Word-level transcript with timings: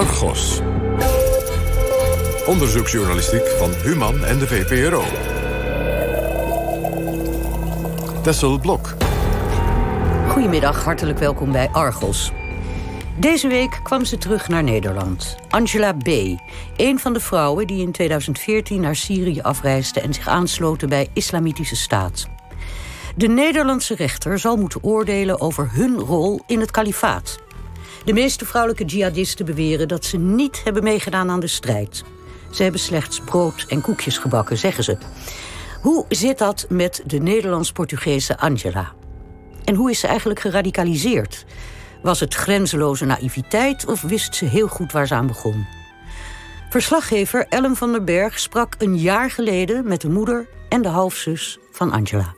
Argos. 0.00 0.60
Onderzoeksjournalistiek 2.46 3.48
van 3.48 3.70
Human 3.82 4.24
en 4.24 4.38
de 4.38 4.46
VPRO. 4.46 5.02
Tessel 8.22 8.58
Blok. 8.58 8.94
Goedemiddag, 10.28 10.84
hartelijk 10.84 11.18
welkom 11.18 11.52
bij 11.52 11.68
Argos. 11.68 12.32
Deze 13.16 13.48
week 13.48 13.80
kwam 13.82 14.04
ze 14.04 14.18
terug 14.18 14.48
naar 14.48 14.62
Nederland. 14.62 15.36
Angela 15.48 15.92
B., 15.92 16.08
een 16.76 16.98
van 16.98 17.12
de 17.12 17.20
vrouwen 17.20 17.66
die 17.66 17.82
in 17.82 17.92
2014 17.92 18.80
naar 18.80 18.96
Syrië 18.96 19.40
afreisde... 19.40 20.00
en 20.00 20.14
zich 20.14 20.28
aansloten 20.28 20.88
bij 20.88 21.08
Islamitische 21.12 21.76
Staat. 21.76 22.28
De 23.16 23.28
Nederlandse 23.28 23.94
rechter 23.94 24.38
zal 24.38 24.56
moeten 24.56 24.82
oordelen 24.82 25.40
over 25.40 25.68
hun 25.72 25.98
rol 25.98 26.40
in 26.46 26.60
het 26.60 26.70
kalifaat. 26.70 27.38
De 28.04 28.12
meeste 28.12 28.46
vrouwelijke 28.46 28.84
jihadisten 28.84 29.46
beweren 29.46 29.88
dat 29.88 30.04
ze 30.04 30.18
niet 30.18 30.60
hebben 30.64 30.82
meegedaan 30.82 31.30
aan 31.30 31.40
de 31.40 31.46
strijd. 31.46 32.04
Ze 32.50 32.62
hebben 32.62 32.80
slechts 32.80 33.20
brood 33.20 33.66
en 33.68 33.80
koekjes 33.80 34.18
gebakken, 34.18 34.58
zeggen 34.58 34.84
ze. 34.84 34.98
Hoe 35.80 36.04
zit 36.08 36.38
dat 36.38 36.66
met 36.68 37.02
de 37.06 37.18
Nederlands-Portugese 37.18 38.38
Angela? 38.38 38.92
En 39.64 39.74
hoe 39.74 39.90
is 39.90 40.00
ze 40.00 40.06
eigenlijk 40.06 40.40
geradicaliseerd? 40.40 41.44
Was 42.02 42.20
het 42.20 42.34
grenzeloze 42.34 43.04
naïviteit 43.04 43.86
of 43.86 44.00
wist 44.00 44.34
ze 44.34 44.44
heel 44.44 44.68
goed 44.68 44.92
waar 44.92 45.06
ze 45.06 45.14
aan 45.14 45.26
begon? 45.26 45.66
Verslaggever 46.70 47.46
Ellen 47.48 47.76
van 47.76 47.92
der 47.92 48.04
Berg 48.04 48.38
sprak 48.38 48.74
een 48.78 48.98
jaar 48.98 49.30
geleden 49.30 49.88
met 49.88 50.00
de 50.00 50.08
moeder 50.08 50.48
en 50.68 50.82
de 50.82 50.88
halfzus 50.88 51.58
van 51.70 51.92
Angela. 51.92 52.34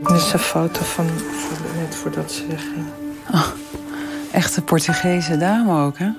Dit 0.00 0.16
is 0.16 0.32
een 0.32 0.38
foto 0.38 0.84
van, 0.84 1.06
net 1.76 1.94
voordat 1.94 2.32
ze 2.32 2.46
wegging. 2.46 2.86
Oh, 3.32 3.46
echte 4.32 4.62
Portugese 4.62 5.36
dame 5.36 5.84
ook, 5.84 5.98
hè? 5.98 6.10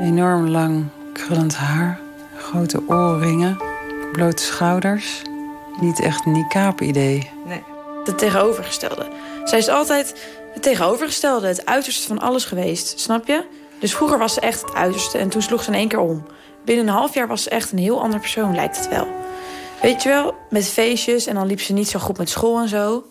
Enorm 0.00 0.48
lang 0.48 0.84
krullend 1.12 1.56
haar, 1.56 2.00
grote 2.36 2.82
oorringen, 2.88 3.58
blote 4.12 4.42
schouders. 4.42 5.22
Niet 5.80 6.00
echt 6.00 6.26
een 6.26 6.32
niqab-idee. 6.32 7.30
Nee, 7.46 7.62
het 8.04 8.18
tegenovergestelde. 8.18 9.06
Zij 9.44 9.58
is 9.58 9.68
altijd 9.68 10.14
het 10.52 10.62
tegenovergestelde, 10.62 11.46
het 11.46 11.66
uiterste 11.66 12.06
van 12.06 12.18
alles 12.18 12.44
geweest, 12.44 13.00
snap 13.00 13.26
je? 13.26 13.44
Dus 13.78 13.94
vroeger 13.94 14.18
was 14.18 14.34
ze 14.34 14.40
echt 14.40 14.60
het 14.60 14.74
uiterste 14.74 15.18
en 15.18 15.28
toen 15.28 15.42
sloeg 15.42 15.62
ze 15.62 15.70
in 15.70 15.76
één 15.76 15.88
keer 15.88 15.98
om. 15.98 16.26
Binnen 16.64 16.86
een 16.86 16.94
half 16.94 17.14
jaar 17.14 17.26
was 17.26 17.42
ze 17.42 17.50
echt 17.50 17.72
een 17.72 17.78
heel 17.78 18.02
ander 18.02 18.20
persoon, 18.20 18.54
lijkt 18.54 18.76
het 18.76 18.88
wel. 18.88 19.06
Weet 19.82 20.02
je 20.02 20.08
wel, 20.08 20.34
met 20.50 20.66
feestjes 20.66 21.26
en 21.26 21.34
dan 21.34 21.46
liep 21.46 21.60
ze 21.60 21.72
niet 21.72 21.88
zo 21.88 21.98
goed 21.98 22.18
met 22.18 22.28
school 22.28 22.60
en 22.60 22.68
zo. 22.68 23.04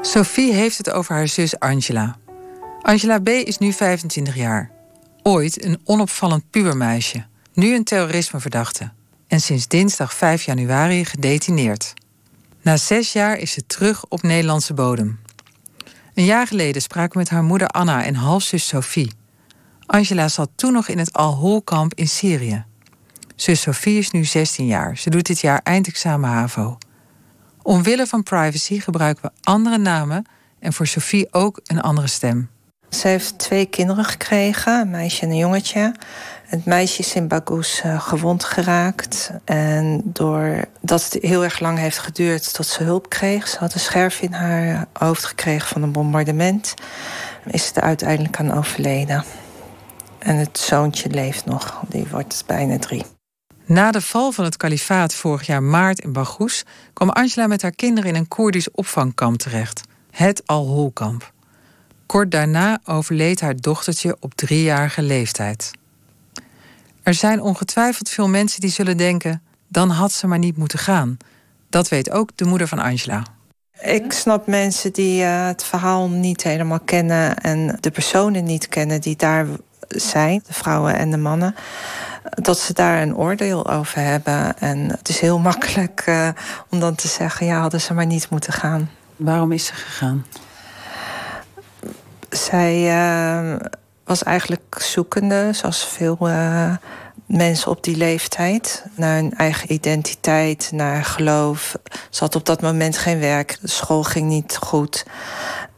Sophie 0.00 0.52
heeft 0.52 0.78
het 0.78 0.90
over 0.90 1.14
haar 1.14 1.28
zus 1.28 1.58
Angela. 1.58 2.16
Angela 2.80 3.18
B. 3.18 3.28
is 3.28 3.58
nu 3.58 3.72
25 3.72 4.36
jaar. 4.36 4.70
Ooit 5.22 5.64
een 5.64 5.80
onopvallend 5.84 6.50
pubermeisje. 6.50 7.24
Nu 7.54 7.74
een 7.74 7.84
terrorismeverdachte. 7.84 8.92
En 9.26 9.40
sinds 9.40 9.68
dinsdag 9.68 10.14
5 10.14 10.42
januari 10.42 11.04
gedetineerd. 11.04 11.94
Na 12.62 12.76
zes 12.76 13.12
jaar 13.12 13.38
is 13.38 13.52
ze 13.52 13.66
terug 13.66 14.04
op 14.08 14.22
Nederlandse 14.22 14.74
bodem. 14.74 15.20
Een 16.14 16.24
jaar 16.24 16.46
geleden 16.46 16.82
spraken 16.82 17.12
we 17.12 17.18
met 17.18 17.28
haar 17.28 17.42
moeder 17.42 17.68
Anna 17.68 18.04
en 18.04 18.14
halfzus 18.14 18.68
Sophie. 18.68 19.12
Angela 19.86 20.28
zat 20.28 20.50
toen 20.54 20.72
nog 20.72 20.88
in 20.88 20.98
het 20.98 21.12
Al-Hol-kamp 21.12 21.94
in 21.94 22.08
Syrië. 22.08 22.64
Zus 23.36 23.60
Sophie 23.60 23.98
is 23.98 24.10
nu 24.10 24.24
16 24.24 24.66
jaar. 24.66 24.96
Ze 24.96 25.10
doet 25.10 25.26
dit 25.26 25.40
jaar 25.40 25.60
eindexamen 25.62 26.30
HAVO. 26.30 26.78
Omwille 27.62 28.06
van 28.06 28.22
privacy 28.22 28.80
gebruiken 28.80 29.22
we 29.22 29.30
andere 29.42 29.78
namen 29.78 30.24
en 30.58 30.72
voor 30.72 30.86
Sophie 30.86 31.32
ook 31.32 31.60
een 31.64 31.80
andere 31.80 32.06
stem. 32.06 32.50
Ze 32.90 33.08
heeft 33.08 33.38
twee 33.38 33.66
kinderen 33.66 34.04
gekregen, 34.04 34.80
een 34.80 34.90
meisje 34.90 35.22
en 35.22 35.30
een 35.30 35.36
jongetje. 35.36 35.94
Het 36.46 36.64
meisje 36.64 36.98
is 36.98 37.14
in 37.14 37.28
Bagoes 37.28 37.82
uh, 37.86 38.00
gewond 38.00 38.44
geraakt. 38.44 39.30
En 39.44 40.00
doordat 40.04 41.04
het 41.04 41.18
heel 41.20 41.44
erg 41.44 41.60
lang 41.60 41.78
heeft 41.78 41.98
geduurd 41.98 42.54
tot 42.54 42.66
ze 42.66 42.82
hulp 42.82 43.08
kreeg... 43.08 43.48
ze 43.48 43.58
had 43.58 43.74
een 43.74 43.80
scherf 43.80 44.20
in 44.20 44.32
haar 44.32 44.86
hoofd 44.92 45.24
gekregen 45.24 45.68
van 45.68 45.82
een 45.82 45.92
bombardement... 45.92 46.74
is 47.46 47.66
ze 47.66 47.74
er 47.74 47.82
uiteindelijk 47.82 48.38
aan 48.38 48.52
overleden. 48.52 49.24
En 50.18 50.36
het 50.36 50.58
zoontje 50.58 51.10
leeft 51.10 51.44
nog, 51.44 51.82
die 51.88 52.06
wordt 52.10 52.44
bijna 52.46 52.78
drie. 52.78 53.15
Na 53.68 53.90
de 53.90 54.00
val 54.00 54.32
van 54.32 54.44
het 54.44 54.56
kalifaat 54.56 55.14
vorig 55.14 55.46
jaar 55.46 55.62
maart 55.62 56.00
in 56.00 56.12
Baghous 56.12 56.64
kwam 56.92 57.08
Angela 57.08 57.46
met 57.46 57.62
haar 57.62 57.74
kinderen 57.74 58.10
in 58.10 58.16
een 58.16 58.28
Koerdisch 58.28 58.70
opvangkamp 58.70 59.38
terecht, 59.38 59.80
het 60.10 60.42
Al-Hol-kamp. 60.46 61.32
Kort 62.06 62.30
daarna 62.30 62.78
overleed 62.84 63.40
haar 63.40 63.56
dochtertje 63.56 64.16
op 64.20 64.34
driejarige 64.34 65.02
leeftijd. 65.02 65.70
Er 67.02 67.14
zijn 67.14 67.40
ongetwijfeld 67.40 68.08
veel 68.08 68.28
mensen 68.28 68.60
die 68.60 68.70
zullen 68.70 68.96
denken: 68.96 69.42
dan 69.68 69.90
had 69.90 70.12
ze 70.12 70.26
maar 70.26 70.38
niet 70.38 70.56
moeten 70.56 70.78
gaan. 70.78 71.16
Dat 71.70 71.88
weet 71.88 72.10
ook 72.10 72.30
de 72.34 72.44
moeder 72.44 72.68
van 72.68 72.78
Angela. 72.78 73.22
Ik 73.80 74.12
snap 74.12 74.46
mensen 74.46 74.92
die 74.92 75.22
uh, 75.22 75.46
het 75.46 75.64
verhaal 75.64 76.08
niet 76.08 76.42
helemaal 76.42 76.80
kennen 76.80 77.36
en 77.36 77.78
de 77.80 77.90
personen 77.90 78.44
niet 78.44 78.68
kennen 78.68 79.00
die 79.00 79.16
daar 79.16 79.46
zijn, 79.88 80.42
de 80.46 80.52
vrouwen 80.52 80.96
en 80.96 81.10
de 81.10 81.16
mannen 81.16 81.54
dat 82.30 82.58
ze 82.58 82.72
daar 82.72 83.02
een 83.02 83.16
oordeel 83.16 83.70
over 83.70 84.00
hebben. 84.00 84.58
En 84.58 84.78
het 84.90 85.08
is 85.08 85.20
heel 85.20 85.38
makkelijk 85.38 86.04
uh, 86.08 86.28
om 86.70 86.80
dan 86.80 86.94
te 86.94 87.08
zeggen: 87.08 87.46
ja, 87.46 87.60
hadden 87.60 87.80
ze 87.80 87.94
maar 87.94 88.06
niet 88.06 88.30
moeten 88.30 88.52
gaan. 88.52 88.90
Waarom 89.16 89.52
is 89.52 89.66
ze 89.66 89.74
gegaan? 89.74 90.26
Zij 92.30 92.96
uh, 92.96 93.56
was 94.04 94.22
eigenlijk 94.22 94.76
zoekende, 94.78 95.50
zoals 95.52 95.84
veel 95.84 96.18
uh, 96.20 96.72
mensen 97.26 97.70
op 97.70 97.84
die 97.84 97.96
leeftijd, 97.96 98.84
naar 98.94 99.14
hun 99.14 99.34
eigen 99.34 99.72
identiteit, 99.72 100.70
naar 100.72 101.04
geloof. 101.04 101.76
Ze 102.10 102.24
had 102.24 102.34
op 102.34 102.46
dat 102.46 102.62
moment 102.62 102.98
geen 102.98 103.18
werk, 103.18 103.58
de 103.60 103.68
school 103.68 104.02
ging 104.02 104.26
niet 104.26 104.56
goed. 104.56 105.04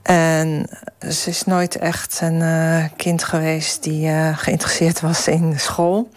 En 0.09 0.67
ze 1.11 1.31
is 1.31 1.45
nooit 1.45 1.77
echt 1.77 2.21
een 2.21 2.41
uh, 2.41 2.85
kind 2.97 3.25
geweest 3.25 3.83
die 3.83 4.09
uh, 4.09 4.39
geïnteresseerd 4.39 5.01
was 5.01 5.29
in 5.29 5.59
school. 5.59 6.11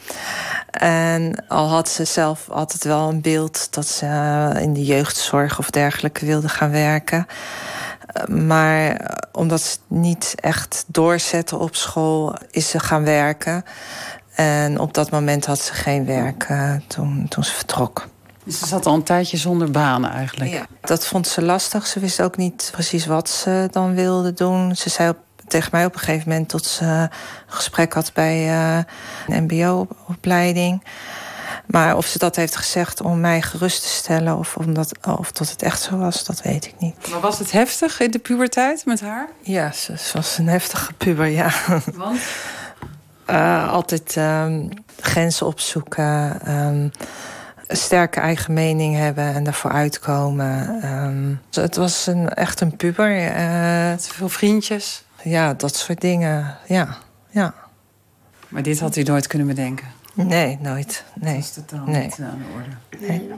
En 0.72 1.46
al 1.47 1.68
had 1.69 1.90
ze 1.90 2.06
zelf 2.06 2.50
altijd 2.50 2.84
wel 2.84 3.09
een 3.09 3.22
beeld 3.22 3.74
dat 3.74 3.88
ze 3.88 4.06
uh, 4.06 4.62
in 4.62 4.74
de 4.74 4.84
jeugdzorg 4.84 5.59
of 5.59 5.69
dergelijke 5.69 6.25
wilde 6.25 6.50
gaan 6.50 6.72
werken. 6.72 7.25
Maar 8.28 9.12
omdat 9.31 9.62
ze 9.62 9.78
niet 9.88 10.35
echt 10.35 10.84
doorzette 10.88 11.58
op 11.58 11.75
school, 11.75 12.35
is 12.52 12.69
ze 12.69 12.79
gaan 12.79 13.03
werken. 13.03 13.66
En 14.35 14.79
op 14.79 14.94
dat 14.94 15.12
moment 15.12 15.46
had 15.46 15.59
ze 15.59 15.73
geen 15.73 16.06
werk 16.06 16.47
toen, 16.88 17.25
toen 17.29 17.44
ze 17.44 17.53
vertrok. 17.53 18.08
Dus 18.44 18.59
ze 18.59 18.68
zat 18.68 18.85
al 18.85 18.94
een 18.94 19.03
tijdje 19.03 19.38
zonder 19.38 19.72
banen 19.72 20.12
eigenlijk. 20.12 20.52
Ja, 20.52 20.66
dat 20.81 21.07
vond 21.07 21.28
ze 21.28 21.41
lastig. 21.41 21.88
Ze 21.88 22.00
wist 22.00 22.22
ook 22.22 22.38
niet 22.38 22.69
precies 22.72 23.06
wat 23.06 23.29
ze 23.29 23.68
dan 23.72 23.96
wilde 23.96 24.34
doen. 24.34 24.75
Ze 24.75 24.90
zei 24.90 25.09
op, 25.09 25.18
tegen 25.47 25.69
mij 25.72 25.85
op 25.85 25.94
een 25.94 26.00
gegeven 26.00 26.29
moment 26.29 26.52
dat 26.52 26.66
ze 26.66 26.85
een 26.85 27.09
gesprek 27.47 27.94
had 27.94 28.12
bij 28.13 28.47
uh, 28.47 28.84
een 29.28 29.44
MBO-opleiding. 29.44 30.84
Maar 31.66 31.97
of 31.97 32.06
ze 32.06 32.18
dat 32.18 32.35
heeft 32.35 32.56
gezegd 32.56 33.02
om 33.02 33.19
mij 33.19 33.41
gerust 33.41 33.81
te 33.81 33.88
stellen 33.88 34.38
of, 34.38 34.56
omdat, 34.58 34.91
of 35.19 35.31
dat 35.31 35.50
het 35.50 35.62
echt 35.62 35.81
zo 35.81 35.97
was, 35.97 36.25
dat 36.25 36.41
weet 36.41 36.66
ik 36.66 36.73
niet. 36.79 37.08
Maar 37.09 37.19
was 37.19 37.40
het 37.40 37.52
heftig 37.52 38.00
in 38.00 38.12
de 38.12 38.19
puberteit 38.19 38.85
met 38.85 39.02
haar? 39.02 39.29
Ja, 39.41 39.72
ze, 39.72 39.94
was 40.13 40.38
een 40.38 40.47
heftige 40.47 40.94
puber, 40.94 41.25
ja. 41.25 41.52
Want? 41.96 42.19
Uh, 43.29 43.72
altijd 43.73 44.16
um, 44.16 44.69
grenzen 45.00 45.46
opzoeken. 45.46 46.40
Um, 46.52 46.91
sterke 47.72 48.20
eigen 48.20 48.54
mening 48.54 48.96
hebben 48.96 49.34
en 49.34 49.44
daarvoor 49.44 49.72
uitkomen. 49.72 50.86
Um, 50.86 51.41
het 51.52 51.76
was 51.76 52.08
een, 52.08 52.29
echt 52.29 52.62
een 52.62 52.76
puber. 52.76 53.38
Uh, 53.38 53.94
veel 53.97 54.29
vriendjes. 54.29 55.03
Ja, 55.23 55.53
dat 55.53 55.76
soort 55.76 56.02
dingen. 56.02 56.58
Ja, 56.68 56.97
ja. 57.29 57.53
Maar 58.47 58.64
dit 58.64 58.79
had 58.79 58.96
u 58.96 59.03
nooit 59.03 59.28
kunnen 59.28 59.47
bedenken? 59.47 59.88
Nee, 60.14 60.58
nooit. 60.62 61.03
Nee. 61.14 61.34
Dat 61.34 61.44
is 61.44 61.52
totaal 61.52 61.85
nee. 61.85 62.03
niet 62.03 62.20
aan 62.20 62.44
de 62.47 62.53
orde. 62.56 63.08
Nee. 63.08 63.28
Ja. 63.28 63.35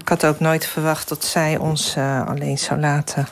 Ik 0.00 0.08
had 0.08 0.26
ook 0.26 0.40
nooit 0.40 0.66
verwacht 0.66 1.08
dat 1.08 1.24
zij 1.24 1.56
ons 1.56 1.96
uh, 1.96 2.26
alleen 2.26 2.58
zou 2.58 2.80
laten. 2.80 3.26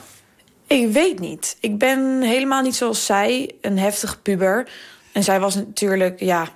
Ik 0.66 0.92
weet 0.92 1.18
niet. 1.18 1.56
Ik 1.60 1.78
ben 1.78 2.22
helemaal 2.22 2.62
niet 2.62 2.76
zoals 2.76 3.06
zij, 3.06 3.54
een 3.60 3.78
heftige 3.78 4.18
puber. 4.18 4.68
En 5.12 5.24
zij 5.24 5.40
was 5.40 5.54
natuurlijk, 5.54 6.20
ja, 6.20 6.48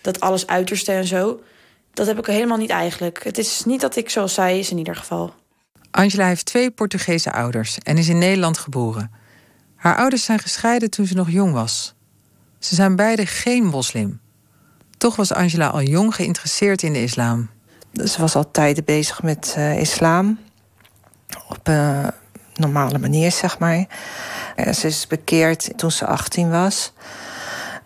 dat 0.00 0.20
alles 0.20 0.46
uiterste 0.46 0.92
en 0.92 1.06
zo 1.06 1.40
dat 1.94 2.06
heb 2.06 2.18
ik 2.18 2.26
helemaal 2.26 2.58
niet 2.58 2.70
eigenlijk. 2.70 3.24
Het 3.24 3.38
is 3.38 3.64
niet 3.64 3.80
dat 3.80 3.96
ik 3.96 4.10
zoals 4.10 4.34
zij 4.34 4.58
is 4.58 4.70
in 4.70 4.78
ieder 4.78 4.96
geval. 4.96 5.34
Angela 5.90 6.26
heeft 6.26 6.46
twee 6.46 6.70
Portugese 6.70 7.32
ouders 7.32 7.78
en 7.78 7.98
is 7.98 8.08
in 8.08 8.18
Nederland 8.18 8.58
geboren. 8.58 9.10
Haar 9.76 9.96
ouders 9.96 10.24
zijn 10.24 10.38
gescheiden 10.38 10.90
toen 10.90 11.06
ze 11.06 11.14
nog 11.14 11.30
jong 11.30 11.52
was. 11.52 11.94
Ze 12.58 12.74
zijn 12.74 12.96
beide 12.96 13.26
geen 13.26 13.64
moslim. 13.64 14.20
Toch 14.96 15.16
was 15.16 15.32
Angela 15.32 15.68
al 15.68 15.82
jong 15.82 16.14
geïnteresseerd 16.14 16.82
in 16.82 16.92
de 16.92 17.02
islam. 17.02 17.50
Ze 17.92 18.20
was 18.20 18.34
al 18.34 18.50
tijden 18.50 18.84
bezig 18.84 19.22
met 19.22 19.54
uh, 19.58 19.80
islam. 19.80 20.38
Op 21.48 21.68
een 21.68 22.10
normale 22.54 22.98
manier, 22.98 23.32
zeg 23.32 23.58
maar. 23.58 23.86
Ze 24.56 24.86
is 24.86 25.06
bekeerd 25.06 25.78
toen 25.78 25.90
ze 25.90 26.06
18 26.06 26.50
was. 26.50 26.92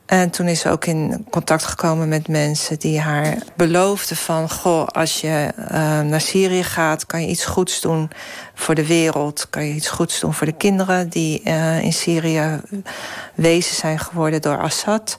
En 0.09 0.31
toen 0.31 0.47
is 0.47 0.61
ze 0.61 0.71
ook 0.71 0.85
in 0.85 1.27
contact 1.31 1.65
gekomen 1.65 2.09
met 2.09 2.29
mensen 2.29 2.79
die 2.79 3.01
haar 3.01 3.37
beloofden 3.57 4.17
van... 4.17 4.51
goh, 4.51 4.87
als 4.87 5.21
je 5.21 5.53
uh, 5.59 6.01
naar 6.01 6.21
Syrië 6.21 6.63
gaat, 6.63 7.07
kan 7.07 7.21
je 7.21 7.29
iets 7.29 7.45
goeds 7.45 7.81
doen 7.81 8.11
voor 8.55 8.75
de 8.75 8.87
wereld. 8.87 9.47
Kan 9.51 9.65
je 9.65 9.75
iets 9.75 9.89
goeds 9.89 10.21
doen 10.21 10.35
voor 10.35 10.47
de 10.47 10.57
kinderen 10.57 11.09
die 11.09 11.41
uh, 11.45 11.83
in 11.83 11.93
Syrië 11.93 12.61
wezen 13.35 13.77
zijn 13.77 13.99
geworden 13.99 14.43
door 14.43 14.59
Assad. 14.59 15.19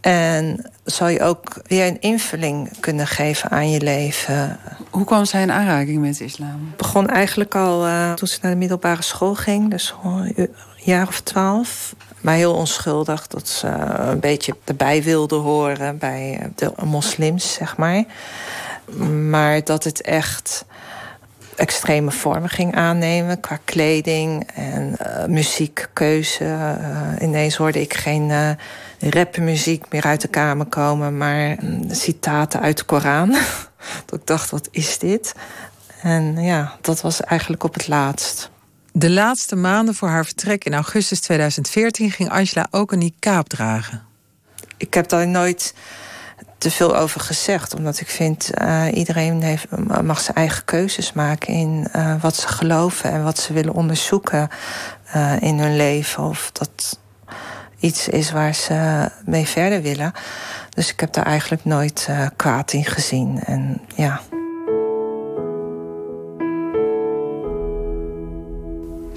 En 0.00 0.70
zal 0.84 1.08
je 1.08 1.22
ook 1.22 1.62
weer 1.66 1.86
een 1.86 2.00
invulling 2.00 2.70
kunnen 2.80 3.06
geven 3.06 3.50
aan 3.50 3.70
je 3.70 3.80
leven. 3.80 4.58
Hoe 4.90 5.04
kwam 5.04 5.24
zij 5.24 5.42
in 5.42 5.52
aanraking 5.52 6.00
met 6.00 6.18
de 6.18 6.24
islam? 6.24 6.66
Het 6.68 6.76
begon 6.76 7.08
eigenlijk 7.08 7.54
al 7.54 7.86
uh, 7.86 8.12
toen 8.12 8.28
ze 8.28 8.38
naar 8.42 8.50
de 8.50 8.58
middelbare 8.58 9.02
school 9.02 9.34
ging. 9.34 9.70
Dus 9.70 9.94
een 10.02 10.54
jaar 10.76 11.08
of 11.08 11.20
twaalf 11.20 11.94
maar 12.20 12.34
heel 12.34 12.54
onschuldig. 12.54 13.26
Dat 13.26 13.48
ze 13.48 13.66
een 13.98 14.20
beetje 14.20 14.56
erbij 14.64 15.02
wilde 15.02 15.34
horen 15.34 15.98
bij 15.98 16.50
de 16.54 16.72
moslims, 16.84 17.52
zeg 17.52 17.76
maar. 17.76 18.04
Maar 19.28 19.64
dat 19.64 19.84
het 19.84 20.00
echt 20.00 20.64
extreme 21.56 22.10
vormen 22.10 22.48
ging 22.48 22.74
aannemen 22.74 23.40
qua 23.40 23.58
kleding 23.64 24.50
en 24.54 24.96
uh, 25.02 25.24
muziekkeuze. 25.24 26.44
Uh, 26.44 27.00
ineens 27.20 27.56
hoorde 27.56 27.80
ik 27.80 27.94
geen 27.94 28.28
uh, 28.28 28.50
rapmuziek 28.98 29.84
meer 29.90 30.04
uit 30.04 30.20
de 30.20 30.28
kamer 30.28 30.66
komen, 30.66 31.16
maar 31.16 31.56
citaten 31.90 32.60
uit 32.60 32.78
de 32.78 32.84
Koran. 32.84 33.30
dat 34.06 34.20
ik 34.20 34.26
dacht, 34.26 34.50
wat 34.50 34.68
is 34.70 34.98
dit? 34.98 35.34
En 36.02 36.42
ja, 36.42 36.72
dat 36.80 37.00
was 37.00 37.20
eigenlijk 37.20 37.64
op 37.64 37.74
het 37.74 37.88
laatst. 37.88 38.50
De 38.98 39.10
laatste 39.10 39.56
maanden 39.56 39.94
voor 39.94 40.08
haar 40.08 40.24
vertrek 40.24 40.64
in 40.64 40.74
augustus 40.74 41.20
2014 41.20 42.10
ging 42.10 42.30
Angela 42.30 42.66
ook 42.70 42.92
een 42.92 42.98
niqab 42.98 43.48
dragen. 43.48 44.02
Ik 44.76 44.94
heb 44.94 45.08
daar 45.08 45.28
nooit 45.28 45.74
te 46.58 46.70
veel 46.70 46.96
over 46.96 47.20
gezegd, 47.20 47.74
omdat 47.74 48.00
ik 48.00 48.08
vind 48.08 48.50
uh, 48.54 48.84
iedereen 48.92 49.42
heeft, 49.42 49.66
mag 50.02 50.20
zijn 50.20 50.36
eigen 50.36 50.64
keuzes 50.64 51.12
maken 51.12 51.54
in 51.54 51.88
uh, 51.96 52.22
wat 52.22 52.36
ze 52.36 52.48
geloven 52.48 53.10
en 53.10 53.24
wat 53.24 53.38
ze 53.38 53.52
willen 53.52 53.74
onderzoeken 53.74 54.48
uh, 55.16 55.40
in 55.40 55.58
hun 55.58 55.76
leven. 55.76 56.22
Of 56.22 56.50
dat 56.52 56.98
iets 57.78 58.08
is 58.08 58.30
waar 58.30 58.54
ze 58.54 59.08
mee 59.24 59.46
verder 59.46 59.82
willen. 59.82 60.12
Dus 60.70 60.90
ik 60.92 61.00
heb 61.00 61.12
daar 61.12 61.26
eigenlijk 61.26 61.64
nooit 61.64 62.08
kwaad 62.36 62.72
in 62.72 62.84
gezien. 62.84 63.40
En 63.44 63.80
ja. 63.94 64.20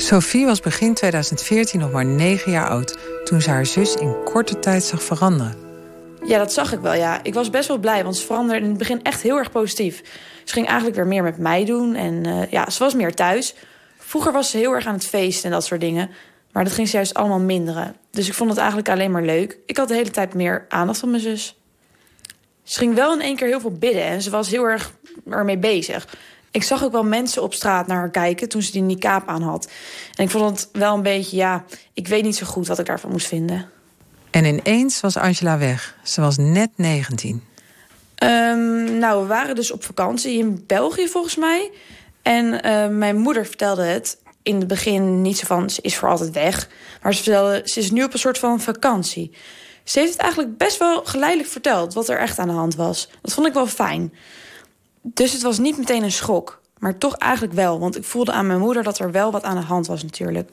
Sophie 0.01 0.45
was 0.45 0.59
begin 0.59 0.93
2014 0.93 1.79
nog 1.79 1.91
maar 1.91 2.05
9 2.05 2.51
jaar 2.51 2.69
oud 2.69 2.97
toen 3.23 3.41
ze 3.41 3.49
haar 3.49 3.65
zus 3.65 3.95
in 3.95 4.23
korte 4.23 4.59
tijd 4.59 4.83
zag 4.83 5.03
veranderen. 5.03 5.55
Ja, 6.25 6.37
dat 6.37 6.53
zag 6.53 6.73
ik 6.73 6.79
wel, 6.79 6.93
ja. 6.93 7.23
Ik 7.23 7.33
was 7.33 7.49
best 7.49 7.67
wel 7.67 7.77
blij, 7.77 8.03
want 8.03 8.17
ze 8.17 8.25
veranderde 8.25 8.61
in 8.63 8.69
het 8.69 8.77
begin 8.77 9.03
echt 9.03 9.21
heel 9.21 9.37
erg 9.37 9.51
positief. 9.51 10.01
Ze 10.43 10.53
ging 10.53 10.65
eigenlijk 10.67 10.95
weer 10.95 11.07
meer 11.07 11.23
met 11.23 11.37
mij 11.37 11.65
doen 11.65 11.95
en 11.95 12.27
uh, 12.27 12.51
ja, 12.51 12.69
ze 12.69 12.79
was 12.79 12.93
meer 12.93 13.13
thuis. 13.13 13.55
Vroeger 13.97 14.31
was 14.31 14.49
ze 14.49 14.57
heel 14.57 14.73
erg 14.73 14.85
aan 14.85 14.93
het 14.93 15.07
feesten 15.07 15.45
en 15.45 15.51
dat 15.51 15.65
soort 15.65 15.81
dingen. 15.81 16.09
Maar 16.51 16.63
dat 16.63 16.73
ging 16.73 16.87
ze 16.87 16.95
juist 16.95 17.13
allemaal 17.13 17.39
minderen. 17.39 17.95
Dus 18.11 18.27
ik 18.27 18.33
vond 18.33 18.49
het 18.49 18.59
eigenlijk 18.59 18.89
alleen 18.89 19.11
maar 19.11 19.23
leuk. 19.23 19.57
Ik 19.65 19.77
had 19.77 19.87
de 19.87 19.93
hele 19.93 20.11
tijd 20.11 20.33
meer 20.33 20.65
aandacht 20.69 20.99
van 20.99 21.09
mijn 21.09 21.21
zus. 21.21 21.55
Ze 22.63 22.79
ging 22.79 22.95
wel 22.95 23.13
in 23.13 23.21
één 23.21 23.35
keer 23.35 23.47
heel 23.47 23.59
veel 23.59 23.77
bidden 23.77 24.03
en 24.03 24.21
ze 24.21 24.29
was 24.29 24.49
heel 24.49 24.63
erg 24.63 24.91
ermee 25.29 25.57
bezig. 25.57 26.07
Ik 26.51 26.63
zag 26.63 26.83
ook 26.83 26.91
wel 26.91 27.03
mensen 27.03 27.43
op 27.43 27.53
straat 27.53 27.87
naar 27.87 27.97
haar 27.97 28.11
kijken 28.11 28.49
toen 28.49 28.61
ze 28.61 28.71
die 28.71 28.81
niqab 28.81 29.27
aan 29.27 29.41
had. 29.41 29.71
En 30.15 30.23
ik 30.23 30.29
vond 30.29 30.59
het 30.59 30.69
wel 30.71 30.95
een 30.95 31.01
beetje, 31.01 31.37
ja, 31.37 31.65
ik 31.93 32.07
weet 32.07 32.23
niet 32.23 32.35
zo 32.35 32.45
goed 32.45 32.67
wat 32.67 32.79
ik 32.79 32.85
daarvan 32.85 33.11
moest 33.11 33.27
vinden. 33.27 33.69
En 34.31 34.45
ineens 34.45 35.01
was 35.01 35.17
Angela 35.17 35.57
weg. 35.57 35.95
Ze 36.03 36.21
was 36.21 36.37
net 36.37 36.69
19. 36.75 37.43
Um, 38.23 38.97
nou, 38.97 39.21
we 39.21 39.27
waren 39.27 39.55
dus 39.55 39.71
op 39.71 39.83
vakantie 39.83 40.37
in 40.37 40.63
België 40.67 41.07
volgens 41.07 41.35
mij. 41.35 41.71
En 42.21 42.45
uh, 42.65 42.87
mijn 42.87 43.17
moeder 43.17 43.45
vertelde 43.45 43.83
het 43.83 44.17
in 44.43 44.55
het 44.55 44.67
begin 44.67 45.21
niet 45.21 45.37
zo 45.37 45.45
van 45.45 45.69
ze 45.69 45.81
is 45.81 45.95
voor 45.95 46.09
altijd 46.09 46.31
weg. 46.31 46.69
Maar 47.01 47.13
ze 47.13 47.23
vertelde 47.23 47.61
ze 47.63 47.79
is 47.79 47.91
nu 47.91 48.03
op 48.03 48.13
een 48.13 48.19
soort 48.19 48.37
van 48.37 48.61
vakantie. 48.61 49.31
Ze 49.83 49.99
heeft 49.99 50.11
het 50.11 50.21
eigenlijk 50.21 50.57
best 50.57 50.77
wel 50.77 51.05
geleidelijk 51.05 51.49
verteld 51.49 51.93
wat 51.93 52.09
er 52.09 52.19
echt 52.19 52.39
aan 52.39 52.47
de 52.47 52.53
hand 52.53 52.75
was. 52.75 53.09
Dat 53.21 53.33
vond 53.33 53.47
ik 53.47 53.53
wel 53.53 53.67
fijn. 53.67 54.13
Dus 55.01 55.33
het 55.33 55.41
was 55.41 55.57
niet 55.57 55.77
meteen 55.77 56.03
een 56.03 56.11
schok. 56.11 56.61
Maar 56.79 56.97
toch 56.97 57.15
eigenlijk 57.15 57.53
wel. 57.53 57.79
Want 57.79 57.97
ik 57.97 58.03
voelde 58.03 58.31
aan 58.31 58.47
mijn 58.47 58.59
moeder 58.59 58.83
dat 58.83 58.99
er 58.99 59.11
wel 59.11 59.31
wat 59.31 59.43
aan 59.43 59.55
de 59.55 59.65
hand 59.65 59.87
was 59.87 60.03
natuurlijk. 60.03 60.49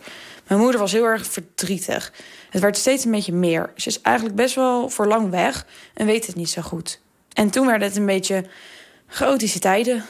Mijn 0.47 0.61
moeder 0.61 0.81
was 0.81 0.93
heel 0.93 1.05
erg 1.05 1.27
verdrietig. 1.27 2.13
Het 2.51 2.63
werd 2.63 2.77
steeds 2.77 3.05
een 3.05 3.11
beetje 3.11 3.33
meer. 3.33 3.73
Ze 3.77 3.89
is 3.89 4.01
eigenlijk 4.01 4.37
best 4.37 4.55
wel 4.55 4.89
voor 4.89 5.07
lang 5.07 5.31
weg 5.31 5.67
en 5.95 6.07
weet 6.07 6.27
het 6.27 6.37
niet 6.37 6.51
zo 6.51 6.63
goed. 6.63 7.01
En 7.33 7.51
toen 7.51 7.67
werd 7.67 7.83
het 7.83 7.97
een 7.97 8.07
beetje 8.07 8.45
chaotische 9.07 9.59
tijden. 9.59 10.05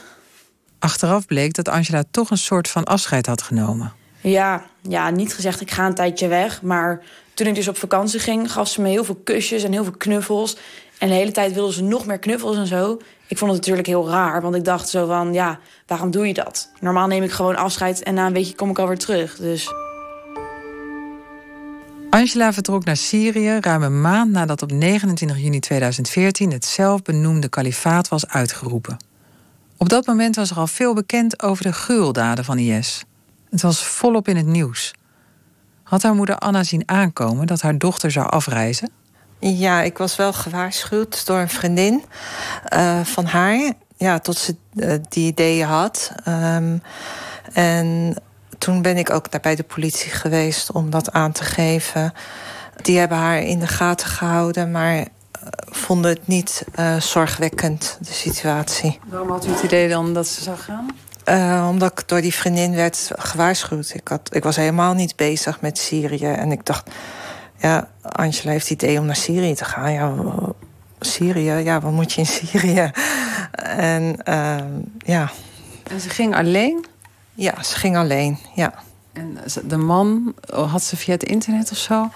Achteraf 0.79 1.27
bleek 1.27 1.55
dat 1.55 1.69
Angela 1.69 2.05
toch 2.11 2.31
een 2.31 2.39
soort 2.39 2.69
van 2.69 2.85
afscheid 2.85 3.27
had 3.27 3.43
genomen. 3.43 3.93
Ja, 4.21 4.67
ja, 4.82 5.11
niet 5.11 5.35
gezegd 5.35 5.61
ik 5.61 5.71
ga 5.71 5.87
een 5.87 5.94
tijdje 5.94 6.29
weg. 6.29 6.62
Maar 6.62 7.03
toen 7.35 7.47
ik 7.47 7.55
dus 7.55 7.69
op 7.69 7.79
vakantie 7.79 8.21
ging, 8.21 8.53
gaf 8.53 8.69
ze 8.69 8.81
me 8.81 8.89
heel 8.89 9.05
veel 9.05 9.21
kusjes 9.25 9.62
en 9.62 9.73
heel 9.73 9.85
veel 9.85 9.97
knuffels. 9.97 10.56
En 10.98 11.08
de 11.08 11.14
hele 11.14 11.31
tijd 11.31 11.52
wilde 11.52 11.72
ze 11.72 11.82
nog 11.82 12.06
meer 12.06 12.19
knuffels 12.19 12.56
en 12.56 12.66
zo. 12.66 12.98
Ik 13.26 13.38
vond 13.38 13.50
het 13.50 13.60
natuurlijk 13.60 13.87
heel 13.87 14.08
raar, 14.08 14.43
want 14.43 14.54
ik 14.54 14.64
dacht 14.64 14.88
zo 14.88 15.06
van... 15.06 15.32
ja, 15.32 15.58
waarom 15.87 16.10
doe 16.10 16.26
je 16.26 16.34
dat? 16.34 16.70
Normaal 16.81 17.06
neem 17.06 17.22
ik 17.22 17.31
gewoon 17.31 17.56
afscheid 17.56 18.02
en 18.02 18.14
na 18.14 18.26
een 18.26 18.32
weekje 18.32 18.54
kom 18.54 18.70
ik 18.70 18.78
alweer 18.78 18.98
terug, 18.98 19.37
dus... 19.37 19.69
Angela 22.10 22.52
vertrok 22.52 22.84
naar 22.84 22.96
Syrië 22.96 23.58
ruim 23.60 23.82
een 23.82 24.00
maand 24.00 24.31
nadat 24.31 24.62
op 24.62 24.72
29 24.72 25.38
juni 25.38 25.60
2014... 25.60 26.52
het 26.52 26.64
zelfbenoemde 26.64 27.48
kalifaat 27.48 28.08
was 28.08 28.28
uitgeroepen. 28.28 28.96
Op 29.76 29.88
dat 29.88 30.06
moment 30.06 30.37
was 30.37 30.50
er 30.50 30.56
al 30.56 30.66
veel 30.66 30.94
bekend 30.94 31.43
over 31.43 31.64
de 31.64 31.72
gruweldaden 31.72 32.44
van 32.44 32.58
IS. 32.58 33.04
Het 33.50 33.62
was 33.62 33.84
volop 33.84 34.28
in 34.28 34.37
het 34.37 34.46
nieuws. 34.46 34.94
Had 35.82 36.02
haar 36.02 36.14
moeder 36.14 36.38
Anna 36.38 36.62
zien 36.62 36.82
aankomen 36.88 37.46
dat 37.46 37.60
haar 37.60 37.78
dochter 37.78 38.10
zou 38.10 38.28
afreizen? 38.28 38.90
Ja, 39.54 39.82
ik 39.82 39.98
was 39.98 40.16
wel 40.16 40.32
gewaarschuwd 40.32 41.26
door 41.26 41.38
een 41.38 41.48
vriendin 41.48 42.04
uh, 42.75 43.00
van 43.00 43.26
haar. 43.26 43.72
Ja, 43.96 44.19
tot 44.19 44.38
ze 44.38 44.56
uh, 44.75 44.94
die 45.08 45.26
ideeën 45.26 45.66
had. 45.66 46.12
Um, 46.28 46.82
en 47.52 48.16
toen 48.58 48.82
ben 48.82 48.96
ik 48.96 49.10
ook 49.10 49.31
naar 49.31 49.41
bij 49.41 49.55
de 49.55 49.62
politie 49.62 50.10
geweest 50.10 50.72
om 50.72 50.91
dat 50.91 51.12
aan 51.12 51.32
te 51.32 51.44
geven. 51.44 52.12
Die 52.82 52.98
hebben 52.98 53.19
haar 53.19 53.43
in 53.43 53.58
de 53.58 53.67
gaten 53.67 54.08
gehouden, 54.08 54.70
maar 54.70 54.96
uh, 54.96 55.05
vonden 55.70 56.10
het 56.10 56.26
niet 56.26 56.65
zorgwekkend, 56.98 57.98
de 58.00 58.12
situatie. 58.12 58.98
Waarom 59.06 59.31
had 59.31 59.46
u 59.46 59.50
het 59.50 59.62
idee 59.62 59.88
dan 59.88 60.15
dat 60.15 60.26
ze 60.26 60.43
zou 60.43 60.56
gaan? 60.56 60.86
Uh, 61.29 61.69
omdat 61.70 61.93
ik 61.93 62.08
door 62.08 62.20
die 62.20 62.34
vriendin 62.34 62.74
werd 62.74 63.10
gewaarschuwd. 63.17 63.94
Ik, 63.94 64.08
had, 64.08 64.34
ik 64.34 64.43
was 64.43 64.56
helemaal 64.56 64.94
niet 64.94 65.17
bezig 65.17 65.60
met 65.60 65.79
Syrië. 65.79 66.26
En 66.26 66.53
ik 66.53 66.67
dacht, 66.67 66.91
ja, 67.58 67.89
Angela 68.03 68.51
heeft 68.51 68.69
het 68.69 68.82
idee 68.82 68.98
om 68.98 69.06
naar 69.06 69.17
Syrië 69.17 69.55
te 69.55 69.65
gaan. 69.65 69.93
Ja, 69.93 70.15
Syrië, 71.01 71.53
ja, 71.53 71.81
wat 71.81 71.93
moet 71.93 72.13
je 72.13 72.20
in 72.20 72.27
Syrië? 72.27 72.91
En 73.67 74.19
uh, 74.29 74.56
ja. 74.98 75.31
En 75.91 76.01
ze 76.01 76.08
ging 76.08 76.34
alleen? 76.34 76.86
Ja, 77.34 77.63
ze 77.63 77.77
ging 77.77 77.96
alleen, 77.96 78.39
ja. 78.55 78.75
En 79.13 79.39
de 79.65 79.77
man, 79.77 80.34
had 80.51 80.82
ze 80.82 80.96
via 80.96 81.13
het 81.13 81.22
internet 81.22 81.70
of 81.70 81.77
zo? 81.77 82.10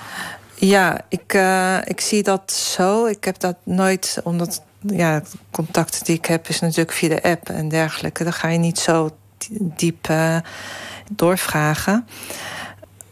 Ja, 0.54 1.00
ik, 1.09 1.35
uh, 1.35 1.78
ik 1.85 2.00
zie 2.00 2.23
dat 2.23 2.52
zo. 2.52 3.06
Ik 3.06 3.25
heb 3.25 3.38
dat 3.38 3.56
nooit, 3.64 4.20
omdat 4.25 4.62
ja, 4.80 5.23
contacten 5.50 6.04
die 6.04 6.16
ik 6.16 6.25
heb 6.25 6.49
is 6.49 6.61
natuurlijk 6.61 6.92
via 6.92 7.09
de 7.09 7.23
app 7.23 7.49
en 7.49 7.68
dergelijke. 7.68 8.25
Dan 8.25 8.32
ga 8.32 8.49
je 8.49 8.59
niet 8.59 8.78
zo 8.78 9.11
diep 9.61 10.09
uh, 10.11 10.37
doorvragen. 11.11 12.06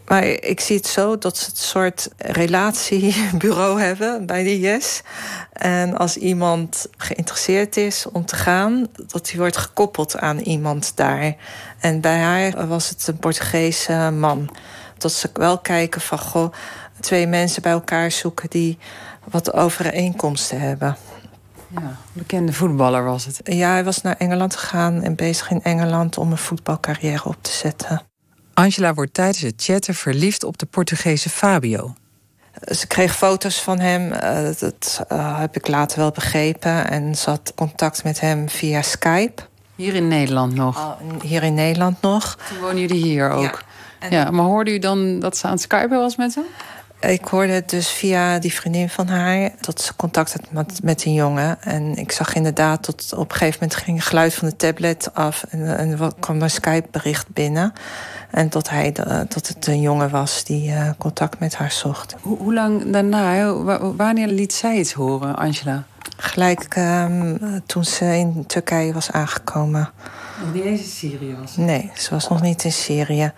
Maar 0.08 0.24
ik 0.24 0.60
zie 0.60 0.76
het 0.76 0.86
zo 0.86 1.18
dat 1.18 1.36
ze 1.36 1.50
een 1.50 1.56
soort 1.56 2.08
relatiebureau 2.16 3.80
hebben 3.86 4.26
bij 4.26 4.42
de 4.42 4.60
IS. 4.60 5.02
En 5.52 5.96
als 5.96 6.16
iemand 6.16 6.86
geïnteresseerd 6.96 7.76
is 7.76 8.06
om 8.12 8.24
te 8.24 8.36
gaan, 8.36 8.86
dat 9.06 9.26
die 9.26 9.38
wordt 9.38 9.56
gekoppeld 9.56 10.18
aan 10.18 10.38
iemand 10.38 10.92
daar. 10.96 11.36
En 11.78 12.00
bij 12.00 12.18
haar 12.18 12.66
was 12.66 12.88
het 12.88 13.06
een 13.06 13.18
Portugese 13.18 14.10
man. 14.18 14.50
Dat 14.98 15.12
ze 15.12 15.30
wel 15.32 15.58
kijken 15.58 16.00
van, 16.00 16.18
goh, 16.18 16.52
twee 17.00 17.26
mensen 17.26 17.62
bij 17.62 17.72
elkaar 17.72 18.10
zoeken 18.10 18.50
die 18.50 18.78
wat 19.24 19.52
overeenkomsten 19.52 20.60
hebben. 20.60 20.96
Ja, 21.68 21.96
bekende 22.12 22.52
voetballer 22.52 23.04
was 23.04 23.24
het. 23.24 23.40
Ja, 23.44 23.70
hij 23.70 23.84
was 23.84 24.02
naar 24.02 24.16
Engeland 24.16 24.56
gegaan 24.56 25.02
en 25.02 25.14
bezig 25.14 25.50
in 25.50 25.62
Engeland 25.62 26.18
om 26.18 26.30
een 26.30 26.38
voetbalcarrière 26.38 27.24
op 27.24 27.36
te 27.40 27.52
zetten. 27.52 28.07
Angela 28.58 28.94
wordt 28.94 29.14
tijdens 29.14 29.40
het 29.40 29.54
chatten 29.56 29.94
verliefd 29.94 30.44
op 30.44 30.58
de 30.58 30.66
Portugese 30.66 31.28
Fabio. 31.28 31.94
Ze 32.60 32.86
kreeg 32.86 33.16
foto's 33.16 33.62
van 33.62 33.78
hem, 33.78 34.12
uh, 34.12 34.48
dat 34.58 35.04
uh, 35.12 35.40
heb 35.40 35.56
ik 35.56 35.68
later 35.68 35.98
wel 35.98 36.10
begrepen. 36.10 36.90
En 36.90 37.14
ze 37.14 37.30
had 37.30 37.52
contact 37.54 38.04
met 38.04 38.20
hem 38.20 38.48
via 38.48 38.82
Skype. 38.82 39.42
Hier 39.74 39.94
in 39.94 40.08
Nederland 40.08 40.54
nog? 40.54 40.76
Uh, 40.76 41.20
hier 41.22 41.42
in 41.42 41.54
Nederland 41.54 42.00
nog. 42.00 42.38
Toen 42.48 42.58
wonen 42.58 42.80
jullie 42.80 43.02
hier 43.02 43.30
ook? 43.30 43.64
Ja, 44.10 44.30
maar 44.30 44.44
hoorde 44.44 44.72
u 44.72 44.78
dan 44.78 45.20
dat 45.20 45.36
ze 45.36 45.46
aan 45.46 45.52
het 45.52 45.60
skypen 45.60 45.98
was 45.98 46.16
met 46.16 46.34
hem? 46.34 46.44
Ik 47.00 47.24
hoorde 47.24 47.52
het 47.52 47.70
dus 47.70 47.88
via 47.88 48.38
die 48.38 48.52
vriendin 48.52 48.88
van 48.88 49.08
haar 49.08 49.50
dat 49.60 49.80
ze 49.80 49.96
contact 49.96 50.32
had 50.32 50.50
met, 50.50 50.82
met 50.82 51.04
een 51.04 51.14
jongen. 51.14 51.62
En 51.62 51.96
ik 51.96 52.12
zag 52.12 52.34
inderdaad 52.34 52.86
dat 52.86 53.12
op 53.16 53.30
een 53.30 53.36
gegeven 53.36 53.58
moment 53.60 53.80
ging 53.80 53.96
het 53.96 54.06
geluid 54.06 54.34
van 54.34 54.48
de 54.48 54.56
tablet 54.56 55.14
af 55.14 55.44
en, 55.50 55.78
en 55.78 56.12
kwam 56.20 56.42
een 56.42 56.50
Skype-bericht 56.50 57.28
binnen. 57.28 57.72
En 58.30 58.48
dat, 58.48 58.68
hij, 58.68 58.92
dat 59.28 59.48
het 59.48 59.66
een 59.66 59.80
jongen 59.80 60.10
was 60.10 60.44
die 60.44 60.70
uh, 60.70 60.90
contact 60.98 61.38
met 61.38 61.54
haar 61.54 61.72
zocht. 61.72 62.16
Hoe, 62.20 62.38
hoe 62.38 62.54
lang 62.54 62.90
daarna, 62.90 63.52
wanneer 63.96 64.28
liet 64.28 64.52
zij 64.52 64.78
iets 64.78 64.92
horen, 64.92 65.36
Angela? 65.36 65.84
Gelijk 66.16 66.76
um, 66.76 67.62
toen 67.66 67.84
ze 67.84 68.04
in 68.04 68.44
Turkije 68.46 68.92
was 68.92 69.10
aangekomen. 69.10 69.90
Nog 70.44 70.54
niet 70.54 70.64
eens 70.64 70.80
in 70.80 70.86
Syrië 70.86 71.36
was? 71.40 71.56
Nee, 71.56 71.90
ze 71.94 72.10
was 72.10 72.28
nog 72.28 72.40
niet 72.42 72.64
in 72.64 72.72
Syrië. 72.72 73.32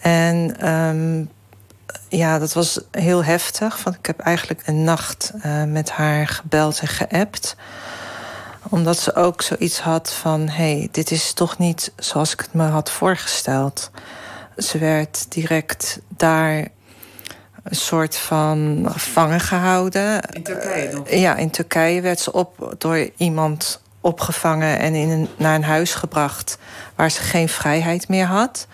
En 0.00 0.68
um, 0.74 1.30
ja, 2.08 2.38
dat 2.38 2.52
was 2.52 2.80
heel 2.90 3.24
heftig. 3.24 3.82
Want 3.82 3.96
ik 3.96 4.06
heb 4.06 4.20
eigenlijk 4.20 4.62
een 4.66 4.84
nacht 4.84 5.32
uh, 5.46 5.64
met 5.64 5.90
haar 5.90 6.26
gebeld 6.26 6.80
en 6.80 6.88
geappt. 6.88 7.56
Omdat 8.68 8.98
ze 8.98 9.14
ook 9.14 9.42
zoiets 9.42 9.80
had 9.80 10.12
van... 10.12 10.48
hé, 10.48 10.78
hey, 10.78 10.88
dit 10.90 11.10
is 11.10 11.32
toch 11.32 11.58
niet 11.58 11.92
zoals 11.96 12.32
ik 12.32 12.40
het 12.40 12.52
me 12.52 12.62
had 12.62 12.90
voorgesteld. 12.90 13.90
Ze 14.56 14.78
werd 14.78 15.26
direct 15.32 16.00
daar 16.08 16.68
een 17.62 17.76
soort 17.76 18.16
van 18.16 18.86
gevangen 18.90 19.40
gehouden. 19.40 20.20
In 20.20 20.42
Turkije 20.42 20.92
nog? 20.92 21.10
Ja, 21.10 21.36
in 21.36 21.50
Turkije 21.50 22.00
werd 22.00 22.20
ze 22.20 22.32
op, 22.32 22.74
door 22.78 23.10
iemand 23.16 23.82
opgevangen... 24.00 24.78
en 24.78 24.94
in 24.94 25.08
een, 25.08 25.28
naar 25.36 25.54
een 25.54 25.64
huis 25.64 25.94
gebracht 25.94 26.58
waar 26.94 27.10
ze 27.10 27.20
geen 27.20 27.48
vrijheid 27.48 28.08
meer 28.08 28.26
had... 28.26 28.66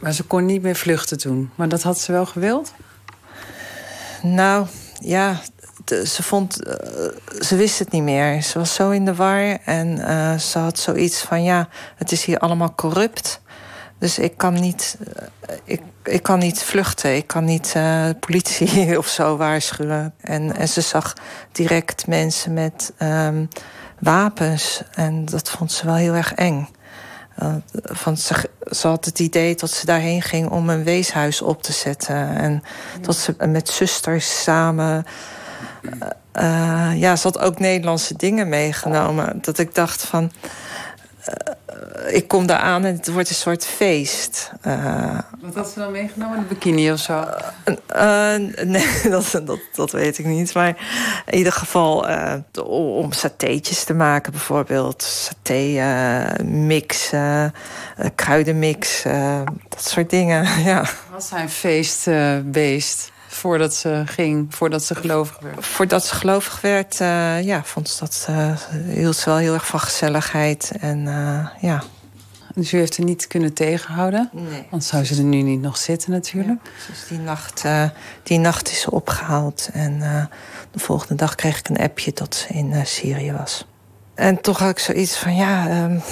Maar 0.00 0.12
ze 0.12 0.22
kon 0.22 0.44
niet 0.44 0.62
meer 0.62 0.76
vluchten 0.76 1.18
toen. 1.18 1.50
Maar 1.54 1.68
dat 1.68 1.82
had 1.82 1.98
ze 1.98 2.12
wel 2.12 2.26
gewild? 2.26 2.72
Nou, 4.22 4.66
ja. 5.00 5.40
ze 5.86 6.22
vond... 6.22 6.66
Uh, 6.66 6.74
ze 7.40 7.56
wist 7.56 7.78
het 7.78 7.90
niet 7.90 8.02
meer. 8.02 8.42
Ze 8.42 8.58
was 8.58 8.74
zo 8.74 8.90
in 8.90 9.04
de 9.04 9.14
war. 9.14 9.58
En 9.64 9.98
uh, 9.98 10.38
ze 10.38 10.58
had 10.58 10.78
zoiets 10.78 11.22
van... 11.22 11.42
Ja, 11.42 11.68
het 11.96 12.12
is 12.12 12.24
hier 12.24 12.38
allemaal 12.38 12.74
corrupt. 12.74 13.40
Dus 13.98 14.18
ik 14.18 14.36
kan 14.36 14.54
niet... 14.54 14.96
Uh, 15.00 15.56
ik, 15.64 15.80
ik 16.04 16.22
kan 16.22 16.38
niet 16.38 16.62
vluchten. 16.62 17.16
Ik 17.16 17.26
kan 17.26 17.44
niet 17.44 17.74
politie 18.20 18.98
of 18.98 19.06
zo 19.06 19.36
waarschuwen. 19.36 20.14
En, 20.20 20.56
en 20.56 20.68
ze 20.68 20.80
zag 20.80 21.14
direct 21.52 22.06
mensen 22.06 22.52
met 22.52 22.92
um, 22.98 23.48
wapens. 23.98 24.82
En 24.94 25.24
dat 25.24 25.50
vond 25.50 25.72
ze 25.72 25.86
wel 25.86 25.94
heel 25.94 26.14
erg 26.14 26.34
eng. 26.34 26.68
Uh, 27.42 27.54
van 27.72 28.16
ze, 28.16 28.50
ze, 28.70 28.86
had 28.88 29.04
het 29.04 29.18
idee 29.18 29.54
dat 29.54 29.70
ze 29.70 29.86
daarheen 29.86 30.22
ging 30.22 30.50
om 30.50 30.68
een 30.68 30.84
weeshuis 30.84 31.42
op 31.42 31.62
te 31.62 31.72
zetten. 31.72 32.36
En 32.36 32.52
ja. 32.52 33.02
dat 33.02 33.16
ze 33.16 33.34
met 33.48 33.68
zusters 33.68 34.42
samen. 34.42 35.06
Uh, 36.34 36.90
ja, 36.94 37.16
ze 37.16 37.26
had 37.26 37.38
ook 37.38 37.58
Nederlandse 37.58 38.16
dingen 38.16 38.48
meegenomen. 38.48 39.38
Dat 39.40 39.58
ik 39.58 39.74
dacht 39.74 40.04
van. 40.04 40.32
Uh, 41.28 42.14
ik 42.14 42.28
kom 42.28 42.46
daar 42.46 42.58
aan 42.58 42.84
en 42.84 42.96
het 42.96 43.12
wordt 43.12 43.28
een 43.28 43.34
soort 43.34 43.66
feest. 43.66 44.52
Wat 45.40 45.54
had 45.54 45.68
ze 45.68 45.78
dan 45.78 45.92
meegenomen? 45.92 46.38
Een 46.38 46.46
bikini 46.46 46.92
of 46.92 46.98
zo? 46.98 47.24
nee, 48.64 49.00
dat, 49.10 49.40
dat, 49.44 49.58
dat 49.74 49.90
weet 49.90 50.18
ik 50.18 50.26
niet. 50.26 50.54
Maar 50.54 50.76
in 51.26 51.38
ieder 51.38 51.52
geval 51.52 52.06
om 52.64 53.12
satéetjes 53.12 53.84
te 53.84 53.94
maken 53.94 54.32
bijvoorbeeld. 54.32 55.02
Saté 55.02 56.42
mix, 56.44 57.10
kruidenmix, 58.14 59.02
dat 59.68 59.84
soort 59.84 60.10
dingen. 60.10 60.46
ja. 60.70 60.84
Was 61.12 61.28
zij 61.28 61.42
een 61.42 61.50
feestbeest? 61.50 63.12
Voordat 63.30 63.74
ze 63.74 64.02
ging, 64.06 64.54
voordat 64.54 64.84
ze 64.84 64.94
gelovig 64.94 65.38
werd? 65.40 65.66
Voordat 65.66 66.04
ze 66.04 66.14
gelovig 66.14 66.60
werd, 66.60 67.00
uh, 67.00 67.42
ja, 67.42 67.64
vond 67.64 67.88
ze 67.88 68.00
dat, 68.00 68.26
uh, 68.30 68.52
hield 68.88 69.16
ze 69.16 69.30
wel 69.30 69.38
heel 69.38 69.54
erg 69.54 69.66
van 69.66 69.80
gezelligheid. 69.80 70.72
En 70.80 70.98
uh, 70.98 71.48
ja. 71.60 71.82
Dus 72.54 72.72
u 72.72 72.78
heeft 72.78 72.96
er 72.96 73.04
niet 73.04 73.26
kunnen 73.26 73.52
tegenhouden? 73.52 74.30
Nee. 74.32 74.66
Want 74.70 74.84
zou 74.84 75.04
ze 75.04 75.16
er 75.16 75.22
nu 75.22 75.42
niet 75.42 75.60
nog 75.60 75.76
zitten 75.76 76.10
natuurlijk? 76.10 76.60
Ja, 76.64 76.70
dus 76.88 77.06
die 77.08 77.18
nacht, 77.18 77.64
die 78.22 78.38
nacht 78.38 78.70
is 78.70 78.80
ze 78.80 78.90
opgehaald. 78.90 79.68
En 79.72 79.98
de 80.70 80.78
volgende 80.78 81.14
dag 81.14 81.34
kreeg 81.34 81.58
ik 81.58 81.68
een 81.68 81.78
appje 81.78 82.12
dat 82.12 82.34
ze 82.34 82.46
in 82.48 82.86
Syrië 82.86 83.32
was. 83.32 83.64
En 84.14 84.40
toch 84.40 84.58
had 84.58 84.70
ik 84.70 84.78
zoiets 84.78 85.18
van, 85.18 85.34
ja, 85.34 85.82
um, 85.84 86.02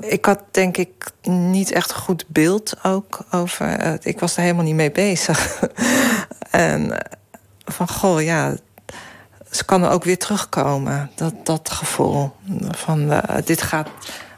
ik 0.00 0.24
had 0.24 0.40
denk 0.50 0.76
ik 0.76 1.10
niet 1.22 1.72
echt 1.72 1.90
een 1.90 1.96
goed 1.96 2.24
beeld 2.28 2.74
ook 2.82 3.24
over. 3.30 3.86
Uh, 3.86 3.92
ik 4.00 4.20
was 4.20 4.36
er 4.36 4.42
helemaal 4.42 4.64
niet 4.64 4.74
mee 4.74 4.92
bezig. 4.92 5.58
en 6.50 6.92
van, 7.64 7.88
goh, 7.88 8.22
ja, 8.22 8.54
ze 9.50 9.64
kan 9.64 9.82
er 9.82 9.90
ook 9.90 10.04
weer 10.04 10.18
terugkomen. 10.18 11.10
Dat, 11.14 11.34
dat 11.44 11.70
gevoel 11.70 12.30
van, 12.70 13.12
uh, 13.12 13.22
dit 13.44 13.62
gaat 13.62 13.88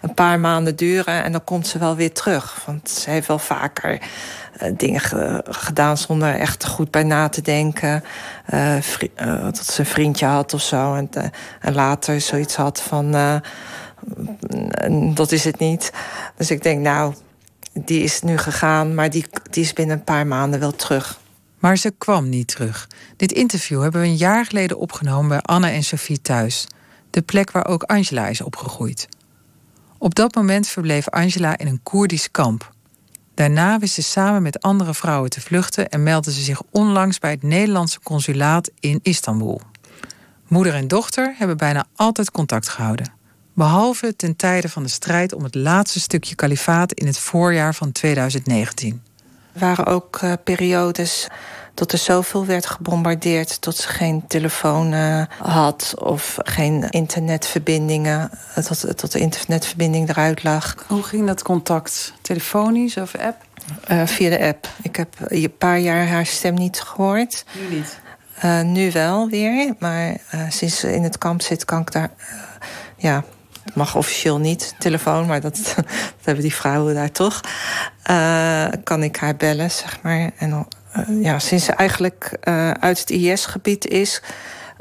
een 0.00 0.14
paar 0.14 0.40
maanden 0.40 0.76
duren 0.76 1.25
en 1.25 1.33
dan 1.33 1.45
komt 1.45 1.67
ze 1.67 1.79
wel 1.79 1.97
weer 1.97 2.12
terug. 2.12 2.62
Want 2.67 2.90
ze 2.90 3.11
heeft 3.11 3.26
wel 3.26 3.38
vaker 3.38 4.00
uh, 4.62 4.73
dingen 4.76 5.00
ge 5.00 5.45
gedaan 5.49 5.97
zonder 5.97 6.35
echt 6.35 6.67
goed 6.67 6.90
bij 6.90 7.02
na 7.02 7.29
te 7.29 7.43
denken. 7.43 8.05
Dat 9.17 9.67
ze 9.67 9.81
een 9.81 9.87
vriendje 9.87 10.26
had 10.26 10.55
of 10.55 10.61
zo. 10.62 10.95
En, 10.95 11.11
en 11.61 11.75
later 11.75 12.21
zoiets 12.21 12.57
had 12.57 12.83
van. 12.83 13.11
dat 15.14 15.33
is 15.33 15.45
het 15.45 15.59
niet. 15.59 15.93
Dus 16.37 16.50
ik 16.50 16.62
denk, 16.62 16.81
nou, 16.81 17.14
die 17.73 18.02
is 18.02 18.23
nu 18.23 18.38
gegaan, 18.38 18.95
maar 18.95 19.11
die, 19.11 19.26
die 19.50 19.62
is 19.62 19.73
binnen 19.73 19.97
een 19.97 20.05
paar 20.05 20.26
maanden 20.26 20.61
wel 20.61 20.73
terug. 20.76 21.19
Maar 21.61 21.76
ze 21.76 21.95
kwam 21.99 22.29
niet 22.29 22.49
terug. 22.49 22.88
Dit 23.17 23.33
interview 23.33 23.83
hebben 23.83 24.00
we 24.00 24.07
een 24.07 24.17
jaar 24.17 24.47
geleden 24.47 24.79
opgenomen 24.79 25.29
bij 25.29 25.40
Anne 25.40 25.69
en 25.69 25.83
Sophie 25.83 26.21
thuis. 26.21 26.67
De 27.11 27.23
plek 27.23 27.50
waar 27.50 27.67
ook 27.67 27.83
Angela 27.83 28.26
is 28.29 28.40
opgegroeid. 28.40 29.09
Op 29.99 30.14
dat 30.14 30.35
moment 30.35 30.69
verbleef 30.69 31.09
Angela 31.09 31.59
in 31.59 31.67
een 31.67 31.83
Koerdisch 31.83 32.31
kamp. 32.31 32.73
Daarna 33.35 33.79
wist 33.79 33.95
ze 33.95 34.02
samen 34.02 34.43
met 34.43 34.62
andere 34.62 34.95
vrouwen 34.95 35.31
te 35.31 35.40
vluchten 35.40 35.88
en 35.88 36.02
meldde 36.02 36.33
ze 36.33 36.40
zich 36.40 36.62
onlangs 36.71 37.19
bij 37.19 37.31
het 37.31 37.43
Nederlandse 37.43 38.00
consulaat 38.00 38.71
in 38.81 39.00
Istanbul. 39.02 39.61
Moeder 40.49 40.75
en 40.75 40.88
dochter 40.88 41.35
hebben 41.38 41.57
bijna 41.57 41.87
altijd 41.95 42.31
contact 42.31 42.69
gehouden. 42.69 43.12
Behalve 43.55 44.17
ten 44.17 44.37
tijde 44.37 44.69
van 44.69 44.83
de 44.83 44.88
strijd 44.88 45.33
om 45.33 45.45
het 45.45 45.55
laatste 45.55 46.00
stukje 46.00 46.35
kalifaat 46.35 46.93
in 46.93 47.07
het 47.07 47.19
voorjaar 47.19 47.75
van 47.75 47.93
2019. 47.93 49.02
Er 49.52 49.61
waren 49.61 49.87
ook 49.87 50.21
uh, 50.25 50.33
periodes 50.45 51.28
dat 51.75 51.92
er 51.92 51.99
zoveel 51.99 52.47
werd 52.47 52.66
gebombardeerd 52.66 53.62
dat 53.62 53.76
ze 53.76 53.88
geen 53.88 54.26
telefoon 54.26 54.92
uh, 54.92 55.23
had 55.38 55.95
of 55.99 56.37
geen 56.42 56.88
internetverbindingen, 56.90 58.30
dat, 58.54 58.85
dat 58.97 59.12
de 59.12 59.19
internetverbinding 59.19 60.09
eruit 60.09 60.42
lag. 60.42 60.75
Hoe 60.88 61.02
ging 61.02 61.26
dat 61.26 61.42
contact? 61.42 62.12
Telefonisch 62.21 62.97
of 62.97 63.14
app? 63.14 63.37
Uh, 63.90 64.07
via 64.07 64.30
de 64.30 64.40
app. 64.47 64.69
Ik 64.83 64.97
heb 64.97 65.14
een 65.19 65.57
paar 65.59 65.78
jaar 65.78 66.07
haar 66.07 66.26
stem 66.26 66.54
niet 66.54 66.80
gehoord. 66.80 67.45
Nu 67.52 67.76
niet? 67.76 67.99
Uh, 68.45 68.61
nu 68.61 68.92
wel 68.92 69.28
weer, 69.28 69.75
maar 69.78 70.16
sinds 70.49 70.78
ze 70.78 70.95
in 70.95 71.02
het 71.02 71.19
kamp 71.19 71.42
zit, 71.42 71.64
kan 71.64 71.80
ik 71.80 71.92
daar. 71.92 72.11
ja, 72.97 73.25
het 73.64 73.75
mag 73.75 73.97
officieel 73.97 74.38
niet, 74.38 74.75
telefoon, 74.79 75.26
maar 75.26 75.40
dat, 75.40 75.57
dat 75.76 76.25
hebben 76.25 76.43
die 76.43 76.55
vrouwen 76.55 76.95
daar 76.95 77.12
toch. 77.12 77.40
kan 78.85 79.02
ik 79.02 79.17
haar 79.17 79.37
bellen, 79.37 79.71
zeg 79.71 80.02
maar. 80.02 80.31
En 80.37 80.67
uh, 80.97 81.23
ja, 81.23 81.38
sinds 81.38 81.64
ze 81.64 81.73
eigenlijk 81.73 82.38
uh, 82.45 82.71
uit 82.71 82.99
het 82.99 83.11
IS-gebied 83.11 83.87
is, 83.87 84.23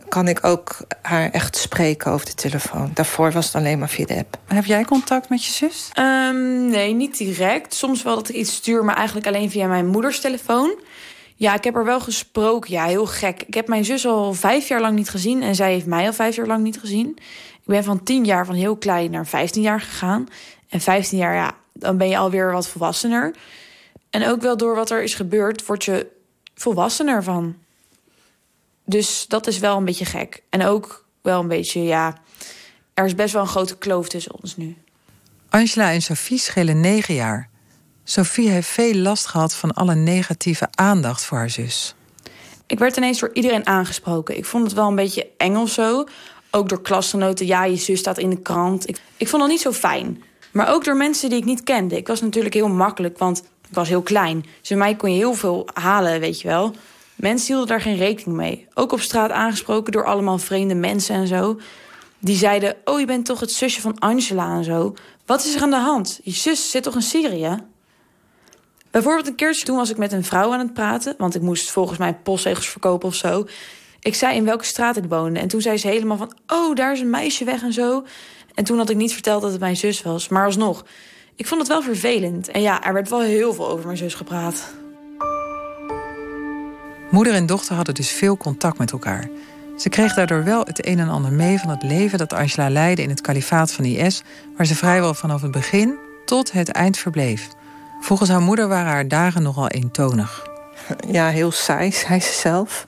kan 0.07 0.27
ik 0.27 0.45
ook 0.45 0.77
haar 1.01 1.29
echt 1.31 1.57
spreken 1.57 2.11
over 2.11 2.25
de 2.25 2.33
telefoon. 2.33 2.91
Daarvoor 2.93 3.31
was 3.31 3.45
het 3.45 3.55
alleen 3.55 3.79
maar 3.79 3.89
via 3.89 4.05
de 4.05 4.15
app. 4.15 4.37
Heb 4.47 4.65
jij 4.65 4.85
contact 4.85 5.29
met 5.29 5.45
je 5.45 5.51
zus? 5.51 5.89
Um, 5.99 6.69
nee, 6.69 6.93
niet 6.93 7.17
direct. 7.17 7.73
Soms 7.73 8.03
wel 8.03 8.15
dat 8.15 8.29
ik 8.29 8.35
iets 8.35 8.55
stuur, 8.55 8.85
maar 8.85 8.95
eigenlijk 8.95 9.27
alleen 9.27 9.49
via 9.49 9.67
mijn 9.67 9.87
moeders 9.87 10.19
telefoon. 10.19 10.79
Ja, 11.35 11.53
ik 11.53 11.63
heb 11.63 11.75
er 11.75 11.85
wel 11.85 11.99
gesproken. 11.99 12.71
Ja, 12.71 12.85
heel 12.85 13.05
gek. 13.05 13.43
Ik 13.47 13.53
heb 13.53 13.67
mijn 13.67 13.85
zus 13.85 14.05
al 14.05 14.33
vijf 14.33 14.67
jaar 14.67 14.81
lang 14.81 14.95
niet 14.95 15.09
gezien 15.09 15.41
en 15.43 15.55
zij 15.55 15.71
heeft 15.71 15.85
mij 15.85 16.05
al 16.05 16.13
vijf 16.13 16.35
jaar 16.35 16.47
lang 16.47 16.63
niet 16.63 16.79
gezien. 16.79 17.17
Ik 17.69 17.75
ben 17.75 17.83
van 17.83 18.03
tien 18.03 18.25
jaar 18.25 18.45
van 18.45 18.55
heel 18.55 18.77
klein 18.77 19.11
naar 19.11 19.27
vijftien 19.27 19.61
jaar 19.61 19.81
gegaan. 19.81 20.27
En 20.69 20.81
vijftien 20.81 21.17
jaar, 21.17 21.33
ja, 21.33 21.55
dan 21.73 21.97
ben 21.97 22.09
je 22.09 22.17
alweer 22.17 22.51
wat 22.51 22.67
volwassener. 22.67 23.35
En 24.09 24.27
ook 24.27 24.41
wel 24.41 24.57
door 24.57 24.75
wat 24.75 24.89
er 24.89 25.03
is 25.03 25.13
gebeurd, 25.13 25.65
word 25.65 25.83
je 25.83 26.07
volwassener 26.55 27.23
van. 27.23 27.55
Dus 28.85 29.25
dat 29.27 29.47
is 29.47 29.59
wel 29.59 29.77
een 29.77 29.85
beetje 29.85 30.05
gek. 30.05 30.43
En 30.49 30.65
ook 30.65 31.05
wel 31.21 31.39
een 31.39 31.47
beetje, 31.47 31.83
ja, 31.83 32.17
er 32.93 33.05
is 33.05 33.15
best 33.15 33.33
wel 33.33 33.41
een 33.41 33.47
grote 33.47 33.77
kloof 33.77 34.09
tussen 34.09 34.41
ons 34.41 34.57
nu. 34.57 34.77
Angela 35.49 35.91
en 35.91 36.01
Sophie 36.01 36.39
schelen 36.39 36.79
negen 36.79 37.13
jaar. 37.13 37.49
Sophie 38.03 38.49
heeft 38.49 38.67
veel 38.67 38.93
last 38.93 39.25
gehad 39.25 39.55
van 39.55 39.73
alle 39.73 39.95
negatieve 39.95 40.67
aandacht 40.71 41.25
voor 41.25 41.37
haar 41.37 41.49
zus. 41.49 41.95
Ik 42.69 42.79
werd 42.79 42.97
ineens 42.97 43.19
door 43.19 43.33
iedereen 43.33 43.67
aangesproken. 43.67 44.37
Ik 44.37 44.45
vond 44.45 44.63
het 44.63 44.73
wel 44.73 44.87
een 44.87 44.95
beetje 44.95 45.27
eng 45.37 45.55
of 45.55 45.69
zo. 45.69 46.05
Ook 46.51 46.69
door 46.69 46.81
klasgenoten. 46.81 47.45
Ja, 47.45 47.63
je 47.63 47.75
zus 47.75 47.99
staat 47.99 48.17
in 48.17 48.29
de 48.29 48.41
krant. 48.41 48.89
Ik, 48.89 49.01
ik 49.17 49.27
vond 49.27 49.41
het 49.41 49.51
niet 49.51 49.61
zo 49.61 49.71
fijn. 49.71 50.23
Maar 50.51 50.73
ook 50.73 50.83
door 50.83 50.97
mensen 50.97 51.29
die 51.29 51.39
ik 51.39 51.45
niet 51.45 51.63
kende. 51.63 51.97
Ik 51.97 52.07
was 52.07 52.21
natuurlijk 52.21 52.53
heel 52.53 52.69
makkelijk, 52.69 53.17
want 53.17 53.43
Ik 53.69 53.75
was 53.75 53.89
heel 53.89 54.01
klein. 54.01 54.45
Dus 54.61 54.77
mij 54.77 54.95
kon 54.95 55.11
je 55.11 55.17
heel 55.17 55.33
veel 55.33 55.67
halen, 55.73 56.19
weet 56.19 56.41
je 56.41 56.47
wel. 56.47 56.73
Mensen 57.15 57.47
hielden 57.47 57.67
daar 57.67 57.81
geen 57.81 57.97
rekening 57.97 58.37
mee. 58.37 58.67
Ook 58.73 58.91
op 58.91 59.01
straat 59.01 59.31
aangesproken 59.31 59.91
door 59.91 60.05
allemaal 60.05 60.37
vreemde 60.37 60.75
mensen 60.75 61.15
en 61.15 61.27
zo. 61.27 61.59
Die 62.19 62.35
zeiden, 62.35 62.75
oh, 62.85 62.99
je 62.99 63.05
bent 63.05 63.25
toch 63.25 63.39
het 63.39 63.51
zusje 63.51 63.81
van 63.81 63.99
Angela 63.99 64.55
en 64.55 64.63
zo. 64.63 64.93
Wat 65.25 65.45
is 65.45 65.55
er 65.55 65.61
aan 65.61 65.69
de 65.69 65.75
hand? 65.75 66.19
Je 66.23 66.31
zus 66.31 66.71
zit 66.71 66.83
toch 66.83 66.95
in 66.95 67.01
Syrië? 67.01 67.57
Bijvoorbeeld 68.91 69.27
een 69.27 69.35
keertje 69.35 69.65
toen 69.65 69.75
was 69.75 69.89
ik 69.89 69.97
met 69.97 70.11
een 70.11 70.23
vrouw 70.23 70.53
aan 70.53 70.59
het 70.59 70.73
praten... 70.73 71.15
want 71.17 71.35
ik 71.35 71.41
moest 71.41 71.71
volgens 71.71 71.97
mij 71.97 72.13
postzegels 72.13 72.67
verkopen 72.67 73.07
of 73.07 73.15
zo. 73.15 73.45
Ik 74.01 74.15
zei 74.15 74.35
in 74.35 74.45
welke 74.45 74.65
straat 74.65 74.97
ik 74.97 75.03
woonde. 75.09 75.39
En 75.39 75.47
toen 75.47 75.61
zei 75.61 75.77
ze 75.77 75.87
helemaal 75.87 76.17
van, 76.17 76.33
oh, 76.47 76.75
daar 76.75 76.91
is 76.91 76.99
een 76.99 77.09
meisje 77.09 77.45
weg 77.45 77.61
en 77.61 77.73
zo. 77.73 78.05
En 78.55 78.63
toen 78.63 78.77
had 78.77 78.89
ik 78.89 78.95
niet 78.95 79.13
verteld 79.13 79.41
dat 79.41 79.51
het 79.51 79.59
mijn 79.59 79.77
zus 79.77 80.01
was. 80.01 80.27
Maar 80.27 80.45
alsnog, 80.45 80.85
ik 81.35 81.47
vond 81.47 81.59
het 81.59 81.69
wel 81.69 81.81
vervelend. 81.81 82.47
En 82.47 82.61
ja, 82.61 82.83
er 82.83 82.93
werd 82.93 83.09
wel 83.09 83.21
heel 83.21 83.53
veel 83.53 83.69
over 83.69 83.85
mijn 83.85 83.97
zus 83.97 84.13
gepraat. 84.13 84.73
Moeder 87.11 87.33
en 87.33 87.45
dochter 87.45 87.75
hadden 87.75 87.95
dus 87.95 88.11
veel 88.11 88.37
contact 88.37 88.77
met 88.77 88.91
elkaar. 88.91 89.29
Ze 89.77 89.89
kreeg 89.89 90.13
daardoor 90.13 90.43
wel 90.43 90.63
het 90.63 90.87
een 90.87 90.99
en 90.99 91.09
ander 91.09 91.31
mee 91.31 91.59
van 91.59 91.69
het 91.69 91.83
leven 91.83 92.17
dat 92.17 92.33
Angela 92.33 92.69
leidde 92.69 93.03
in 93.03 93.09
het 93.09 93.21
kalifaat 93.21 93.71
van 93.71 93.85
IS, 93.85 94.21
waar 94.57 94.65
ze 94.65 94.75
vrijwel 94.75 95.13
vanaf 95.13 95.41
het 95.41 95.51
begin 95.51 95.97
tot 96.25 96.51
het 96.51 96.69
eind 96.69 96.97
verbleef. 96.97 97.47
Volgens 98.01 98.29
haar 98.29 98.41
moeder 98.41 98.67
waren 98.67 98.91
haar 98.91 99.07
dagen 99.07 99.43
nogal 99.43 99.67
eentonig. 99.67 100.47
Ja, 101.07 101.29
heel 101.29 101.51
saai, 101.51 101.91
zei 101.91 102.19
ze 102.19 102.33
zelf. 102.33 102.87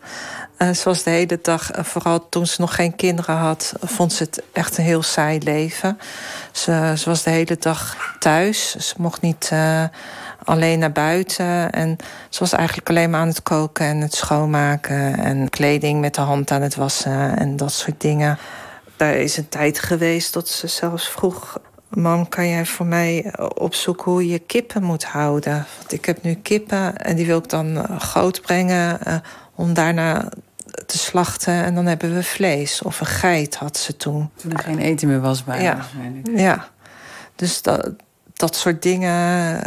Uh, 0.61 0.71
ze 0.71 0.83
was 0.83 1.03
de 1.03 1.09
hele 1.09 1.39
dag, 1.41 1.77
uh, 1.77 1.83
vooral 1.83 2.29
toen 2.29 2.45
ze 2.45 2.61
nog 2.61 2.75
geen 2.75 2.95
kinderen 2.95 3.35
had, 3.35 3.73
vond 3.81 4.13
ze 4.13 4.23
het 4.23 4.43
echt 4.53 4.77
een 4.77 4.83
heel 4.83 5.03
saai 5.03 5.39
leven. 5.43 5.99
Ze, 6.51 6.93
ze 6.97 7.09
was 7.09 7.23
de 7.23 7.29
hele 7.29 7.57
dag 7.59 7.97
thuis. 8.19 8.75
Ze 8.75 8.93
mocht 8.97 9.21
niet 9.21 9.49
uh, 9.53 9.83
alleen 10.43 10.79
naar 10.79 10.91
buiten. 10.91 11.71
En 11.71 11.97
ze 12.29 12.39
was 12.39 12.53
eigenlijk 12.53 12.89
alleen 12.89 13.09
maar 13.09 13.19
aan 13.19 13.27
het 13.27 13.43
koken 13.43 13.85
en 13.85 13.97
het 13.97 14.15
schoonmaken. 14.15 15.17
En 15.17 15.49
kleding 15.49 15.99
met 15.99 16.15
de 16.15 16.21
hand 16.21 16.51
aan 16.51 16.61
het 16.61 16.75
wassen 16.75 17.37
en 17.37 17.55
dat 17.55 17.71
soort 17.71 18.01
dingen. 18.01 18.37
Daar 18.97 19.15
is 19.15 19.37
een 19.37 19.49
tijd 19.49 19.79
geweest 19.79 20.33
dat 20.33 20.49
ze 20.49 20.67
zelfs 20.67 21.09
vroeg 21.09 21.59
Mam, 21.89 22.29
kan 22.29 22.47
jij 22.47 22.65
voor 22.65 22.85
mij 22.85 23.33
opzoeken 23.53 24.11
hoe 24.11 24.27
je 24.27 24.39
kippen 24.39 24.83
moet 24.83 25.03
houden? 25.03 25.65
Want 25.77 25.91
ik 25.91 26.05
heb 26.05 26.23
nu 26.23 26.33
kippen 26.33 26.97
en 26.97 27.15
die 27.15 27.25
wil 27.25 27.37
ik 27.37 27.49
dan 27.49 27.99
groot 27.99 28.41
brengen 28.41 28.99
om 29.55 29.73
daarna 29.73 30.29
te 30.85 30.97
slachten. 30.97 31.63
En 31.63 31.75
dan 31.75 31.85
hebben 31.85 32.13
we 32.13 32.23
vlees. 32.23 32.81
Of 32.81 32.99
een 32.99 33.05
geit 33.05 33.55
had 33.55 33.77
ze 33.77 33.97
toen. 33.97 34.29
Toen 34.35 34.51
er 34.51 34.59
geen 34.59 34.79
eten 34.79 35.07
meer 35.07 35.21
was 35.21 35.43
bij 35.43 35.61
ja. 35.61 35.85
Ja, 36.35 36.69
dus 37.35 37.61
dat, 37.61 37.91
dat 38.33 38.55
soort 38.55 38.81
dingen. 38.81 39.61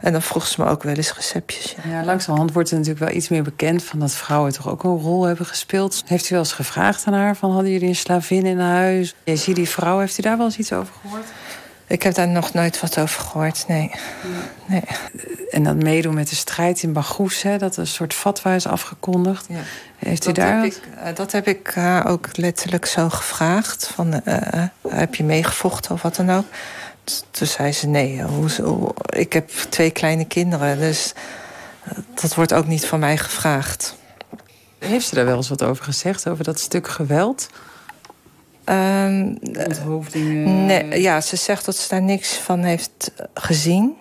En 0.00 0.12
dan 0.12 0.22
vroeg 0.22 0.46
ze 0.46 0.60
me 0.62 0.68
ook 0.68 0.82
wel 0.82 0.94
eens 0.94 1.14
receptjes. 1.14 1.74
Ja, 1.84 1.90
ja 1.90 2.04
langzamerhand 2.04 2.52
wordt 2.52 2.70
er 2.70 2.76
natuurlijk 2.76 3.04
wel 3.04 3.16
iets 3.16 3.28
meer 3.28 3.42
bekend... 3.42 3.82
van 3.82 3.98
dat 3.98 4.12
vrouwen 4.12 4.52
toch 4.52 4.68
ook 4.68 4.84
een 4.84 4.98
rol 4.98 5.24
hebben 5.24 5.46
gespeeld. 5.46 6.02
Heeft 6.06 6.30
u 6.30 6.34
wel 6.34 6.38
eens 6.38 6.52
gevraagd 6.52 7.06
aan 7.06 7.14
haar 7.14 7.36
van... 7.36 7.52
hadden 7.52 7.72
jullie 7.72 7.88
een 7.88 7.96
slavin 7.96 8.46
in 8.46 8.58
huis? 8.58 9.14
Je 9.24 9.36
ziet 9.36 9.56
die 9.56 9.68
vrouw, 9.68 9.98
heeft 9.98 10.18
u 10.18 10.22
daar 10.22 10.36
wel 10.36 10.46
eens 10.46 10.58
iets 10.58 10.72
over 10.72 10.94
gehoord? 11.02 11.26
Ik 11.86 12.02
heb 12.02 12.14
daar 12.14 12.28
nog 12.28 12.52
nooit 12.52 12.80
wat 12.80 12.98
over 12.98 13.20
gehoord, 13.20 13.64
nee. 13.68 13.90
nee. 14.66 14.82
En 15.50 15.62
dat 15.62 15.76
meedoen 15.76 16.14
met 16.14 16.28
de 16.28 16.34
strijd 16.34 16.82
in 16.82 16.92
Baghoes, 16.92 17.42
hè, 17.42 17.58
dat 17.58 17.76
een 17.76 17.86
soort 17.86 18.14
fatwa 18.14 18.54
is 18.54 18.66
afgekondigd. 18.66 19.46
Ja. 19.48 19.60
Heeft 19.98 20.22
u 20.22 20.26
dat 20.26 20.34
daar... 20.34 20.62
Heb 20.62 20.72
ik, 20.72 20.80
uh, 20.96 21.14
dat 21.14 21.32
heb 21.32 21.48
ik 21.48 21.76
uh, 21.76 22.04
ook 22.06 22.36
letterlijk 22.36 22.86
zo 22.86 23.08
gevraagd. 23.08 23.90
Van, 23.94 24.22
uh, 24.24 24.36
heb 24.88 25.14
je 25.14 25.24
meegevochten 25.24 25.90
of 25.90 26.02
wat 26.02 26.16
dan 26.16 26.30
ook? 26.30 26.44
Toen 27.30 27.46
zei 27.46 27.72
ze 27.72 27.86
nee, 27.86 28.22
hoe, 28.22 28.94
ik 29.06 29.32
heb 29.32 29.50
twee 29.68 29.90
kleine 29.90 30.24
kinderen, 30.24 30.78
dus 30.78 31.12
dat 32.14 32.34
wordt 32.34 32.52
ook 32.52 32.66
niet 32.66 32.86
van 32.86 32.98
mij 32.98 33.16
gevraagd. 33.16 33.94
Heeft 34.78 35.06
ze 35.06 35.14
daar 35.14 35.24
wel 35.24 35.36
eens 35.36 35.48
wat 35.48 35.62
over 35.62 35.84
gezegd, 35.84 36.28
over 36.28 36.44
dat 36.44 36.60
stuk 36.60 36.88
geweld? 36.88 37.48
Um, 38.68 39.38
nee, 40.66 41.00
ja, 41.00 41.20
ze 41.20 41.36
zegt 41.36 41.64
dat 41.64 41.76
ze 41.76 41.88
daar 41.88 42.02
niks 42.02 42.36
van 42.36 42.62
heeft 42.62 43.12
gezien. 43.34 43.96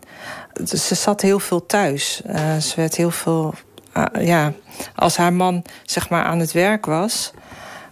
Dus 0.54 0.88
ze 0.88 0.96
zat 0.96 1.22
heel 1.22 1.40
veel 1.40 1.66
thuis. 1.66 2.22
Uh, 2.26 2.58
ze 2.58 2.76
werd 2.76 2.96
heel 2.96 3.12
veel. 3.12 3.54
Uh, 3.98 4.26
ja, 4.26 4.54
als 4.96 5.18
haar 5.18 5.34
man 5.34 5.64
zeg 5.84 6.10
maar 6.10 6.24
aan 6.24 6.40
het 6.40 6.52
werk 6.52 6.86
was, 6.86 7.32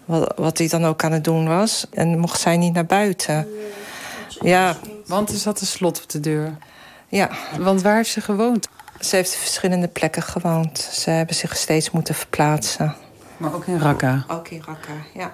wat, 0.05 0.34
wat 0.36 0.57
hij 0.57 0.67
dan 0.67 0.86
ook 0.86 1.03
aan 1.03 1.12
het 1.12 1.23
doen 1.23 1.47
was, 1.47 1.88
en 1.91 2.19
mocht 2.19 2.39
zij 2.39 2.57
niet 2.57 2.73
naar 2.73 2.86
buiten. 2.86 3.47
Ja. 4.39 4.75
Want 5.05 5.29
er 5.29 5.38
zat 5.38 5.62
een 5.62 5.67
slot 5.67 6.01
op 6.03 6.10
de 6.10 6.19
deur. 6.19 6.57
Ja. 7.07 7.29
Want 7.60 7.81
waar 7.81 7.95
heeft 7.95 8.12
ze 8.12 8.21
gewoond? 8.21 8.67
Ze 8.99 9.15
heeft 9.15 9.36
verschillende 9.36 9.88
plekken 9.88 10.23
gewoond. 10.23 10.89
Ze 10.91 11.10
hebben 11.10 11.36
zich 11.36 11.57
steeds 11.57 11.91
moeten 11.91 12.15
verplaatsen. 12.15 12.95
Maar 13.38 13.53
ook 13.53 13.65
in 13.65 13.79
Raqqa? 13.79 14.25
Ook 14.27 14.47
in 14.47 14.63
Raqqa, 14.65 14.93
ja. 15.13 15.31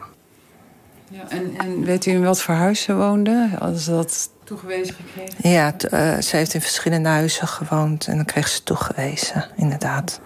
Ja, 1.09 1.29
en, 1.29 1.57
en 1.57 1.83
weet 1.83 2.05
u 2.05 2.11
in 2.11 2.23
wat 2.23 2.41
voor 2.41 2.55
huis 2.55 2.81
ze 2.81 2.95
woonde? 2.95 3.49
Ze 3.77 3.91
dat 3.91 4.29
toegewezen 4.43 4.95
gekregen? 4.95 5.49
Ja, 5.49 5.73
uh, 5.73 6.21
ze 6.21 6.35
heeft 6.35 6.53
in 6.53 6.61
verschillende 6.61 7.09
huizen 7.09 7.47
gewoond 7.47 8.07
en 8.07 8.15
dan 8.15 8.25
kreeg 8.25 8.47
ze 8.47 8.63
toegewezen, 8.63 9.45
inderdaad. 9.55 10.19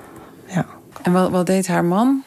Ja. 0.48 0.66
En 1.02 1.12
wat, 1.12 1.30
wat 1.30 1.46
deed 1.46 1.68
haar 1.68 1.86
man? 1.86 2.24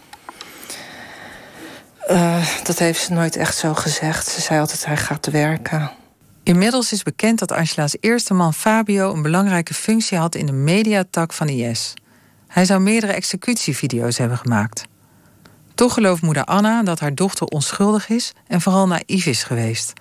Uh, 2.11 2.47
dat 2.63 2.79
heeft 2.79 3.03
ze 3.03 3.13
nooit 3.13 3.37
echt 3.37 3.57
zo 3.57 3.75
gezegd. 3.75 4.27
Ze 4.27 4.41
zei 4.41 4.61
altijd, 4.61 4.87
hij 4.87 4.97
gaat 4.97 5.27
werken. 5.27 5.91
Inmiddels 6.43 6.93
is 6.93 7.03
bekend 7.03 7.39
dat 7.39 7.53
Angela's 7.53 7.97
eerste 8.01 8.35
man 8.35 8.55
Fabio 8.55 9.13
een 9.13 9.23
belangrijke 9.23 9.75
functie 9.75 10.19
had 10.19 10.35
in 10.35 10.47
de 10.47 10.53
mediatak 10.53 11.33
van 11.33 11.49
IS. 11.49 11.95
Hij 12.49 12.65
zou 12.65 12.81
meerdere 12.81 13.13
executievideo's 13.13 14.19
hebben 14.19 14.39
gemaakt. 14.39 14.85
Toch 15.75 15.95
gelooft 15.95 16.23
moeder 16.23 16.45
Anna 16.45 16.83
dat 16.83 17.01
haar 17.01 17.15
dochter 17.15 17.47
onschuldig 17.47 18.09
is 18.09 18.33
en 18.47 18.61
vooral 18.61 18.87
naïef 18.87 19.27
is 19.27 19.43
geweest. 19.43 19.93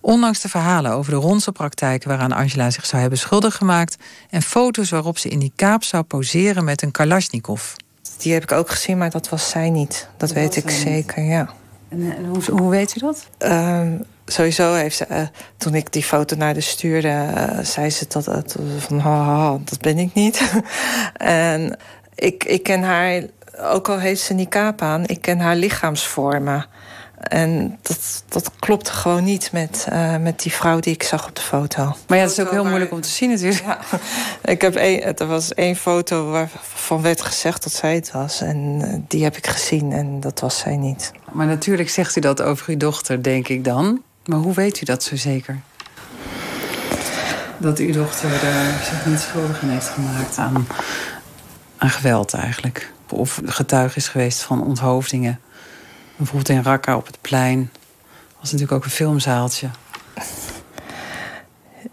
Ondanks 0.00 0.40
de 0.40 0.48
verhalen 0.48 0.92
over 0.92 1.12
de 1.12 1.18
rondse 1.18 1.52
praktijken 1.52 2.08
waaraan 2.08 2.32
Angela 2.32 2.70
zich 2.70 2.86
zou 2.86 3.00
hebben 3.00 3.18
schuldig 3.18 3.54
gemaakt 3.54 3.96
en 4.30 4.42
foto's 4.42 4.90
waarop 4.90 5.18
ze 5.18 5.28
in 5.28 5.38
die 5.38 5.52
kaap 5.56 5.84
zou 5.84 6.02
poseren 6.02 6.64
met 6.64 6.82
een 6.82 6.90
Kalashnikov. 6.90 7.72
Die 8.18 8.32
heb 8.32 8.42
ik 8.42 8.52
ook 8.52 8.70
gezien, 8.70 8.98
maar 8.98 9.10
dat 9.10 9.28
was 9.28 9.48
zij 9.48 9.70
niet. 9.70 10.08
Dat, 10.16 10.28
dat 10.28 10.36
weet 10.38 10.56
ik 10.56 10.70
zeker, 10.70 11.22
niet. 11.22 11.30
ja. 11.30 11.48
En, 11.88 12.16
en 12.16 12.24
hoe, 12.24 12.44
hoe, 12.50 12.70
weet 12.70 12.96
u 12.96 13.00
dat? 13.00 13.28
Um, 13.38 14.04
sowieso 14.26 14.74
heeft 14.74 14.96
ze, 14.96 15.06
uh, 15.10 15.22
toen 15.56 15.74
ik 15.74 15.92
die 15.92 16.02
foto 16.02 16.36
naar 16.36 16.54
de 16.54 16.60
stuurde, 16.60 17.08
uh, 17.08 17.58
zei 17.64 17.90
ze 17.90 18.06
dat, 18.08 18.28
uh, 18.28 18.36
van 18.78 18.98
haha, 18.98 19.58
dat 19.64 19.80
ben 19.80 19.98
ik 19.98 20.14
niet. 20.14 20.52
en 21.16 21.78
ik, 22.14 22.44
ik 22.44 22.62
ken 22.62 22.82
haar 22.82 23.22
ook 23.60 23.88
al 23.88 23.98
heeft 23.98 24.20
ze 24.20 24.34
niqab 24.34 24.82
aan, 24.82 25.06
ik 25.06 25.20
ken 25.20 25.38
haar 25.38 25.56
lichaamsvormen. 25.56 26.66
En 27.18 27.78
dat, 27.82 28.24
dat 28.28 28.50
klopt 28.58 28.88
gewoon 28.88 29.24
niet 29.24 29.52
met, 29.52 29.86
uh, 29.92 30.16
met 30.16 30.42
die 30.42 30.52
vrouw 30.52 30.80
die 30.80 30.94
ik 30.94 31.02
zag 31.02 31.26
op 31.28 31.34
de 31.34 31.42
foto. 31.42 31.96
Maar 32.06 32.18
ja, 32.18 32.22
het 32.22 32.32
is 32.32 32.40
ook 32.40 32.50
heel 32.50 32.64
moeilijk 32.64 32.92
om 32.92 33.00
te 33.00 33.08
zien 33.08 33.30
natuurlijk. 33.30 33.64
Ja, 33.64 33.78
ik 34.52 34.60
heb 34.60 34.74
een, 34.76 35.02
er 35.02 35.26
was 35.26 35.54
één 35.54 35.76
foto 35.76 36.30
waarvan 36.30 37.02
werd 37.02 37.22
gezegd 37.22 37.62
dat 37.62 37.72
zij 37.72 37.94
het 37.94 38.12
was. 38.12 38.40
En 38.40 38.80
uh, 38.84 38.94
die 39.08 39.24
heb 39.24 39.36
ik 39.36 39.46
gezien 39.46 39.92
en 39.92 40.20
dat 40.20 40.40
was 40.40 40.58
zij 40.58 40.76
niet. 40.76 41.12
Maar 41.32 41.46
natuurlijk 41.46 41.90
zegt 41.90 42.16
u 42.16 42.20
dat 42.20 42.42
over 42.42 42.68
uw 42.68 42.76
dochter, 42.76 43.22
denk 43.22 43.48
ik 43.48 43.64
dan. 43.64 44.02
Maar 44.24 44.38
hoe 44.38 44.54
weet 44.54 44.80
u 44.80 44.84
dat 44.84 45.02
zo 45.02 45.16
zeker? 45.16 45.60
Dat 47.56 47.78
uw 47.78 47.92
dochter 47.92 48.30
uh, 48.30 48.82
zich 48.82 49.06
niet 49.06 49.20
schuldig 49.20 49.62
in 49.62 49.68
heeft 49.68 49.88
gemaakt 49.88 50.38
aan, 50.38 50.66
aan 51.76 51.90
geweld 51.90 52.34
eigenlijk? 52.34 52.92
Of 53.12 53.40
getuige 53.44 53.96
is 53.96 54.08
geweest 54.08 54.42
van 54.42 54.64
onthoofdingen. 54.64 55.40
Bijvoorbeeld 56.16 56.48
in 56.48 56.62
Raqqa 56.62 56.96
op 56.96 57.06
het 57.06 57.18
plein. 57.20 57.70
was 58.40 58.52
natuurlijk 58.52 58.72
ook 58.72 58.84
een 58.84 58.90
filmzaaltje. 58.90 59.68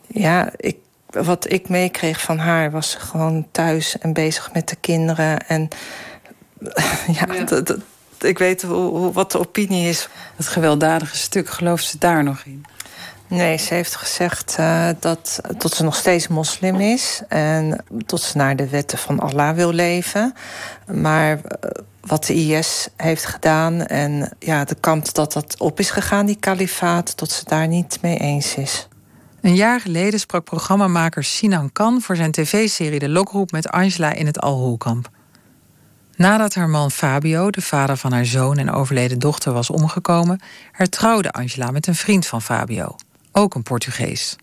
Ja, 0.07 0.49
ik, 0.57 0.77
wat 1.09 1.51
ik 1.51 1.69
meekreeg 1.69 2.21
van 2.21 2.37
haar 2.37 2.71
was 2.71 2.95
gewoon 2.95 3.47
thuis 3.51 3.97
en 3.97 4.13
bezig 4.13 4.53
met 4.53 4.69
de 4.69 4.75
kinderen. 4.75 5.47
En 5.47 5.69
ja, 7.17 7.33
ja. 7.33 7.43
Dat, 7.43 7.67
dat, 7.67 7.79
ik 8.19 8.37
weet 8.37 8.61
hoe, 8.61 9.11
wat 9.11 9.31
de 9.31 9.39
opinie 9.39 9.89
is. 9.89 10.09
Het 10.35 10.47
gewelddadige 10.47 11.17
stuk, 11.17 11.49
gelooft 11.49 11.85
ze 11.85 11.97
daar 11.97 12.23
nog 12.23 12.41
in? 12.45 12.65
Nee, 13.27 13.57
ze 13.57 13.73
heeft 13.73 13.95
gezegd 13.95 14.55
uh, 14.59 14.89
dat, 14.99 15.39
dat 15.57 15.73
ze 15.73 15.83
nog 15.83 15.95
steeds 15.95 16.27
moslim 16.27 16.75
is. 16.79 17.21
En 17.27 17.83
dat 17.89 18.21
ze 18.21 18.37
naar 18.37 18.55
de 18.55 18.69
wetten 18.69 18.97
van 18.97 19.19
Allah 19.19 19.55
wil 19.55 19.71
leven. 19.71 20.33
Maar 20.93 21.31
uh, 21.31 21.41
wat 22.01 22.25
de 22.25 22.33
IS 22.33 22.87
heeft 22.95 23.25
gedaan 23.25 23.85
en 23.85 24.31
ja, 24.39 24.63
de 24.63 24.75
kant 24.75 25.13
dat 25.13 25.33
dat 25.33 25.55
op 25.59 25.79
is 25.79 25.91
gegaan, 25.91 26.25
die 26.25 26.39
kalifaat, 26.39 27.17
dat 27.17 27.31
ze 27.31 27.43
daar 27.45 27.67
niet 27.67 27.97
mee 28.01 28.17
eens 28.17 28.55
is. 28.55 28.87
Een 29.41 29.55
jaar 29.55 29.81
geleden 29.81 30.19
sprak 30.19 30.43
programmamaker 30.43 31.23
Sinan 31.23 31.71
Khan 31.71 32.01
voor 32.01 32.15
zijn 32.15 32.31
tv-serie 32.31 32.99
De 32.99 33.09
Lokroep 33.09 33.51
met 33.51 33.69
Angela 33.69 34.13
in 34.13 34.25
het 34.25 34.39
Al-Hol-kamp. 34.39 35.09
Nadat 36.15 36.53
haar 36.53 36.69
man 36.69 36.91
Fabio, 36.91 37.49
de 37.49 37.61
vader 37.61 37.97
van 37.97 38.11
haar 38.11 38.25
zoon 38.25 38.57
en 38.57 38.71
overleden 38.71 39.19
dochter, 39.19 39.53
was 39.53 39.69
omgekomen, 39.69 40.41
hertrouwde 40.71 41.31
Angela 41.31 41.71
met 41.71 41.87
een 41.87 41.95
vriend 41.95 42.25
van 42.25 42.41
Fabio 42.41 42.95
ook 43.37 43.55
een 43.55 43.63
Portugees. 43.63 44.35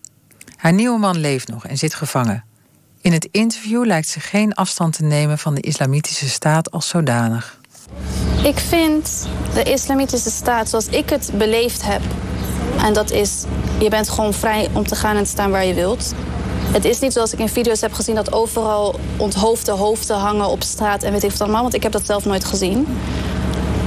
Haar 0.55 0.73
nieuwe 0.73 0.99
man 0.99 1.17
leeft 1.17 1.47
nog 1.47 1.65
en 1.65 1.77
zit 1.77 1.93
gevangen. 1.93 2.43
In 3.01 3.11
het 3.11 3.27
interview 3.31 3.85
lijkt 3.85 4.07
ze 4.07 4.19
geen 4.19 4.53
afstand 4.53 4.93
te 4.93 5.03
nemen 5.03 5.37
van 5.37 5.55
de 5.55 5.61
islamitische 5.61 6.29
staat 6.29 6.71
als 6.71 6.87
zodanig. 6.87 7.59
Ik 8.43 8.59
vind 8.59 9.27
de 9.53 9.63
islamitische 9.63 10.29
staat 10.29 10.69
zoals 10.69 10.87
ik 10.87 11.09
het 11.09 11.31
beleefd 11.37 11.85
heb. 11.85 12.01
En 12.77 12.93
dat 12.93 13.11
is, 13.11 13.43
je 13.79 13.89
bent 13.89 14.09
gewoon 14.09 14.33
vrij 14.33 14.69
om 14.73 14.87
te 14.87 14.95
gaan 14.95 15.15
en 15.15 15.23
te 15.23 15.29
staan 15.29 15.51
waar 15.51 15.65
je 15.65 15.73
wilt. 15.73 16.13
Het 16.71 16.85
is 16.85 16.99
niet 16.99 17.13
zoals 17.13 17.33
ik 17.33 17.39
in 17.39 17.49
video's 17.49 17.81
heb 17.81 17.93
gezien 17.93 18.15
dat 18.15 18.33
overal 18.33 18.99
onthoofde 19.17 19.71
hoofden 19.71 20.17
hangen 20.17 20.47
op 20.47 20.63
straat 20.63 21.03
en 21.03 21.11
weet 21.11 21.23
ik 21.23 21.31
wat 21.31 21.41
allemaal, 21.41 21.61
want 21.61 21.73
ik 21.73 21.83
heb 21.83 21.91
dat 21.91 22.05
zelf 22.05 22.25
nooit 22.25 22.45
gezien. 22.45 22.87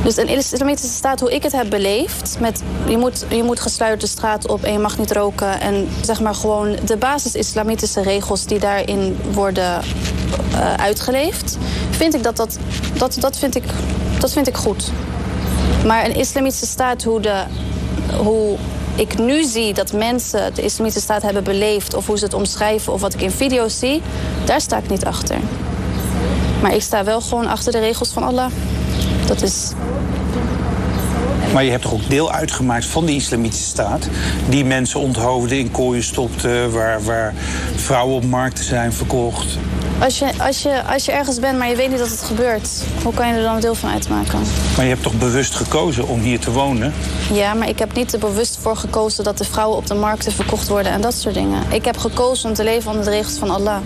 Dus 0.07 0.17
een 0.17 0.29
islamitische 0.29 0.97
staat, 0.97 1.21
hoe 1.21 1.35
ik 1.35 1.43
het 1.43 1.53
heb 1.53 1.71
beleefd... 1.71 2.37
Met, 2.41 2.63
je, 2.89 2.97
moet, 2.97 3.25
je 3.29 3.43
moet 3.43 3.61
gesluit 3.61 4.01
de 4.01 4.07
straat 4.07 4.49
op 4.49 4.63
en 4.63 4.73
je 4.73 4.79
mag 4.79 4.99
niet 4.99 5.13
roken... 5.13 5.61
en 5.61 5.89
zeg 6.03 6.21
maar 6.21 6.35
gewoon 6.35 6.77
de 6.85 6.97
basis-islamitische 6.97 8.03
regels 8.03 8.45
die 8.45 8.59
daarin 8.59 9.19
worden 9.33 9.83
uh, 10.53 10.75
uitgeleefd... 10.75 11.59
vind 11.91 12.15
ik 12.15 12.23
dat 12.23 12.37
dat, 12.37 12.59
dat, 12.99 13.17
dat, 13.21 13.39
vind 13.39 13.57
ik, 13.57 13.65
dat 14.19 14.33
vind 14.33 14.49
ik 14.49 14.57
goed. 14.57 14.91
Maar 15.87 16.05
een 16.05 16.17
islamitische 16.17 16.67
staat, 16.67 17.03
hoe, 17.03 17.21
de, 17.21 17.43
hoe 18.17 18.57
ik 18.95 19.19
nu 19.19 19.45
zie 19.45 19.75
dat 19.75 19.93
mensen 19.93 20.55
de 20.55 20.63
islamitische 20.63 21.05
staat 21.05 21.23
hebben 21.23 21.45
beleefd... 21.45 21.95
of 21.95 22.07
hoe 22.07 22.19
ze 22.19 22.25
het 22.25 22.35
omschrijven 22.35 22.93
of 22.93 23.01
wat 23.01 23.15
ik 23.15 23.21
in 23.21 23.31
video's 23.31 23.79
zie... 23.79 24.03
daar 24.45 24.61
sta 24.61 24.77
ik 24.77 24.89
niet 24.89 25.05
achter. 25.05 25.37
Maar 26.63 26.75
ik 26.75 26.83
sta 26.83 27.05
wel 27.05 27.21
gewoon 27.21 27.47
achter 27.47 27.73
de 27.73 27.79
regels 27.79 28.09
van 28.09 28.23
Allah. 28.23 28.51
Dat 29.27 29.43
is 29.43 29.73
maar 31.57 31.65
je 31.65 31.71
hebt 31.71 31.83
toch 31.83 31.93
ook 31.93 32.09
deel 32.09 32.33
uitgemaakt 32.33 32.87
van 32.87 33.05
die 33.05 33.17
islamitische 33.17 33.67
staat... 33.67 34.09
die 34.49 34.65
mensen 34.65 35.01
onthoofden, 35.01 35.59
in 35.59 35.71
kooien 35.71 36.03
stopte... 36.03 36.69
waar, 36.71 37.03
waar 37.03 37.35
vrouwen 37.75 38.17
op 38.17 38.25
markten 38.25 38.65
zijn 38.65 38.93
verkocht. 38.93 39.59
Als 39.99 40.19
je, 40.19 40.31
als, 40.39 40.63
je, 40.63 40.83
als 40.85 41.05
je 41.05 41.13
ergens 41.13 41.41
bent, 41.41 41.59
maar 41.59 41.69
je 41.69 41.77
weet 41.77 41.89
niet 41.89 41.99
dat 41.99 42.09
het 42.09 42.23
gebeurt... 42.23 42.69
hoe 43.03 43.15
kan 43.15 43.29
je 43.29 43.35
er 43.35 43.43
dan 43.43 43.61
deel 43.61 43.75
van 43.75 43.91
uitmaken? 43.91 44.41
Maar 44.77 44.85
je 44.85 44.91
hebt 44.91 45.03
toch 45.03 45.19
bewust 45.19 45.55
gekozen 45.55 46.09
om 46.09 46.21
hier 46.21 46.41
te 46.41 46.53
wonen? 46.53 46.93
Ja, 47.33 47.55
maar 47.55 47.69
ik 47.69 47.79
heb 47.79 47.95
niet 47.95 48.13
er 48.13 48.19
bewust 48.19 48.59
voor 48.61 48.77
gekozen... 48.77 49.25
dat 49.25 49.39
de 49.39 49.45
vrouwen 49.45 49.77
op 49.77 49.87
de 49.87 49.95
markten 49.95 50.33
verkocht 50.33 50.69
worden 50.69 50.93
en 50.93 51.01
dat 51.01 51.15
soort 51.15 51.35
dingen. 51.35 51.63
Ik 51.73 51.85
heb 51.85 51.97
gekozen 51.97 52.49
om 52.49 52.55
te 52.55 52.65
leven 52.65 52.91
onder 52.91 53.05
de 53.05 53.11
regels 53.11 53.39
van 53.39 53.51
Allah. 53.51 53.79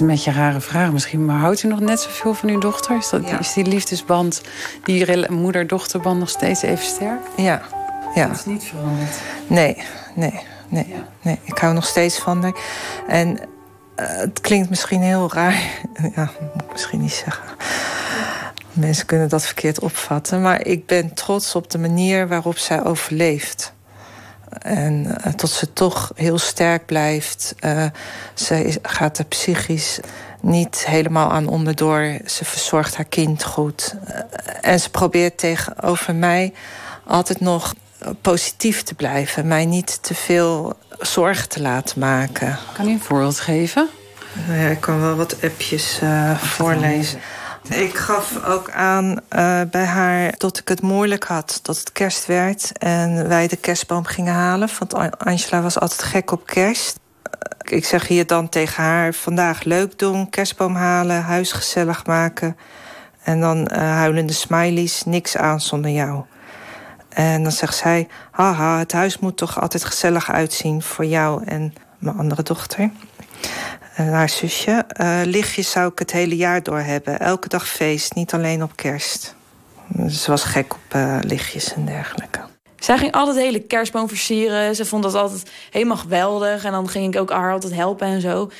Een 0.00 0.06
beetje 0.06 0.30
een 0.30 0.36
rare 0.36 0.60
vraag 0.60 0.92
misschien, 0.92 1.24
maar 1.24 1.38
houdt 1.38 1.62
u 1.62 1.68
nog 1.68 1.80
net 1.80 2.00
zoveel 2.00 2.34
van 2.34 2.48
uw 2.48 2.58
dochter? 2.58 2.96
Is, 2.96 3.08
dat, 3.08 3.22
is 3.40 3.52
die 3.52 3.64
liefdesband, 3.64 4.42
die 4.84 5.30
moeder-dochterband 5.30 6.18
nog 6.18 6.28
steeds 6.28 6.62
even 6.62 6.84
sterk? 6.84 7.20
Ja. 7.36 7.62
ja. 8.14 8.26
Dat 8.26 8.36
is 8.36 8.44
niet 8.44 8.64
veranderd? 8.64 9.16
Nee, 9.46 9.76
nee, 10.14 10.40
nee. 10.68 10.94
nee. 11.22 11.38
Ik 11.42 11.58
hou 11.58 11.74
nog 11.74 11.86
steeds 11.86 12.18
van 12.18 12.42
haar. 12.42 12.54
En 13.08 13.28
uh, 13.30 14.06
het 14.06 14.40
klinkt 14.40 14.68
misschien 14.68 15.02
heel 15.02 15.32
raar. 15.32 15.52
ja, 16.16 16.30
moet 16.40 16.62
ik 16.62 16.72
misschien 16.72 17.00
niet 17.00 17.22
zeggen. 17.24 17.44
Mensen 18.72 19.06
kunnen 19.06 19.28
dat 19.28 19.46
verkeerd 19.46 19.80
opvatten. 19.80 20.42
Maar 20.42 20.66
ik 20.66 20.86
ben 20.86 21.14
trots 21.14 21.54
op 21.54 21.70
de 21.70 21.78
manier 21.78 22.28
waarop 22.28 22.58
zij 22.58 22.84
overleeft. 22.84 23.72
En 24.58 25.06
uh, 25.06 25.32
tot 25.32 25.50
ze 25.50 25.72
toch 25.72 26.12
heel 26.14 26.38
sterk 26.38 26.86
blijft. 26.86 27.54
Uh, 27.60 27.84
ze 28.34 28.64
is, 28.64 28.76
gaat 28.82 29.18
er 29.18 29.24
psychisch 29.24 30.00
niet 30.40 30.86
helemaal 30.86 31.30
aan 31.30 31.48
onderdoor. 31.48 32.18
Ze 32.26 32.44
verzorgt 32.44 32.96
haar 32.96 33.04
kind 33.04 33.44
goed. 33.44 33.94
Uh, 34.08 34.16
en 34.60 34.80
ze 34.80 34.90
probeert 34.90 35.38
tegenover 35.38 36.14
mij 36.14 36.52
altijd 37.06 37.40
nog 37.40 37.74
positief 38.20 38.82
te 38.82 38.94
blijven. 38.94 39.46
Mij 39.46 39.64
niet 39.64 40.02
te 40.02 40.14
veel 40.14 40.76
zorgen 40.98 41.48
te 41.48 41.60
laten 41.60 42.00
maken. 42.00 42.58
Kan 42.72 42.88
u 42.88 42.90
een 42.90 43.00
voorbeeld 43.00 43.40
geven? 43.40 43.88
Nou 44.46 44.60
ja, 44.60 44.68
ik 44.68 44.80
kan 44.80 45.00
wel 45.00 45.16
wat 45.16 45.42
appjes 45.42 46.00
voorlezen. 46.36 47.20
Ik 47.68 47.94
gaf 47.94 48.44
ook 48.44 48.70
aan 48.70 49.06
uh, 49.10 49.60
bij 49.70 49.84
haar 49.84 50.34
dat 50.36 50.58
ik 50.58 50.68
het 50.68 50.82
moeilijk 50.82 51.24
had. 51.24 51.60
Dat 51.62 51.78
het 51.78 51.92
kerst 51.92 52.26
werd 52.26 52.78
en 52.78 53.28
wij 53.28 53.48
de 53.48 53.56
kerstboom 53.56 54.04
gingen 54.04 54.34
halen. 54.34 54.68
Want 54.78 55.18
Angela 55.18 55.62
was 55.62 55.78
altijd 55.78 56.02
gek 56.02 56.30
op 56.30 56.46
kerst. 56.46 56.98
Uh, 57.68 57.76
ik 57.76 57.84
zeg 57.84 58.06
hier 58.06 58.26
dan 58.26 58.48
tegen 58.48 58.82
haar... 58.82 59.14
vandaag 59.14 59.62
leuk 59.62 59.98
doen, 59.98 60.30
kerstboom 60.30 60.74
halen, 60.74 61.22
huis 61.22 61.52
gezellig 61.52 62.06
maken. 62.06 62.56
En 63.22 63.40
dan 63.40 63.58
uh, 63.72 63.78
huilende 63.78 64.32
smileys, 64.32 65.04
niks 65.04 65.36
aan 65.36 65.60
zonder 65.60 65.90
jou. 65.90 66.24
En 67.08 67.42
dan 67.42 67.52
zegt 67.52 67.76
zij... 67.76 68.08
haha, 68.30 68.78
het 68.78 68.92
huis 68.92 69.18
moet 69.18 69.36
toch 69.36 69.60
altijd 69.60 69.84
gezellig 69.84 70.30
uitzien 70.30 70.82
voor 70.82 71.04
jou 71.04 71.44
en 71.44 71.74
mijn 71.98 72.16
andere 72.16 72.42
dochter 72.42 72.90
haar 73.94 74.28
zusje. 74.28 74.84
Uh, 75.00 75.20
lichtjes 75.24 75.70
zou 75.70 75.92
ik 75.92 75.98
het 75.98 76.12
hele 76.12 76.36
jaar 76.36 76.62
door 76.62 76.78
hebben. 76.78 77.18
Elke 77.18 77.48
dag 77.48 77.68
feest, 77.68 78.14
niet 78.14 78.34
alleen 78.34 78.62
op 78.62 78.76
kerst. 78.76 79.34
Ze 80.08 80.30
was 80.30 80.44
gek 80.44 80.74
op 80.74 80.94
uh, 80.96 81.18
lichtjes 81.20 81.74
en 81.74 81.84
dergelijke. 81.84 82.40
Zij 82.76 82.98
ging 82.98 83.12
altijd 83.12 83.36
de 83.36 83.42
hele 83.42 83.60
kerstboom 83.60 84.08
versieren. 84.08 84.76
Ze 84.76 84.84
vond 84.84 85.02
dat 85.02 85.14
altijd 85.14 85.50
helemaal 85.70 85.96
geweldig. 85.96 86.64
En 86.64 86.72
dan 86.72 86.88
ging 86.88 87.14
ik 87.14 87.20
ook 87.20 87.30
haar 87.30 87.52
altijd 87.52 87.74
helpen 87.74 88.06
en 88.06 88.20
zo. 88.20 88.50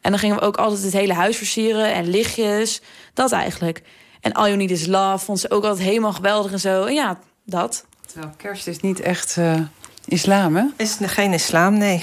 En 0.00 0.10
dan 0.10 0.18
gingen 0.18 0.36
we 0.36 0.42
ook 0.42 0.56
altijd 0.56 0.82
het 0.82 0.92
hele 0.92 1.14
huis 1.14 1.36
versieren 1.36 1.92
en 1.92 2.08
lichtjes. 2.08 2.82
Dat 3.14 3.32
eigenlijk. 3.32 3.82
En 4.20 4.32
All 4.32 4.46
You 4.46 4.56
Need 4.56 4.70
Is 4.70 4.86
Love 4.86 5.24
vond 5.24 5.40
ze 5.40 5.50
ook 5.50 5.64
altijd 5.64 5.86
helemaal 5.88 6.12
geweldig 6.12 6.52
en 6.52 6.60
zo. 6.60 6.84
En 6.84 6.94
ja, 6.94 7.18
dat. 7.44 7.84
Terwijl 8.06 8.32
kerst 8.36 8.66
is 8.66 8.80
niet 8.80 9.00
echt 9.00 9.36
uh, 9.36 9.60
islam, 10.04 10.56
hè? 10.56 10.64
Is 10.76 10.96
geen 11.00 11.32
islam, 11.32 11.78
nee. 11.78 12.02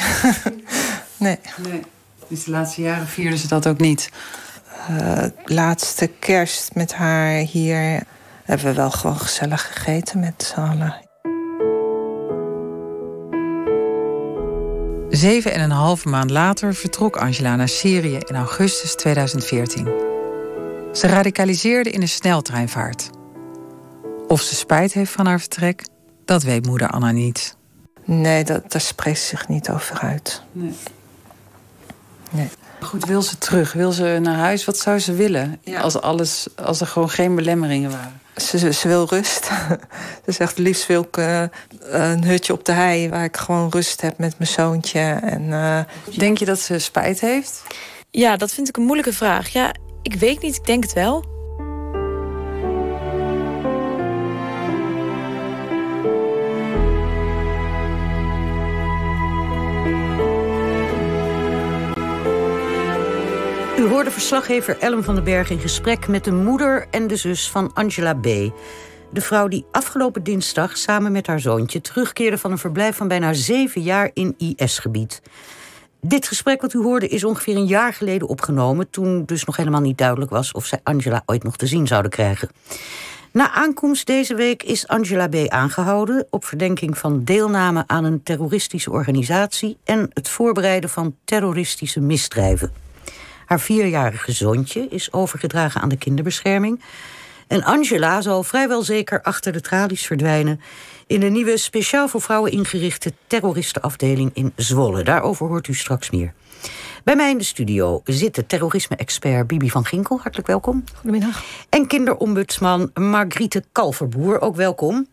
nee. 1.17 1.39
nee. 1.57 1.81
Dus 2.29 2.43
de 2.43 2.51
laatste 2.51 2.81
jaren 2.81 3.07
vierden 3.07 3.39
ze 3.39 3.47
dat 3.47 3.67
ook 3.67 3.79
niet? 3.79 4.09
Uh, 4.89 5.23
laatste 5.45 6.07
kerst 6.07 6.75
met 6.75 6.93
haar 6.93 7.31
hier 7.31 8.03
hebben 8.43 8.65
we 8.65 8.73
wel 8.73 8.91
gewoon 8.91 9.19
gezellig 9.19 9.67
gegeten 9.73 10.19
met 10.19 10.53
z'n 10.53 10.59
allen. 10.59 10.95
Zeven 15.09 15.53
en 15.53 15.61
een 15.61 15.71
halve 15.71 16.09
maand 16.09 16.29
later 16.29 16.75
vertrok 16.75 17.17
Angela 17.17 17.55
naar 17.55 17.69
Syrië 17.69 18.17
in 18.17 18.35
augustus 18.35 18.95
2014. 18.95 19.85
Ze 20.93 21.07
radicaliseerde 21.07 21.89
in 21.89 22.01
een 22.01 22.07
sneltreinvaart. 22.07 23.09
Of 24.27 24.41
ze 24.41 24.55
spijt 24.55 24.93
heeft 24.93 25.11
van 25.11 25.25
haar 25.25 25.39
vertrek, 25.39 25.87
dat 26.25 26.43
weet 26.43 26.65
moeder 26.65 26.89
Anna 26.89 27.11
niet. 27.11 27.57
Nee, 28.05 28.43
dat, 28.43 28.71
daar 28.71 28.81
spreekt 28.81 29.19
ze 29.19 29.25
zich 29.25 29.47
niet 29.47 29.69
over 29.69 29.99
uit. 29.99 30.41
Nee. 30.51 30.73
Nee. 32.29 32.49
Goed, 32.81 33.05
wil 33.05 33.21
ze 33.21 33.37
terug? 33.37 33.73
Wil 33.73 33.91
ze 33.91 34.17
naar 34.21 34.35
huis? 34.35 34.65
Wat 34.65 34.77
zou 34.77 34.99
ze 34.99 35.13
willen? 35.13 35.61
Als, 35.81 36.01
alles, 36.01 36.47
als 36.55 36.81
er 36.81 36.87
gewoon 36.87 37.09
geen 37.09 37.35
belemmeringen 37.35 37.91
waren. 37.91 38.21
Ze, 38.35 38.73
ze, 38.73 38.87
wil 38.87 39.05
rust. 39.05 39.45
ze 40.25 40.31
zegt 40.31 40.57
liefst 40.57 40.85
wil 40.85 41.01
ik 41.01 41.17
uh, 41.17 41.43
een 41.81 42.23
hutje 42.23 42.53
op 42.53 42.65
de 42.65 42.71
hei... 42.71 43.09
waar 43.09 43.23
ik 43.23 43.37
gewoon 43.37 43.69
rust 43.69 44.01
heb 44.01 44.17
met 44.17 44.33
mijn 44.37 44.49
zoontje. 44.49 44.99
En, 45.21 45.41
uh... 45.41 45.79
Denk 46.17 46.37
je 46.37 46.45
dat 46.45 46.59
ze 46.59 46.79
spijt 46.79 47.19
heeft? 47.19 47.63
Ja, 48.11 48.37
dat 48.37 48.51
vind 48.51 48.69
ik 48.69 48.77
een 48.77 48.83
moeilijke 48.83 49.13
vraag. 49.13 49.49
Ja, 49.49 49.73
ik 50.01 50.13
weet 50.13 50.41
niet, 50.41 50.55
ik 50.55 50.65
denk 50.65 50.83
het 50.83 50.93
wel. 50.93 51.38
Hoorde 63.99 64.13
verslaggever 64.13 64.77
Ellen 64.79 65.03
van 65.03 65.15
den 65.15 65.23
Berg 65.23 65.49
in 65.49 65.59
gesprek 65.59 66.07
met 66.07 66.23
de 66.23 66.31
moeder 66.31 66.87
en 66.91 67.07
de 67.07 67.15
zus 67.15 67.49
van 67.49 67.73
Angela 67.73 68.13
B. 68.13 68.23
De 69.13 69.21
vrouw 69.21 69.47
die 69.47 69.65
afgelopen 69.71 70.23
dinsdag 70.23 70.77
samen 70.77 71.11
met 71.11 71.27
haar 71.27 71.39
zoontje 71.39 71.81
terugkeerde 71.81 72.37
van 72.37 72.51
een 72.51 72.57
verblijf 72.57 72.95
van 72.95 73.07
bijna 73.07 73.33
zeven 73.33 73.81
jaar 73.81 74.11
in 74.13 74.35
IS-gebied. 74.37 75.21
Dit 76.01 76.27
gesprek 76.27 76.61
wat 76.61 76.73
u 76.73 76.79
hoorde 76.79 77.07
is 77.07 77.23
ongeveer 77.23 77.55
een 77.55 77.65
jaar 77.65 77.93
geleden 77.93 78.27
opgenomen, 78.27 78.89
toen 78.89 79.25
dus 79.25 79.43
nog 79.43 79.57
helemaal 79.57 79.81
niet 79.81 79.97
duidelijk 79.97 80.31
was 80.31 80.51
of 80.51 80.65
zij 80.65 80.79
Angela 80.83 81.23
ooit 81.25 81.43
nog 81.43 81.57
te 81.57 81.67
zien 81.67 81.87
zouden 81.87 82.11
krijgen. 82.11 82.49
Na 83.31 83.51
aankomst 83.51 84.07
deze 84.07 84.35
week 84.35 84.63
is 84.63 84.87
Angela 84.87 85.27
B. 85.27 85.35
aangehouden 85.47 86.27
op 86.29 86.45
verdenking 86.45 86.97
van 86.97 87.23
deelname 87.23 87.83
aan 87.87 88.03
een 88.03 88.23
terroristische 88.23 88.91
organisatie 88.91 89.77
en 89.83 90.09
het 90.13 90.29
voorbereiden 90.29 90.89
van 90.89 91.15
terroristische 91.23 91.99
misdrijven. 91.99 92.88
Haar 93.49 93.59
vierjarige 93.59 94.31
zoontje 94.31 94.87
is 94.89 95.13
overgedragen 95.13 95.81
aan 95.81 95.89
de 95.89 95.97
kinderbescherming. 95.97 96.81
En 97.47 97.63
Angela 97.63 98.21
zal 98.21 98.43
vrijwel 98.43 98.83
zeker 98.83 99.21
achter 99.21 99.51
de 99.51 99.61
tralies 99.61 100.05
verdwijnen 100.05 100.61
in 101.07 101.19
de 101.19 101.29
nieuwe 101.29 101.57
speciaal 101.57 102.07
voor 102.07 102.21
vrouwen 102.21 102.51
ingerichte 102.51 103.13
terroristenafdeling 103.27 104.31
in 104.33 104.53
Zwolle. 104.55 105.03
Daarover 105.03 105.47
hoort 105.47 105.67
u 105.67 105.73
straks 105.73 106.09
meer. 106.09 106.33
Bij 107.09 107.17
mij 107.17 107.29
in 107.29 107.37
de 107.37 107.43
studio 107.43 108.01
zit 108.03 108.35
de 108.35 108.45
terrorisme-expert 108.45 109.47
Bibi 109.47 109.69
van 109.69 109.85
Ginkel. 109.85 110.19
Hartelijk 110.19 110.47
welkom. 110.47 110.83
Goedemiddag. 110.95 111.43
En 111.69 111.87
kinderombudsman 111.87 112.91
Margriete 112.93 113.63
Kalverboer. 113.71 114.41
Ook 114.41 114.55
welkom. 114.55 115.07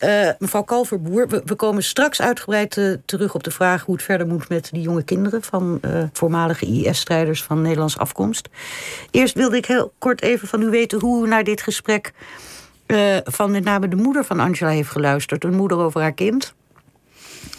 Uh, 0.00 0.30
mevrouw 0.38 0.62
Kalverboer, 0.62 1.28
we, 1.28 1.42
we, 1.44 1.54
komen 1.54 1.82
straks 1.82 2.20
uitgebreid 2.20 2.76
uh, 2.76 2.96
terug 3.04 3.34
op 3.34 3.42
de 3.42 3.50
vraag... 3.50 3.84
hoe 3.84 3.94
het 3.94 4.04
verder 4.04 4.26
moet 4.26 4.48
met 4.48 4.68
die 4.72 4.82
jonge 4.82 5.02
kinderen... 5.02 5.42
van 5.42 5.78
uh, 5.84 6.02
voormalige 6.12 6.66
IS-strijders 6.66 7.42
van 7.42 7.62
Nederlands 7.62 7.98
afkomst. 7.98 8.48
Eerst 9.10 9.34
wilde 9.34 9.56
ik 9.56 9.66
heel 9.66 9.92
kort 9.98 10.22
even 10.22 10.48
van 10.48 10.62
u 10.62 10.70
weten... 10.70 11.00
hoe 11.00 11.26
u 11.26 11.28
naar 11.28 11.44
dit 11.44 11.62
gesprek 11.62 12.12
van 13.24 13.50
met 13.50 13.64
name 13.64 13.88
de 13.88 13.96
moeder 13.96 14.24
van 14.24 14.40
Angela 14.40 14.70
heeft 14.70 14.90
geluisterd. 14.90 15.44
Een 15.44 15.56
moeder 15.56 15.78
over 15.78 16.00
haar 16.00 16.12
kind. 16.12 16.54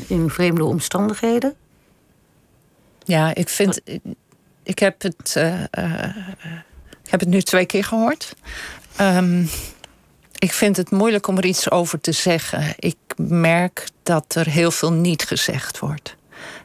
In 0.07 0.29
vreemde 0.29 0.63
omstandigheden. 0.63 1.55
Ja, 3.09 3.35
ik 3.35 3.49
vind. 3.49 3.81
Ik 4.63 4.79
heb 4.79 5.01
het. 5.01 5.33
Uh, 5.37 5.53
uh, 5.53 6.15
ik 7.03 7.09
heb 7.11 7.19
het 7.19 7.29
nu 7.29 7.41
twee 7.41 7.65
keer 7.65 7.83
gehoord. 7.83 8.35
Um, 9.01 9.49
ik 10.39 10.53
vind 10.53 10.77
het 10.77 10.91
moeilijk 10.91 11.27
om 11.27 11.37
er 11.37 11.45
iets 11.45 11.71
over 11.71 12.01
te 12.01 12.11
zeggen. 12.11 12.73
Ik 12.75 12.97
merk 13.17 13.87
dat 14.03 14.35
er 14.35 14.49
heel 14.49 14.71
veel 14.71 14.93
niet 14.93 15.23
gezegd 15.23 15.79
wordt. 15.79 16.15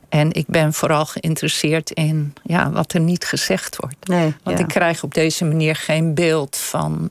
En 0.09 0.33
ik 0.33 0.47
ben 0.47 0.73
vooral 0.73 1.07
geïnteresseerd 1.07 1.91
in 1.91 2.35
ja, 2.43 2.71
wat 2.71 2.93
er 2.93 3.01
niet 3.01 3.25
gezegd 3.25 3.77
wordt. 3.77 4.09
Nee, 4.09 4.35
Want 4.43 4.59
ja. 4.59 4.65
ik 4.65 4.71
krijg 4.71 5.03
op 5.03 5.15
deze 5.15 5.45
manier 5.45 5.77
geen 5.77 6.15
beeld 6.15 6.57
van, 6.57 7.11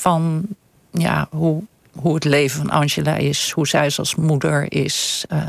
van 0.00 0.46
ja, 0.90 1.26
hoe, 1.30 1.62
hoe 1.94 2.14
het 2.14 2.24
leven 2.24 2.60
van 2.60 2.70
Angela 2.70 3.16
is, 3.16 3.50
hoe 3.50 3.68
zij 3.68 3.86
is 3.86 3.98
als 3.98 4.14
moeder 4.14 4.72
is, 4.72 5.24
uh, 5.32 5.48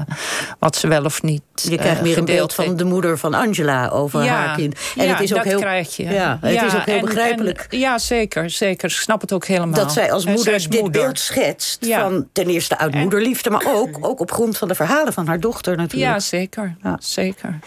wat 0.60 0.76
ze 0.76 0.88
wel 0.88 1.04
of 1.04 1.22
niet. 1.22 1.42
Je 1.56 1.78
krijgt 1.78 2.02
meer 2.02 2.18
een 2.18 2.26
beeld 2.26 2.54
van 2.54 2.76
de 2.76 2.84
moeder 2.84 3.18
van 3.18 3.34
Angela 3.34 3.90
over 3.90 4.24
ja, 4.24 4.34
haar 4.34 4.56
kind. 4.56 4.80
En 4.96 5.06
ja, 5.06 5.12
het 5.12 5.20
is 5.20 5.32
ook 5.32 5.38
dat 5.38 5.48
heel, 5.48 5.60
krijg 5.60 5.96
je. 5.96 6.04
Ja, 6.04 6.38
het 6.42 6.62
is 6.62 6.76
ook 6.76 6.86
heel 6.86 6.98
en, 6.98 7.06
begrijpelijk. 7.06 7.68
En, 7.70 7.80
ja, 7.80 7.98
zeker, 7.98 8.50
zeker. 8.50 8.90
Ik 8.90 8.96
snap 8.96 9.22
het 9.22 9.34
ook 9.34 9.46
helemaal. 9.46 9.80
Dat 9.80 9.94
zij 9.94 10.12
als 10.12 10.26
moeder 10.26 10.60
zij 10.60 10.70
dit 10.70 10.82
moeder. 10.82 11.02
beeld 11.02 11.20
schetst. 11.20 11.86
Van 11.90 12.28
ten 12.32 12.48
eerste 12.48 12.78
uit 12.78 12.94
moederliefde, 12.94 13.50
maar 13.50 13.66
ook, 13.68 13.98
ook 14.02 14.20
op 14.20 14.32
grond 14.32 14.58
van 14.58 14.68
de 14.68 14.76
verhalen 14.76 15.14
van 15.14 15.28
haar 15.28 15.40
dochter 15.40 15.78
natuurlijk. 15.78 16.12
Ja, 16.12 16.20
zeker. 16.20 16.76
Zeker. 17.00 17.60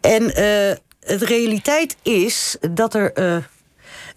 En 0.00 0.22
uh, 0.22 0.34
de 0.34 1.24
realiteit 1.24 1.96
is 2.02 2.56
dat 2.70 2.94
er. 2.94 3.18
Uh, 3.18 3.36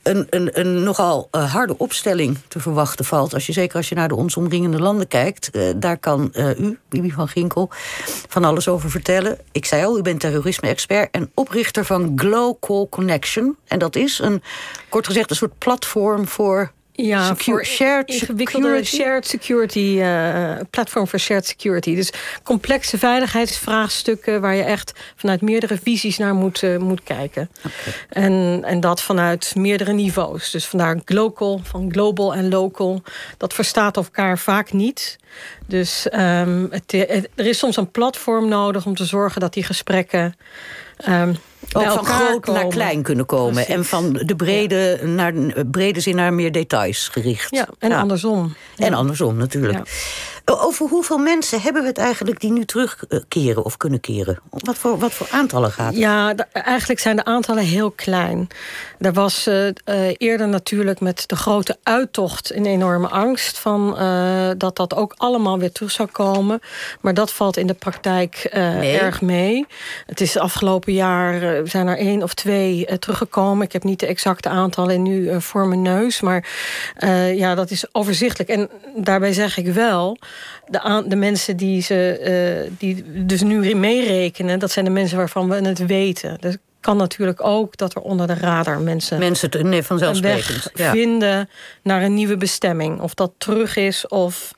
een, 0.06 0.60
een, 0.60 0.84
nogal 0.84 1.28
uh, 1.32 1.54
harde 1.54 1.78
opstelling 1.78 2.38
te 2.48 2.60
verwachten 2.60 3.06
valt. 3.06 3.34
Als 3.34 3.46
je, 3.46 3.54
zeker 3.54 3.78
als 3.78 3.89
je 3.89 3.96
naar 3.96 4.08
de 4.08 4.15
ons 4.15 4.38
omringende 4.38 4.80
landen 4.80 5.08
kijkt. 5.08 5.50
Uh, 5.52 5.74
daar 5.76 5.98
kan 5.98 6.30
uh, 6.34 6.60
u, 6.60 6.80
Bibi 6.89 7.12
van 7.12 7.28
Ginkel, 7.28 7.70
van 8.28 8.44
alles 8.44 8.68
over 8.68 8.89
vertellen. 8.89 9.38
Ik 9.52 9.65
zei 9.65 9.86
al, 9.86 9.98
u 9.98 10.02
bent 10.02 10.20
terrorisme-expert 10.20 11.12
en 11.12 11.32
oprichter 11.34 11.86
van 11.86 12.12
Global 12.15 12.88
Connection. 12.89 13.58
En 13.68 13.80
dat 13.80 13.96
is 13.96 14.20
een, 14.20 14.41
kort 14.89 15.08
gezegd, 15.08 15.30
een 15.30 15.36
soort 15.36 15.58
platform 15.58 16.28
voor 16.28 16.72
ja, 16.96 17.26
Secu 17.26 17.44
voor 17.44 17.66
shared 17.66 18.10
ingewikkelde 18.10 18.68
security? 18.68 18.96
shared 18.96 19.28
security, 19.28 19.98
uh, 20.00 20.56
platform 20.70 21.08
voor 21.08 21.20
shared 21.20 21.46
security. 21.46 21.96
Dus 21.96 22.12
complexe 22.44 22.98
veiligheidsvraagstukken 22.98 24.42
waar 24.42 24.56
je 24.56 24.64
echt 24.64 24.94
vanuit 25.16 25.42
meerdere 25.42 25.78
visies 25.84 26.18
naar 26.18 26.34
moet, 26.34 26.62
uh, 26.62 26.78
moet 26.78 27.04
kijken. 27.04 27.50
Okay. 27.58 27.94
En, 28.10 28.64
en 28.64 28.80
dat 28.80 29.02
vanuit 29.02 29.56
meerdere 29.56 29.94
niveaus. 29.94 30.52
Dus 30.52 30.66
vandaar 30.66 31.00
global, 31.06 31.62
van 31.64 31.92
global 31.92 32.34
en 32.34 32.50
local. 32.50 33.04
Dat 33.38 33.54
verstaat 33.54 33.96
elkaar 33.96 34.38
vaak 34.38 34.74
niet. 34.74 35.18
Dus 35.66 36.08
um, 36.14 36.68
het, 36.72 36.92
het, 36.92 37.30
er 37.36 37.46
is 37.46 37.58
soms 37.58 37.78
een 37.78 37.92
platform 37.92 38.48
nodig 38.48 38.86
om 38.86 38.96
te 38.96 39.06
zorgen 39.06 39.42
dat 39.42 39.54
die 39.54 39.64
gesprekken. 39.64 40.36
Um, 41.10 41.38
ook 41.73 41.91
van 41.91 42.06
groot 42.06 42.45
komen. 42.45 42.62
naar 42.62 42.71
klein 42.71 43.01
kunnen 43.01 43.25
komen. 43.25 43.54
Precies. 43.54 43.73
En 43.73 43.86
van 43.86 44.13
de 44.13 44.36
brede, 44.36 44.99
ja. 45.01 45.08
naar, 45.08 45.34
brede 45.71 45.99
zin 45.99 46.15
naar 46.15 46.34
meer 46.34 46.51
details 46.51 47.08
gericht. 47.08 47.56
Ja, 47.56 47.67
en 47.80 47.89
ja. 47.89 47.99
andersom. 47.99 48.56
En 48.78 48.93
andersom 48.93 49.38
natuurlijk. 49.38 49.89
Over 50.46 50.88
hoeveel 50.88 51.18
mensen 51.18 51.62
hebben 51.62 51.82
we 51.82 51.88
het 51.88 51.98
eigenlijk 51.98 52.40
die 52.40 52.52
nu 52.52 52.66
terugkeren 52.66 53.66
of 53.66 53.78
kunnen 53.78 54.00
keren? 54.00 54.40
Wat 54.50 54.78
voor, 54.78 54.98
wat 54.98 55.14
voor 55.14 55.28
aantallen 55.32 55.72
gaat 55.72 55.92
het? 55.92 55.98
Ja, 55.98 56.36
eigenlijk 56.52 57.00
zijn 57.00 57.16
de 57.16 57.26
aantallen 57.26 57.64
heel 57.64 57.92
klein. 57.92 58.48
Er 59.00 59.14
was 59.14 59.48
uh, 59.48 59.66
uh, 59.66 59.74
eerder 60.18 60.48
natuurlijk 60.48 61.00
met 61.00 61.24
de 61.28 61.36
grote 61.36 61.78
uittocht 61.84 62.54
een 62.54 62.66
enorme 62.66 63.08
angst... 63.08 63.58
Van, 63.58 63.96
uh, 64.00 64.50
dat 64.58 64.76
dat 64.76 64.96
ook 64.96 65.14
allemaal 65.18 65.60
weer 65.60 65.72
terug 65.72 65.92
zou 65.92 66.10
komen. 66.12 66.60
Maar 67.02 67.14
dat 67.14 67.32
valt 67.32 67.58
in 67.58 67.68
de 67.68 67.74
praktijk 67.74 68.50
nee. 68.54 69.00
erg 69.00 69.22
mee. 69.22 69.66
Het 70.06 70.22
is 70.22 70.38
afgelopen 70.38 70.94
jaar 70.94 71.62
zijn 71.68 71.88
er 71.88 71.98
één 71.98 72.24
of 72.24 72.34
twee 72.34 72.98
teruggekomen. 73.00 73.66
Ik 73.66 73.72
heb 73.72 73.84
niet 73.84 74.00
de 74.00 74.06
exacte 74.06 74.50
aantallen 74.50 75.02
nu 75.02 75.42
voor 75.42 75.68
mijn 75.68 75.82
neus. 75.82 76.22
Maar 76.22 76.48
ja, 77.36 77.56
dat 77.56 77.72
is 77.72 77.86
overzichtelijk. 77.92 78.50
En 78.50 78.70
daarbij 78.96 79.34
zeg 79.34 79.58
ik 79.58 79.68
wel... 79.74 80.18
De, 80.67 80.82
aan, 80.82 81.10
de 81.10 81.15
mensen 81.15 81.58
die, 81.58 81.82
ze, 81.82 82.65
uh, 82.67 82.71
die 82.78 83.26
dus 83.26 83.41
nu 83.41 83.76
meerekenen... 83.76 84.60
dat 84.60 84.71
zijn 84.71 84.86
de 84.86 84.91
mensen 84.91 85.17
waarvan 85.17 85.50
we 85.50 85.56
het 85.56 85.86
weten. 85.86 86.38
Dus 86.39 86.58
kan 86.86 86.98
natuurlijk 86.98 87.43
ook 87.43 87.78
dat 87.78 87.95
er 87.95 88.02
onder 88.02 88.28
de 88.28 88.34
radar 88.34 88.80
mensen... 88.80 89.19
Mensen 89.19 89.50
te, 89.50 89.63
nee, 89.63 89.84
vanzelfsprekend. 89.84 90.69
Ja. 90.74 90.91
vinden 90.91 91.50
naar 91.82 92.04
een 92.04 92.13
nieuwe 92.13 92.38
bestemming. 92.38 93.02
Of 93.02 93.13
dat 93.13 93.32
terug 93.38 93.76
is 93.76 94.08
of 94.08 94.54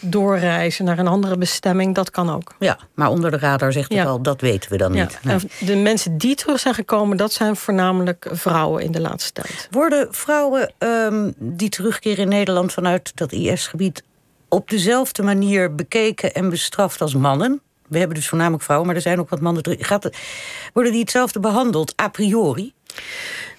doorreizen 0.00 0.84
naar 0.84 0.98
een 0.98 1.06
andere 1.06 1.36
bestemming, 1.38 1.94
dat 1.94 2.10
kan 2.10 2.30
ook. 2.30 2.54
Ja, 2.58 2.78
maar 2.94 3.10
onder 3.10 3.30
de 3.30 3.38
radar 3.38 3.72
zegt 3.72 3.88
het 3.88 3.98
ja. 3.98 4.04
al, 4.04 4.22
dat 4.22 4.40
weten 4.40 4.70
we 4.70 4.76
dan 4.76 4.94
ja. 4.94 5.02
niet. 5.02 5.18
Nee. 5.22 5.38
De 5.58 5.76
mensen 5.76 6.18
die 6.18 6.34
terug 6.34 6.60
zijn 6.60 6.74
gekomen, 6.74 7.16
dat 7.16 7.32
zijn 7.32 7.56
voornamelijk 7.56 8.28
vrouwen 8.30 8.82
in 8.82 8.92
de 8.92 9.00
laatste 9.00 9.32
tijd. 9.32 9.68
Worden 9.70 10.08
vrouwen 10.10 10.72
um, 10.78 11.34
die 11.38 11.68
terugkeren 11.68 12.18
in 12.18 12.28
Nederland 12.28 12.72
vanuit 12.72 13.12
dat 13.14 13.32
IS-gebied 13.32 14.02
op 14.50 14.70
dezelfde 14.70 15.22
manier 15.22 15.74
bekeken 15.74 16.34
en 16.34 16.50
bestraft 16.50 17.00
als 17.00 17.14
mannen? 17.14 17.60
We 17.88 17.98
hebben 17.98 18.16
dus 18.16 18.28
voornamelijk 18.28 18.62
vrouwen, 18.62 18.86
maar 18.88 18.96
er 18.96 19.02
zijn 19.02 19.20
ook 19.20 19.28
wat 19.28 19.40
mannen. 19.40 19.64
Gaat 19.78 20.10
worden 20.72 20.92
die 20.92 21.00
hetzelfde 21.00 21.40
behandeld 21.40 22.00
a 22.00 22.08
priori? 22.08 22.72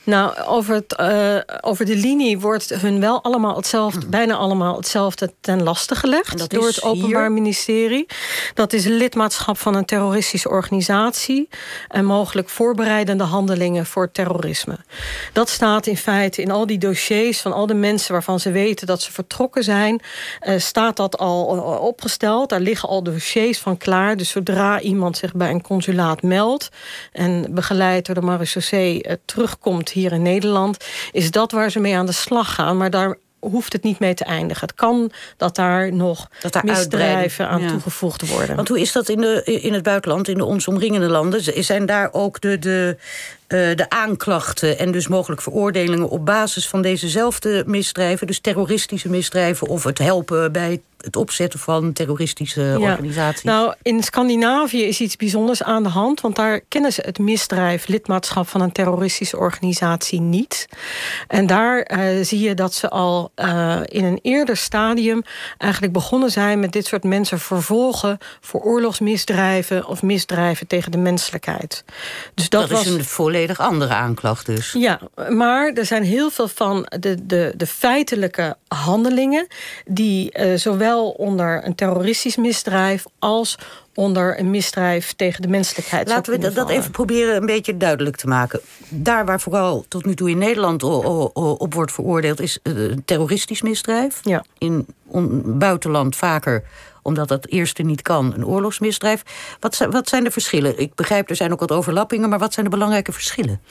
Nou, 0.04 0.38
over, 0.46 0.76
het, 0.76 0.96
uh, 1.00 1.38
over 1.62 1.86
de 1.86 1.96
linie 1.96 2.40
wordt 2.40 2.70
hun 2.70 3.00
wel 3.00 3.24
allemaal 3.24 3.56
hetzelfde, 3.56 4.06
bijna 4.08 4.36
allemaal 4.36 4.76
hetzelfde 4.76 5.34
ten 5.42 5.64
laste 5.64 5.96
gelegd 5.96 6.50
door 6.50 6.66
het 6.66 6.84
Openbaar 6.84 7.22
hier? 7.22 7.32
Ministerie. 7.32 8.06
Dat 8.54 8.74
is 8.74 8.86
lidmaatschap 8.86 9.58
van 9.58 9.76
een 9.76 9.86
terroristische 9.86 10.50
organisatie 10.50 11.50
en 11.88 12.06
mogelijk 12.06 12.50
voorbereidende 12.50 13.24
handelingen 13.24 13.86
voor 13.86 14.12
terrorisme. 14.12 14.78
Dat 15.34 15.50
staat 15.50 15.88
in 15.88 15.98
feite 15.98 16.42
in 16.42 16.52
al 16.52 16.66
die 16.66 16.78
dossiers 16.78 17.42
van 17.42 17.54
al 17.54 17.66
de 17.66 17.74
mensen 17.74 18.12
waarvan 18.12 18.40
ze 18.40 18.52
weten 18.52 18.88
dat 18.88 19.02
ze 19.02 19.12
vertrokken 19.12 19.64
zijn, 19.64 20.02
uh, 20.44 20.60
staat 20.60 20.98
dat 20.98 21.18
al 21.18 21.46
opgesteld. 21.82 22.50
Daar 22.50 22.60
liggen 22.60 22.90
al 22.90 23.04
dossiers 23.04 23.58
van 23.58 23.78
klaar. 23.78 24.18
Dus 24.18 24.30
zodra 24.30 24.80
iemand 24.80 25.18
zich 25.18 25.34
bij 25.34 25.50
een 25.50 25.62
consulaat 25.62 26.22
meldt 26.22 26.70
en 27.12 27.54
begeleid 27.54 28.06
door 28.06 28.16
de 28.16 28.22
marechaussee 28.22 29.04
uh, 29.08 29.14
terugkomt 29.26 29.90
hier 29.92 30.12
in 30.12 30.22
Nederland, 30.22 30.78
is 31.12 31.32
dat 31.32 31.52
waar 31.52 31.72
ze 31.72 31.80
mee 31.80 31.96
aan 31.96 32.06
de 32.06 32.12
slag 32.12 32.54
gaan. 32.54 32.78
Maar 32.78 32.90
daar 32.90 33.18
hoeft 33.40 33.74
het 33.74 33.84
niet 33.84 34.00
mee 34.00 34.14
te 34.14 34.24
eindigen. 34.24 34.68
Het 34.68 34.76
kan 34.76 35.12
dat 35.38 35.56
daar 35.56 35.94
nog 35.94 36.30
dat 36.42 36.54
daar 36.54 36.66
misdrijven 36.66 37.48
aan 37.48 37.62
ja. 37.62 37.70
toegevoegd 37.70 38.30
worden. 38.30 38.56
Want 38.56 38.68
hoe 38.68 38.80
is 38.80 38.92
dat 38.92 39.10
in, 39.10 39.22
de, 39.22 39.44
in 39.44 39.74
het 39.74 39.84
buitenland, 39.84 40.28
in 40.28 40.38
de 40.38 40.46
ons 40.46 40.68
omringende 40.68 41.10
landen? 41.10 41.64
Zijn 41.64 41.86
daar 41.86 42.10
ook 42.14 42.42
de, 42.42 42.60
de, 42.60 42.98
de 43.52 43.86
aanklachten 43.90 44.80
en 44.80 44.92
dus 44.92 45.08
mogelijk 45.08 45.42
veroordelingen 45.42 46.10
op 46.10 46.26
basis 46.26 46.68
van 46.68 46.82
dezezelfde 46.82 47.64
misdrijven, 47.68 48.28
dus 48.28 48.40
terroristische 48.40 49.10
misdrijven 49.10 49.68
of 49.68 49.84
het 49.84 49.98
helpen 49.98 50.52
bij 50.52 50.82
het 51.04 51.16
opzetten 51.16 51.60
van 51.60 51.94
terroristische 51.94 52.62
ja. 52.62 52.78
organisaties? 52.78 53.44
Nou, 53.44 53.74
in 53.82 54.04
Scandinavië 54.04 54.84
is 54.84 55.00
iets 55.00 55.16
bijzonders 55.16 55.64
aan 55.64 55.84
de 55.84 55.90
hand, 55.90 56.22
want 56.22 56.36
daar 56.36 56.62
kennen 56.68 56.94
ze 56.94 57.02
het 57.06 57.20
misdrijf 57.20 57.88
lidmaatschap 57.88 58.48
van 58.48 58.62
een 58.62 58.72
terroristische 58.72 59.38
organisatie 59.38 60.22
niet. 60.22 60.68
En 61.28 61.48
daar 61.48 61.92
uh, 61.92 62.24
zie 62.24 62.40
je 62.40 62.54
dat 62.54 62.74
ze 62.74 62.90
al 62.90 63.32
uh, 63.36 63.80
in 63.86 64.04
een 64.04 64.20
eerder 64.22 64.58
stadium 64.58 65.22
eigenlijk 65.58 65.94
begonnen 65.94 66.32
zijn 66.32 66.60
met 66.60 66.72
dit 66.72 66.86
soort 66.86 67.04
mensen 67.04 67.40
vervolgen 67.40 68.18
voor 68.42 68.62
oorlogsmisdrijven 68.62 69.88
of 69.88 70.02
misdrijven 70.02 70.68
tegen 70.68 70.92
de 70.92 70.98
menselijkheid. 70.98 71.84
Dus 72.34 72.50
dat, 72.50 72.62
dat 72.62 72.70
was... 72.70 72.86
is 72.86 72.94
een 72.94 73.06
volledig 73.06 73.41
andere 73.60 73.94
aanklacht 73.94 74.46
dus. 74.46 74.72
Ja, 74.78 75.00
maar 75.30 75.72
er 75.74 75.86
zijn 75.86 76.04
heel 76.04 76.30
veel 76.30 76.48
van 76.48 76.88
de, 77.00 77.26
de, 77.26 77.54
de 77.58 77.68
feitelijke 77.68 78.56
handelingen 78.68 79.48
die 79.86 80.40
uh, 80.40 80.58
zowel 80.58 81.10
onder 81.10 81.66
een 81.66 81.76
terroristisch 81.76 82.36
misdrijf 82.36 83.04
als 83.20 83.58
onder 83.94 84.40
een 84.40 84.50
misdrijf 84.50 85.14
tegen 85.14 85.42
de 85.42 85.48
menselijkheid. 85.48 86.08
Laten 86.08 86.40
we 86.40 86.54
dat, 86.54 86.70
even 86.70 86.92
proberen 86.92 87.36
een 87.36 87.46
beetje 87.46 87.78
duidelijk 87.78 88.16
te 88.16 88.28
maken. 88.28 88.60
Daar 88.90 89.26
waar 89.26 89.40
vooral 89.40 89.86
tot 89.88 90.06
nu 90.06 90.16
toe 90.16 90.30
in 90.30 90.38
Nederland 90.38 90.84
op 90.84 91.74
wordt 91.74 91.92
veroordeeld... 91.92 92.40
is 92.40 92.60
een 92.64 93.02
terroristisch 93.06 93.62
misdrijf. 93.62 94.20
Ja. 94.24 94.44
In 94.58 94.88
buitenland 95.46 96.16
vaker 96.16 96.64
omdat 97.02 97.28
dat 97.28 97.48
eerste 97.48 97.84
niet 97.84 98.02
kan, 98.02 98.34
een 98.34 98.46
oorlogsmisdrijf. 98.46 99.24
Wat 99.60 99.76
zijn, 99.76 99.92
wat 99.92 100.10
zijn 100.10 100.24
de 100.24 100.32
verschillen? 100.32 100.80
Ik 100.80 100.96
begrijp, 100.96 101.30
er 101.30 101.36
zijn 101.36 101.52
ook 101.52 101.60
wat 101.60 101.72
overlappingen, 101.72 102.30
maar 102.30 102.40
wat 102.40 102.54
zijn 102.54 102.66
de 102.66 102.72
belangrijke 102.72 103.12
verschillen? 103.12 103.62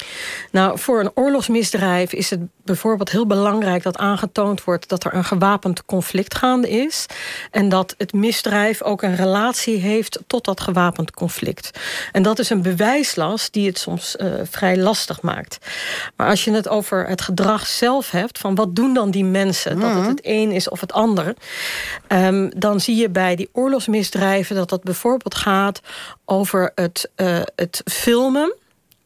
Nou, 0.51 0.79
voor 0.79 1.01
een 1.01 1.11
oorlogsmisdrijf 1.15 2.13
is 2.13 2.31
het 2.31 2.41
bijvoorbeeld 2.65 3.11
heel 3.11 3.27
belangrijk 3.27 3.83
dat 3.83 3.97
aangetoond 3.99 4.65
wordt 4.65 4.89
dat 4.89 5.05
er 5.05 5.15
een 5.15 5.25
gewapend 5.25 5.85
conflict 5.85 6.35
gaande 6.35 6.71
is. 6.71 7.07
En 7.51 7.69
dat 7.69 7.95
het 7.99 8.13
misdrijf 8.13 8.83
ook 8.83 9.03
een 9.03 9.17
relatie 9.17 9.79
heeft 9.79 10.19
tot 10.27 10.45
dat 10.45 10.61
gewapend 10.61 11.11
conflict. 11.11 11.71
En 12.13 12.23
dat 12.23 12.39
is 12.39 12.51
een 12.51 12.63
bewijslast 12.63 13.53
die 13.53 13.67
het 13.67 13.79
soms 13.79 14.17
uh, 14.21 14.33
vrij 14.51 14.77
lastig 14.77 15.23
maakt. 15.23 15.59
Maar 16.17 16.29
als 16.29 16.45
je 16.45 16.51
het 16.53 16.69
over 16.69 17.07
het 17.09 17.21
gedrag 17.21 17.67
zelf 17.67 18.11
hebt, 18.11 18.39
van 18.39 18.55
wat 18.55 18.77
doen 18.77 18.95
dan 18.95 19.11
die 19.11 19.25
mensen, 19.25 19.81
dat 19.81 19.91
het 19.91 19.99
Mhm. 19.99 20.09
het 20.09 20.21
een 20.23 20.51
is 20.51 20.69
of 20.69 20.81
het 20.81 20.93
ander, 20.93 21.35
ehm, 22.07 22.51
dan 22.57 22.81
zie 22.81 22.97
je 22.97 23.11
bij 23.11 23.20
die 23.29 23.49
oorlogsmisdrijven 23.53 24.57
dat 24.57 24.69
dat 24.69 24.83
bijvoorbeeld 24.83 25.35
gaat 25.35 25.81
over 26.25 26.73
het, 26.75 27.11
eh, 27.15 27.41
het 27.57 27.83
filmen 27.85 28.55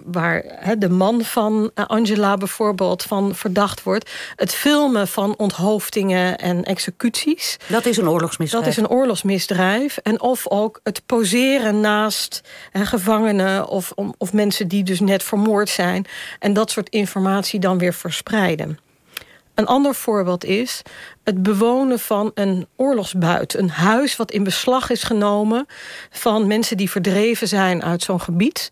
waar 0.04 0.44
de 0.78 0.88
man 0.88 1.22
van 1.22 1.70
eh, 1.74 1.84
Angela 1.86 2.36
bijvoorbeeld 2.36 3.02
van 3.02 3.34
verdacht 3.34 3.82
wordt. 3.82 4.10
Het 4.36 4.54
filmen 4.54 5.08
van 5.08 5.34
onthoofdingen 5.36 6.38
en 6.38 6.64
executies. 6.64 7.56
Dat 7.66 7.86
is 7.86 7.96
een 7.96 8.08
oorlogsmisdrijf. 8.08 8.64
Dat 8.64 8.72
is 8.72 8.78
een 8.82 8.88
oorlogsmisdrijf. 8.88 9.96
En 9.96 10.20
of 10.20 10.48
ook 10.48 10.80
het 10.82 11.02
poseren 11.06 11.80
naast 11.80 12.40
gevangenen 12.72 13.68
of, 13.68 13.92
om- 13.94 14.14
of 14.18 14.32
mensen 14.32 14.68
die 14.68 14.82
dus 14.82 15.00
net 15.00 15.22
vermoord 15.22 15.68
zijn. 15.68 16.06
En 16.38 16.52
dat 16.52 16.70
soort 16.70 16.88
informatie 16.88 17.60
dan 17.60 17.78
weer 17.78 17.94
verspreiden. 17.94 18.78
Een 19.54 19.66
ander 19.66 19.94
voorbeeld 19.94 20.44
is 20.44 20.82
het 21.24 21.42
bewonen 21.42 21.98
van 21.98 22.30
een 22.34 22.66
oorlogsbuit. 22.76 23.54
Een 23.54 23.70
huis 23.70 24.16
wat 24.16 24.30
in 24.30 24.44
beslag 24.44 24.90
is 24.90 25.02
genomen 25.02 25.66
van 26.10 26.46
mensen 26.46 26.76
die 26.76 26.90
verdreven 26.90 27.48
zijn 27.48 27.82
uit 27.82 28.02
zo'n 28.02 28.20
gebied. 28.20 28.70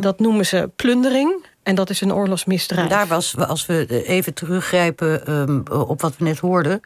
Dat 0.00 0.18
noemen 0.18 0.46
ze 0.46 0.70
plundering. 0.76 1.50
En 1.62 1.74
dat 1.74 1.90
is 1.90 2.00
een 2.00 2.12
oorlogsmisdrijf. 2.12 2.88
Daar 2.88 3.06
was, 3.06 3.36
als 3.36 3.66
we 3.66 4.04
even 4.06 4.34
teruggrijpen 4.34 5.26
ehm, 5.26 5.60
op 5.80 6.00
wat 6.00 6.16
we 6.16 6.24
net 6.24 6.38
hoorden, 6.38 6.80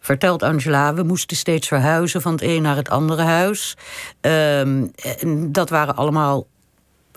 vertelt 0.00 0.42
Angela, 0.42 0.94
we 0.94 1.02
moesten 1.02 1.36
steeds 1.36 1.68
verhuizen 1.68 2.22
van 2.22 2.32
het 2.32 2.42
een 2.42 2.62
naar 2.62 2.76
het 2.76 2.90
andere 2.90 3.22
huis. 3.22 3.76
Ehm, 4.20 4.86
en 5.20 5.52
dat 5.52 5.70
waren 5.70 5.96
allemaal 5.96 6.46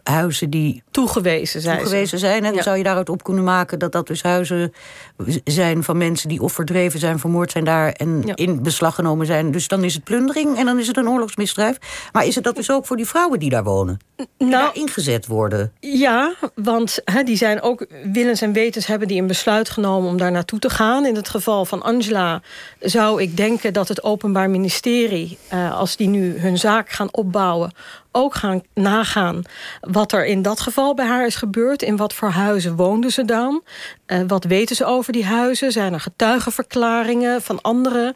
huizen 0.03 0.49
die 0.49 0.83
toegewezen 0.97 1.61
zijn. 1.61 1.77
toegewezen 1.77 2.19
zijn. 2.19 2.45
En 2.45 2.63
zou 2.63 2.77
je 2.77 2.83
daaruit 2.83 3.09
op 3.09 3.23
kunnen 3.23 3.43
maken 3.43 3.79
dat 3.79 3.91
dat 3.91 4.07
dus 4.07 4.23
huizen 4.23 4.73
zijn 5.43 5.83
van 5.83 5.97
mensen 5.97 6.29
die 6.29 6.41
of 6.41 6.53
verdreven 6.53 6.99
zijn, 6.99 7.19
vermoord 7.19 7.51
zijn 7.51 7.63
daar 7.63 7.91
en 7.91 8.23
in 8.35 8.63
beslag 8.63 8.95
genomen 8.95 9.25
zijn. 9.25 9.51
Dus 9.51 9.67
dan 9.67 9.83
is 9.83 9.93
het 9.93 10.03
plundering 10.03 10.57
en 10.57 10.65
dan 10.65 10.79
is 10.79 10.87
het 10.87 10.97
een 10.97 11.09
oorlogsmisdrijf. 11.09 11.77
Maar 12.11 12.25
is 12.25 12.35
het 12.35 12.43
dat 12.43 12.55
dus 12.55 12.71
ook 12.71 12.85
voor 12.85 12.97
die 12.97 13.05
vrouwen 13.05 13.39
die 13.39 13.49
daar 13.49 13.63
wonen? 13.63 13.99
Die 14.15 14.27
Nou, 14.37 14.51
daar 14.51 14.75
ingezet 14.75 15.27
worden? 15.27 15.71
Ja, 15.79 16.33
want 16.55 16.99
die 17.23 17.37
zijn 17.37 17.61
ook 17.61 17.85
willens 18.13 18.41
en 18.41 18.53
wetens 18.53 18.85
hebben 18.85 19.07
die 19.07 19.21
een 19.21 19.27
besluit 19.27 19.69
genomen 19.69 20.09
om 20.09 20.17
daar 20.17 20.31
naartoe 20.31 20.59
te 20.59 20.69
gaan. 20.69 21.05
In 21.05 21.15
het 21.15 21.29
geval 21.29 21.65
van 21.65 21.81
Angela 21.81 22.41
zou 22.79 23.21
ik 23.21 23.37
denken 23.37 23.73
dat 23.73 23.87
het 23.87 24.03
Openbaar 24.03 24.49
Ministerie, 24.49 25.37
eh, 25.47 25.77
als 25.77 25.95
die 25.95 26.07
nu 26.07 26.39
hun 26.39 26.57
zaak 26.57 26.89
gaan 26.89 27.13
opbouwen, 27.13 27.71
ook 28.17 28.35
gaan 28.35 28.61
nagaan 28.73 29.41
wat 29.81 30.11
er 30.11 30.25
in 30.25 30.41
dat 30.41 30.59
geval 30.59 30.86
bij 30.93 31.05
haar 31.05 31.25
is 31.25 31.35
gebeurd. 31.35 31.81
In 31.81 31.97
wat 31.97 32.13
voor 32.13 32.29
huizen 32.29 32.75
woonde 32.75 33.11
ze 33.11 33.25
dan? 33.25 33.63
Eh, 34.05 34.19
wat 34.27 34.43
weten 34.43 34.75
ze 34.75 34.85
over 34.85 35.13
die 35.13 35.25
huizen? 35.25 35.71
Zijn 35.71 35.93
er 35.93 35.99
getuigenverklaringen 35.99 37.41
van 37.41 37.61
anderen? 37.61 38.15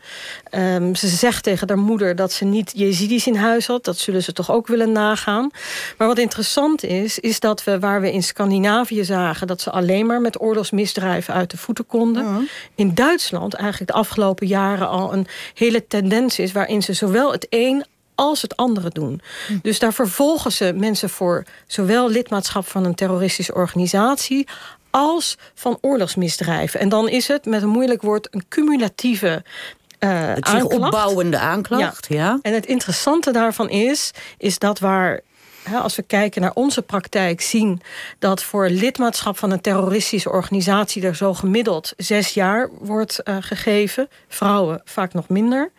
Ehm, 0.50 0.94
ze 0.94 1.08
zegt 1.08 1.44
tegen 1.44 1.68
haar 1.68 1.78
moeder 1.78 2.16
dat 2.16 2.32
ze 2.32 2.46
niet 2.46 2.72
Jezidis 2.76 3.28
in 3.28 3.36
huis 3.36 3.68
had. 3.68 3.84
Dat 3.84 3.98
zullen 3.98 4.24
ze 4.24 4.34
toch 4.34 4.52
ook 4.52 4.68
willen 4.68 4.92
nagaan. 4.92 5.50
Maar 5.98 6.08
wat 6.08 6.18
interessant 6.18 6.84
is, 6.84 7.20
is 7.20 7.40
dat 7.40 7.64
we 7.64 7.80
waar 7.80 8.02
we 8.02 8.12
in 8.12 8.24
Scandinavië 8.24 9.04
zagen 9.04 9.48
dat 9.48 9.62
ze 9.62 9.72
alleen 9.72 10.06
maar 10.06 10.22
met 10.22 10.42
oorlogsmisdrijven 10.42 11.34
uit 11.34 11.52
de 11.52 11.58
voeten 11.58 11.86
konden, 11.86 12.50
in 12.76 12.94
Duitsland 12.94 13.54
eigenlijk 13.54 13.92
de 13.92 13.98
afgelopen 13.98 14.48
jaren 14.48 14.90
al 14.90 15.14
een 15.14 15.28
hele 15.54 15.88
tendens 15.88 16.40
is 16.40 16.52
waarin 16.52 16.82
ze 16.82 16.94
zowel 16.94 17.32
het 17.32 17.48
een 17.50 17.86
als 18.22 18.42
het 18.42 18.58
andere 18.58 18.90
doen. 18.90 19.22
Dus 19.62 19.80
daar 19.80 19.94
vervolgen 19.94 20.52
ze 20.52 20.74
mensen 20.76 21.10
voor 21.10 21.44
zowel 21.68 22.10
lidmaatschap 22.10 22.68
van 22.68 22.86
een 22.86 22.96
terroristische 22.96 23.54
organisatie 23.54 24.48
als 24.90 25.38
van 25.54 25.78
oorlogsmisdrijven. 25.82 26.80
En 26.80 26.90
dan 26.90 27.10
is 27.10 27.28
het 27.28 27.46
met 27.46 27.62
een 27.62 27.70
moeilijk 27.70 28.02
woord 28.02 28.28
een 28.32 28.44
cumulatieve 28.50 29.44
eh 30.00 30.28
Het 30.28 30.48
zich 30.48 30.56
aanklacht. 30.56 30.84
opbouwende 30.84 31.40
aanklacht, 31.40 32.06
ja. 32.10 32.40
En 32.42 32.54
het 32.54 32.66
interessante 32.66 33.32
daarvan 33.32 33.70
is, 33.70 34.12
is 34.38 34.60
dat 34.60 34.80
waar. 34.80 35.20
Als 35.82 35.96
we 35.96 36.02
kijken 36.02 36.42
naar 36.42 36.52
onze 36.54 36.82
praktijk, 36.82 37.42
zien 37.42 37.82
dat 38.20 38.44
voor 38.44 38.70
lidmaatschap 38.70 39.38
van 39.38 39.52
een 39.52 39.62
terroristische 39.62 40.30
organisatie 40.30 41.04
er 41.04 41.16
zo 41.16 41.34
gemiddeld 41.34 41.94
zes 41.98 42.34
jaar 42.34 42.70
wordt 42.80 43.20
eh, 43.20 43.38
gegeven. 43.40 44.10
Vrouwen 44.28 44.82
vaak 44.86 45.14
nog 45.14 45.30
minder. 45.30 45.72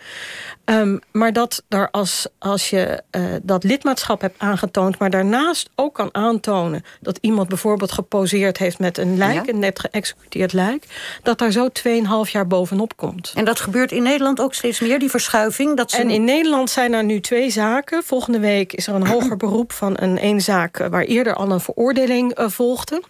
Ehm, 0.64 0.98
maar 1.12 1.32
dat 1.32 1.62
er 1.68 1.90
als, 1.90 2.26
als 2.38 2.70
je 2.70 3.02
eh, 3.10 3.22
dat 3.42 3.64
lidmaatschap 3.64 4.20
hebt 4.20 4.38
aangetoond, 4.38 4.98
maar 4.98 5.10
daarnaast 5.10 5.70
ook 5.74 5.94
kan 5.94 6.08
aantonen 6.14 6.84
dat 7.00 7.18
iemand 7.20 7.48
bijvoorbeeld 7.48 7.92
geposeerd 7.92 8.58
heeft 8.58 8.78
met 8.78 8.98
een 8.98 9.16
lijk, 9.16 9.46
Ja. 9.46 9.52
een 9.52 9.58
net 9.58 9.80
geëxecuteerd 9.80 10.52
lijk, 10.52 10.86
dat 11.22 11.38
daar 11.38 11.50
zo 11.50 11.68
2,5 11.68 12.30
jaar 12.30 12.46
bovenop 12.46 12.96
komt. 12.96 13.32
En 13.34 13.44
dat 13.44 13.60
gebeurt 13.60 13.92
in 13.92 14.02
Nederland 14.02 14.40
ook 14.40 14.54
steeds 14.54 14.80
meer, 14.80 14.98
die 14.98 15.10
verschuiving. 15.10 15.76
Dat 15.76 15.90
ze... 15.90 15.96
En 15.96 16.10
in 16.10 16.24
Nederland 16.24 16.70
zijn 16.70 16.92
er 16.92 17.04
nu 17.04 17.20
twee 17.20 17.50
zaken. 17.50 18.02
Volgende 18.02 18.38
week 18.38 18.72
is 18.72 18.86
er 18.86 18.94
een 18.94 19.06
hoger 19.06 19.36
beroep 19.36 19.71
van 19.72 19.92
een 19.96 20.18
één 20.18 20.40
zaak... 20.40 20.76
waar 20.76 21.04
eerder 21.04 21.34
al 21.34 21.50
een 21.50 21.60
veroordeling 21.60 22.32
eh, 22.32 22.48
volgde 22.48 23.02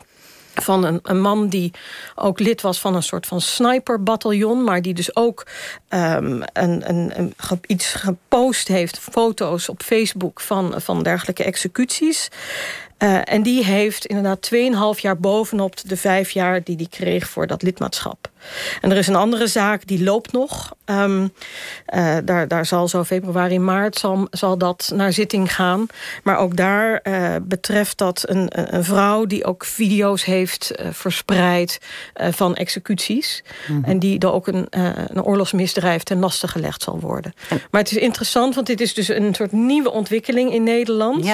van 0.55 0.85
een, 0.85 0.99
een 1.03 1.21
man 1.21 1.49
die 1.49 1.73
ook 2.15 2.41
lid 2.41 2.61
was 2.61 2.81
van 2.81 2.95
een 2.95 3.03
soort 3.03 3.27
van 3.27 3.41
sniperbataljon... 3.41 4.65
maar 4.65 4.83
die 4.83 4.95
dus 4.95 5.17
ook 5.17 5.47
ehm, 5.89 6.43
een, 6.53 6.89
een, 6.89 7.35
iets 7.67 7.93
gepost 7.93 8.69
heeft... 8.69 8.99
foto's 8.99 9.69
op 9.69 9.83
Facebook 9.83 10.41
van, 10.41 10.75
van 10.77 11.03
dergelijke 11.03 11.45
executies... 11.45 12.29
Eh, 13.03 13.21
en 13.25 13.43
die 13.43 13.65
heeft 13.65 14.07
inderdaad 14.07 14.51
2,5 14.97 15.01
jaar 15.01 15.19
bovenop 15.19 15.89
de 15.89 15.97
vijf 15.97 16.31
jaar 16.31 16.63
die 16.63 16.77
hij 16.77 16.87
kreeg 16.91 17.29
voor 17.29 17.47
dat 17.47 17.63
lidmaatschap. 17.63 18.31
En 18.81 18.91
er 18.91 18.97
is 18.97 19.07
een 19.07 19.17
andere 19.17 19.47
zaak 19.47 19.87
die 19.87 20.05
loopt 20.05 20.33
nog. 20.33 20.75
Ehm, 20.85 21.29
eh, 21.87 22.17
daar, 22.25 22.49
daar 22.49 22.67
zal 22.67 22.89
zo 22.89 23.05
februari, 23.05 23.59
maart 23.59 23.99
zal, 23.99 24.27
zal 24.31 24.59
dat 24.59 24.93
naar 24.95 25.13
zitting 25.13 25.55
gaan. 25.55 25.87
Maar 26.23 26.39
ook 26.39 26.57
daar 26.57 26.97
eh, 26.97 27.35
betreft 27.43 27.99
dat 27.99 28.25
een, 28.29 28.75
een 28.75 28.85
vrouw 28.85 29.27
die 29.27 29.45
ook 29.45 29.65
video's 29.65 30.25
heeft 30.25 30.71
eh, 30.71 30.87
verspreid 30.91 31.81
van 32.15 32.55
executies. 32.55 33.43
En 33.83 33.99
die 33.99 34.19
er 34.19 34.33
ook 34.33 34.47
een, 34.47 34.67
een 34.71 35.23
oorlogsmisdrijf 35.23 36.03
ten 36.03 36.19
laste 36.19 36.49
gelegd 36.49 36.83
zal 36.83 37.01
worden. 37.01 37.33
Maar 37.71 37.81
het 37.81 37.91
is 37.91 37.97
interessant, 37.97 38.55
want 38.55 38.67
dit 38.67 38.81
is 38.81 38.95
dus 38.95 39.09
een 39.09 39.35
soort 39.35 39.53
nieuwe 39.53 39.91
ontwikkeling 39.91 40.53
in 40.53 40.63
Nederland. 40.63 41.25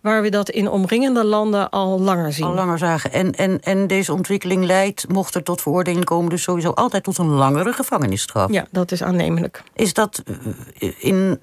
Waar 0.00 0.22
we 0.22 0.28
dat 0.28 0.50
in 0.50 0.70
omringende 0.70 1.24
landen 1.24 1.70
al 1.70 2.00
langer 2.00 2.32
zien. 2.32 2.46
Al 2.46 2.54
langer 2.54 2.78
zagen. 2.78 3.12
En, 3.12 3.32
en, 3.32 3.60
en 3.60 3.86
deze 3.86 4.12
ontwikkeling 4.12 4.64
leidt, 4.64 5.08
mocht 5.08 5.34
er 5.34 5.42
tot 5.42 5.62
veroordeling 5.62 6.04
komen, 6.04 6.30
dus 6.30 6.42
sowieso 6.56 6.82
altijd 6.82 7.04
tot 7.04 7.18
een 7.18 7.26
langere 7.26 7.72
gevangenisstraf. 7.72 8.52
Ja, 8.52 8.66
dat 8.70 8.92
is 8.92 9.02
aannemelijk. 9.02 9.62
Is 9.74 9.94
dat 9.94 10.22
eh, 10.78 10.92
in 10.98 11.40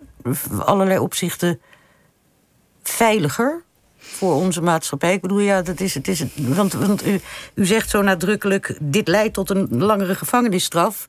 allerlei 0.59 0.99
opzichten 0.99 1.61
veiliger 2.83 3.63
voor 3.97 4.33
onze 4.33 4.61
maatschappij? 4.61 5.13
Ik 5.13 5.21
bedoel, 5.21 5.39
ja, 5.39 5.61
dat 5.61 5.79
is 5.79 5.93
het. 5.93 6.07
Is 6.07 6.19
het 6.19 6.31
want 6.35 6.73
want 6.73 7.05
u, 7.05 7.21
u 7.53 7.65
zegt 7.65 7.89
zo 7.89 8.01
nadrukkelijk: 8.01 8.77
dit 8.81 9.07
leidt 9.07 9.33
tot 9.33 9.49
een 9.49 9.67
langere 9.69 10.15
gevangenisstraf. 10.15 11.05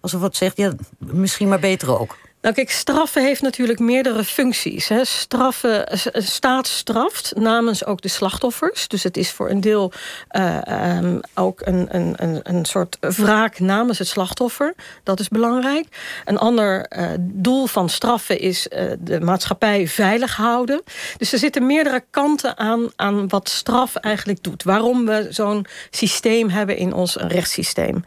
Alsof 0.00 0.20
wat 0.20 0.36
zegt, 0.36 0.56
ja, 0.56 0.72
misschien 0.98 1.48
maar 1.48 1.60
beter 1.60 1.98
ook. 1.98 2.16
Nou 2.46 2.58
kijk, 2.58 2.70
straffen 2.70 3.22
heeft 3.22 3.42
natuurlijk 3.42 3.78
meerdere 3.78 4.24
functies. 4.24 4.88
Hè. 4.88 5.04
Straffen, 5.04 5.98
staat 6.12 6.66
straft 6.66 7.32
namens 7.36 7.84
ook 7.84 8.00
de 8.02 8.08
slachtoffers. 8.08 8.88
Dus 8.88 9.02
het 9.02 9.16
is 9.16 9.30
voor 9.30 9.50
een 9.50 9.60
deel 9.60 9.92
eh, 10.28 10.66
ehm, 10.66 11.18
ook 11.34 11.60
een, 11.64 11.86
een, 11.90 12.14
een, 12.16 12.40
een 12.42 12.64
soort 12.64 12.96
wraak 13.00 13.58
namens 13.58 13.98
het 13.98 14.08
slachtoffer. 14.08 14.74
Dat 15.02 15.20
is 15.20 15.28
belangrijk. 15.28 15.86
Een 16.24 16.38
ander 16.38 16.84
eh, 16.84 17.08
doel 17.18 17.66
van 17.66 17.88
straffen 17.88 18.40
is 18.40 18.68
eh, 18.68 18.84
de 18.98 19.20
maatschappij 19.20 19.88
veilig 19.88 20.36
houden. 20.36 20.82
Dus 21.16 21.32
er 21.32 21.38
zitten 21.38 21.66
meerdere 21.66 22.04
kanten 22.10 22.58
aan, 22.58 22.90
aan 22.96 23.28
wat 23.28 23.48
straf 23.48 23.96
eigenlijk 23.96 24.42
doet. 24.42 24.62
Waarom 24.62 25.06
we 25.06 25.26
zo'n 25.30 25.66
systeem 25.90 26.48
hebben 26.48 26.76
in 26.76 26.92
ons 26.92 27.16
rechtssysteem. 27.16 28.04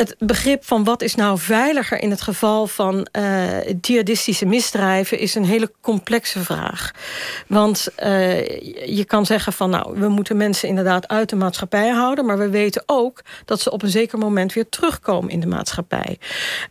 Het 0.00 0.14
begrip 0.18 0.64
van 0.64 0.84
wat 0.84 1.02
is 1.02 1.14
nou 1.14 1.38
veiliger 1.38 2.02
in 2.02 2.10
het 2.10 2.20
geval 2.20 2.66
van 2.66 3.06
uh, 3.18 3.68
jihadistische 3.80 4.46
misdrijven 4.46 5.18
is 5.18 5.34
een 5.34 5.44
hele 5.44 5.72
complexe 5.80 6.40
vraag. 6.44 6.90
Want 7.46 7.88
uh, 8.02 8.48
je 8.96 9.04
kan 9.06 9.26
zeggen 9.26 9.52
van 9.52 9.70
nou, 9.70 10.00
we 10.00 10.08
moeten 10.08 10.36
mensen 10.36 10.68
inderdaad 10.68 11.08
uit 11.08 11.28
de 11.28 11.36
maatschappij 11.36 11.88
houden, 11.88 12.26
maar 12.26 12.38
we 12.38 12.48
weten 12.48 12.82
ook 12.86 13.20
dat 13.44 13.60
ze 13.60 13.70
op 13.70 13.82
een 13.82 13.90
zeker 13.90 14.18
moment 14.18 14.52
weer 14.52 14.68
terugkomen 14.68 15.30
in 15.30 15.40
de 15.40 15.46
maatschappij. 15.46 16.18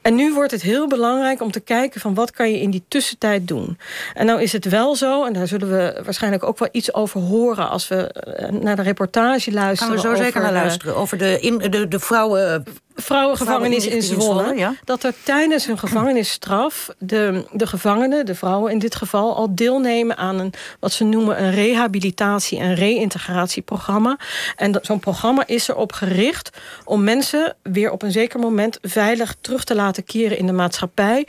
En 0.01 0.15
nu 0.15 0.34
wordt 0.34 0.51
het 0.51 0.61
heel 0.61 0.88
belangrijk 0.88 1.41
om 1.41 1.51
te 1.51 1.59
kijken 1.59 2.01
van 2.01 2.13
wat 2.13 2.32
kan 2.32 2.51
je 2.51 2.59
in 2.59 2.71
die 2.71 2.84
tussentijd 2.88 3.47
doen. 3.47 3.77
En 4.13 4.25
nou 4.25 4.41
is 4.41 4.51
het 4.51 4.65
wel 4.65 4.95
zo, 4.95 5.25
en 5.25 5.34
daar 5.34 5.47
zullen 5.47 5.69
we 5.69 6.01
waarschijnlijk 6.03 6.43
ook 6.43 6.59
wel 6.59 6.69
iets 6.71 6.93
over 6.93 7.21
horen 7.21 7.69
als 7.69 7.88
we 7.88 7.95
eh, 7.95 8.49
naar 8.49 8.75
de 8.75 8.82
reportage 8.82 9.51
luisteren. 9.51 9.99
Gaan 9.99 10.11
we 10.11 10.17
zo 10.17 10.23
zeker 10.23 10.41
naar 10.41 10.53
luisteren 10.53 10.95
over 10.95 11.17
de, 11.17 11.39
in, 11.39 11.57
de, 11.57 11.88
de 11.88 11.99
vrouwen 11.99 12.63
vrouwengevangenis 13.02 13.88
in 13.88 14.02
Zwolle... 14.02 14.56
Ja? 14.56 14.74
dat 14.84 15.04
er 15.04 15.14
tijdens 15.24 15.66
hun 15.66 15.80
gevangenisstraf 15.80 16.89
de, 16.97 17.45
de 17.52 17.68
gevangenen, 17.68 18.26
de 18.26 18.36
vrouwen 18.36 18.72
in 18.72 18.80
dit 18.80 18.95
geval... 18.95 19.36
al 19.36 19.56
deelnemen 19.56 20.18
aan 20.18 20.39
een, 20.39 20.54
wat 20.80 20.91
ze 20.91 21.04
noemen 21.04 21.43
een 21.43 21.52
rehabilitatie- 21.52 22.60
en 22.60 22.76
reïntegratieprogramma. 22.76 24.18
En 24.56 24.80
zo'n 24.82 25.00
programma 25.00 25.43
is 25.45 25.68
erop 25.68 25.91
gericht 25.91 26.50
om 26.86 27.04
mensen 27.04 27.56
weer 27.64 27.91
op 27.91 28.02
een 28.02 28.12
zeker 28.12 28.39
moment... 28.39 28.78
veilig 28.82 29.36
terug 29.41 29.64
te 29.64 29.76
laten 29.76 30.04
keren 30.04 30.38
in 30.38 30.45
de 30.45 30.54
maatschappij... 30.54 31.28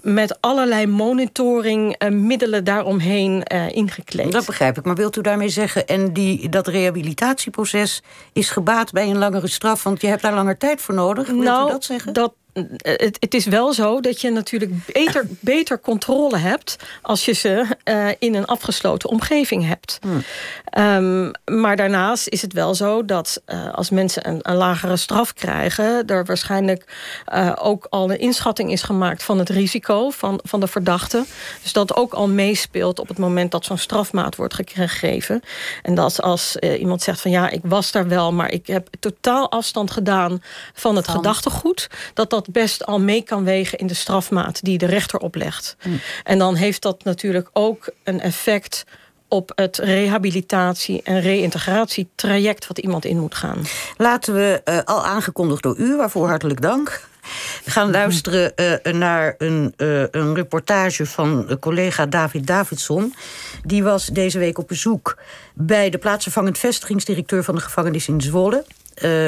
met 0.00 0.40
allerlei 0.40 0.86
monitoring 0.86 2.02
uh, 2.02 2.10
middelen 2.10 2.64
daaromheen 2.64 3.42
uh, 3.52 3.68
ingekleed. 3.70 4.32
Dat 4.32 4.46
begrijp 4.46 4.78
ik, 4.78 4.84
maar 4.84 4.94
wilt 4.94 5.16
u 5.16 5.20
daarmee 5.20 5.48
zeggen... 5.48 5.86
en 5.86 6.12
die, 6.12 6.48
dat 6.48 6.66
rehabilitatieproces 6.66 8.02
is 8.32 8.50
gebaat 8.50 8.92
bij 8.92 9.08
een 9.08 9.18
langere 9.18 9.48
straf... 9.48 9.82
want 9.82 10.00
je 10.00 10.06
hebt 10.06 10.22
daar 10.22 10.34
langer 10.34 10.58
tijd 10.58 10.80
voor 10.80 10.94
nodig 10.94 11.01
nodig? 11.02 11.26
Wilt 11.26 11.42
nou, 11.42 11.70
dat 11.70 11.84
zeggen? 11.84 12.12
Dat, 12.12 12.34
het, 12.52 13.16
het, 13.20 13.34
is 13.34 13.46
wel 13.46 13.72
zo 13.72 14.00
dat 14.00 14.20
je 14.20 14.30
natuurlijk 14.30 14.86
beter, 14.86 15.26
beter 15.40 15.80
controle 15.80 16.36
hebt... 16.36 16.76
als 17.02 17.24
je 17.24 17.32
ze 17.32 17.66
uh, 17.84 18.08
in 18.18 18.34
een 18.34 18.44
afgesloten 18.44 19.08
omgeving 19.08 19.66
hebt. 19.66 19.98
Hmm. 20.00 20.22
Um, 20.78 21.30
maar 21.60 21.76
daarnaast 21.76 22.28
is 22.28 22.42
het 22.42 22.52
wel 22.52 22.74
zo 22.74 23.04
dat 23.04 23.42
uh, 23.46 23.72
als 23.74 23.90
mensen 23.90 24.28
een, 24.28 24.38
een, 24.42 24.56
lagere 24.56 24.96
straf 24.96 25.34
krijgen... 25.34 26.06
er 26.06 26.24
waarschijnlijk 26.24 26.94
uh, 27.34 27.52
ook 27.60 27.86
al 27.90 28.10
een 28.10 28.18
inschatting 28.18 28.72
is 28.72 28.82
gemaakt 28.82 29.22
van 29.22 29.38
het 29.38 29.48
risico 29.48 30.10
van, 30.10 30.40
van 30.42 30.60
de 30.60 30.66
verdachte. 30.66 31.24
Dus 31.62 31.72
dat 31.72 31.96
ook 31.96 32.12
al 32.12 32.28
meespeelt 32.28 32.98
op 32.98 33.08
het 33.08 33.18
moment 33.18 33.50
dat 33.50 33.64
zo'n 33.64 33.78
strafmaat 33.78 34.36
wordt 34.36 34.54
gegeven. 34.54 35.42
En 35.82 35.94
dat 35.94 36.22
als 36.22 36.56
iemand 36.56 37.02
zegt 37.02 37.20
van 37.20 37.30
ja, 37.30 37.48
ik 37.48 37.60
was 37.62 37.90
daar 37.90 38.08
wel... 38.08 38.32
maar 38.32 38.50
ik 38.50 38.66
heb 38.66 38.88
totaal 39.00 39.50
afstand 39.50 39.90
gedaan 39.90 40.42
van 40.74 40.96
het 40.96 41.06
van. 41.06 41.14
gedachtegoed... 41.14 41.88
dat 42.14 42.30
dat 42.30 42.41
best 42.50 42.86
al 42.86 43.00
mee 43.00 43.22
kan 43.22 43.44
wegen 43.44 43.78
in 43.78 43.86
de 43.86 43.94
strafmaat 43.94 44.64
die 44.64 44.78
de 44.78 44.86
rechter 44.86 45.18
oplegt. 45.18 45.76
Hmm. 45.80 46.00
En 46.24 46.38
dan 46.38 46.54
heeft 46.54 46.82
dat 46.82 47.04
natuurlijk 47.04 47.48
ook 47.52 47.90
een 48.04 48.20
effect 48.20 48.84
op 49.32 49.52
het 49.54 49.78
rehabilitatie- 49.78 51.02
en 51.02 51.20
reïntegratietraject 51.20 52.66
wat 52.66 52.78
iemand 52.78 53.04
in 53.04 53.18
moet 53.18 53.34
gaan. 53.34 53.62
Laten 53.96 54.34
we, 54.34 54.60
uh, 54.64 54.78
al 54.84 55.04
aangekondigd 55.04 55.62
door 55.62 55.76
u, 55.78 55.96
waarvoor 55.96 56.28
hartelijk 56.28 56.60
dank... 56.60 57.10
gaan 57.64 57.90
luisteren 57.90 58.52
uh, 58.56 58.92
naar 58.92 59.34
een, 59.38 59.74
uh, 59.76 60.04
een 60.10 60.34
reportage 60.34 61.06
van 61.06 61.56
collega 61.60 62.06
David 62.06 62.46
Davidson. 62.46 63.14
Die 63.64 63.82
was 63.82 64.06
deze 64.06 64.38
week 64.38 64.58
op 64.58 64.68
bezoek 64.68 65.18
bij 65.54 65.90
de 65.90 65.98
plaatsvervangend 65.98 66.58
vestigingsdirecteur 66.58 67.44
van 67.44 67.54
de 67.54 67.60
gevangenis 67.60 68.08
in 68.08 68.20
Zwolle. 68.20 68.64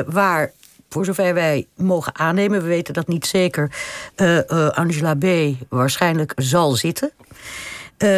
waar 0.07 0.53
voor 0.95 1.05
zover 1.05 1.35
wij 1.35 1.67
mogen 1.77 2.19
aannemen, 2.19 2.63
we 2.63 2.69
weten 2.69 2.95
dat 2.95 3.09
niet 3.09 3.27
zeker, 3.27 3.71
uh, 4.17 4.37
uh, 4.37 4.69
Angela 4.69 5.15
B. 5.15 5.25
waarschijnlijk 5.69 6.33
zal 6.37 6.73
zitten. 6.73 7.11
Uh, 7.99 8.09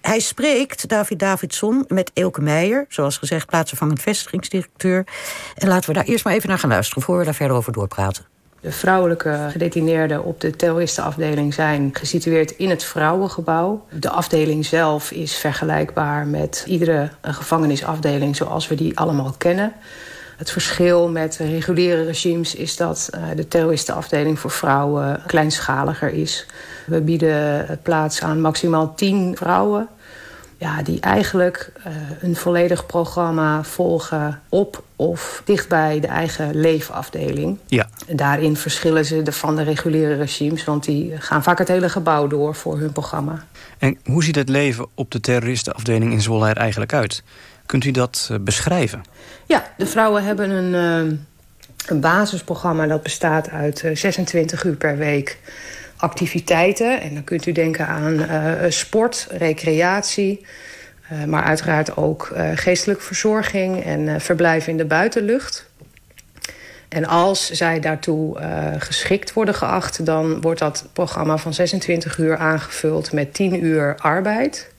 hij 0.00 0.20
spreekt, 0.20 0.88
David 0.88 1.18
Davidson, 1.18 1.84
met 1.88 2.10
Elke 2.14 2.40
Meijer, 2.40 2.86
zoals 2.88 3.18
gezegd, 3.18 3.46
plaatsvervangend 3.46 4.02
vestigingsdirecteur. 4.02 5.06
En 5.54 5.68
laten 5.68 5.88
we 5.88 5.94
daar 5.94 6.04
eerst 6.04 6.24
maar 6.24 6.34
even 6.34 6.48
naar 6.48 6.58
gaan 6.58 6.70
luisteren, 6.70 7.02
voor 7.02 7.18
we 7.18 7.24
daar 7.24 7.34
verder 7.34 7.56
over 7.56 7.72
doorpraten. 7.72 8.24
De 8.60 8.72
vrouwelijke 8.72 9.48
gedetineerden 9.50 10.24
op 10.24 10.40
de 10.40 10.50
terroristenafdeling 10.50 11.54
zijn 11.54 11.90
gesitueerd 11.92 12.50
in 12.50 12.70
het 12.70 12.84
vrouwengebouw. 12.84 13.86
De 13.90 14.10
afdeling 14.10 14.66
zelf 14.66 15.10
is 15.10 15.36
vergelijkbaar 15.36 16.26
met 16.26 16.64
iedere 16.66 17.10
gevangenisafdeling 17.22 18.36
zoals 18.36 18.68
we 18.68 18.74
die 18.74 18.98
allemaal 18.98 19.34
kennen. 19.38 19.72
Het 20.40 20.50
verschil 20.50 21.08
met 21.08 21.36
reguliere 21.36 22.04
regimes 22.04 22.54
is 22.54 22.76
dat 22.76 23.10
uh, 23.14 23.22
de 23.36 23.48
terroristenafdeling 23.48 24.38
voor 24.38 24.50
vrouwen 24.50 25.22
kleinschaliger 25.26 26.12
is. 26.12 26.46
We 26.86 27.00
bieden 27.00 27.78
plaats 27.82 28.22
aan 28.22 28.40
maximaal 28.40 28.94
tien 28.94 29.36
vrouwen. 29.36 29.88
Ja, 30.56 30.82
die 30.82 31.00
eigenlijk 31.00 31.72
uh, 31.78 31.92
een 32.20 32.36
volledig 32.36 32.86
programma 32.86 33.64
volgen 33.64 34.40
op 34.48 34.82
of 34.96 35.42
dichtbij 35.44 36.00
de 36.00 36.06
eigen 36.06 36.54
leefafdeling. 36.54 37.58
Ja. 37.66 37.88
Daarin 38.08 38.56
verschillen 38.56 39.04
ze 39.04 39.22
de, 39.22 39.32
van 39.32 39.56
de 39.56 39.62
reguliere 39.62 40.14
regimes, 40.14 40.64
want 40.64 40.84
die 40.84 41.16
gaan 41.18 41.42
vaak 41.42 41.58
het 41.58 41.68
hele 41.68 41.88
gebouw 41.88 42.26
door 42.26 42.54
voor 42.54 42.78
hun 42.78 42.92
programma. 42.92 43.44
En 43.78 43.98
hoe 44.04 44.24
ziet 44.24 44.36
het 44.36 44.48
leven 44.48 44.86
op 44.94 45.10
de 45.10 45.20
terroristenafdeling 45.20 46.12
in 46.12 46.20
Zwolle 46.20 46.48
er 46.48 46.56
eigenlijk 46.56 46.92
uit? 46.92 47.22
Kunt 47.70 47.84
u 47.84 47.90
dat 47.90 48.28
uh, 48.32 48.38
beschrijven? 48.40 49.02
Ja, 49.46 49.72
de 49.76 49.86
vrouwen 49.86 50.24
hebben 50.24 50.50
een, 50.50 51.06
uh, 51.08 51.18
een 51.86 52.00
basisprogramma 52.00 52.86
dat 52.86 53.02
bestaat 53.02 53.50
uit 53.50 53.82
uh, 53.82 53.96
26 53.96 54.64
uur 54.64 54.74
per 54.74 54.96
week 54.96 55.38
activiteiten. 55.96 57.00
En 57.00 57.14
dan 57.14 57.24
kunt 57.24 57.46
u 57.46 57.52
denken 57.52 57.86
aan 57.86 58.26
sport, 58.72 59.26
recreatie... 59.30 60.46
maar 61.26 61.42
uiteraard 61.42 61.96
ook 61.96 62.32
geestelijke 62.54 63.02
verzorging 63.02 63.84
en 63.84 64.20
verblijf 64.20 64.66
in 64.66 64.76
de 64.76 64.84
buitenlucht. 64.84 65.66
En 66.88 67.06
als 67.06 67.50
zij 67.50 67.80
daartoe 67.80 68.40
geschikt 68.78 69.32
worden 69.32 69.54
geacht... 69.54 70.04
dan 70.04 70.40
wordt 70.40 70.60
dat 70.60 70.88
programma 70.92 71.36
van 71.36 71.54
26 71.54 72.18
uur 72.18 72.36
aangevuld 72.36 73.12
met 73.12 73.34
10 73.34 73.64
uur 73.64 73.96
arbeid... 73.96 74.70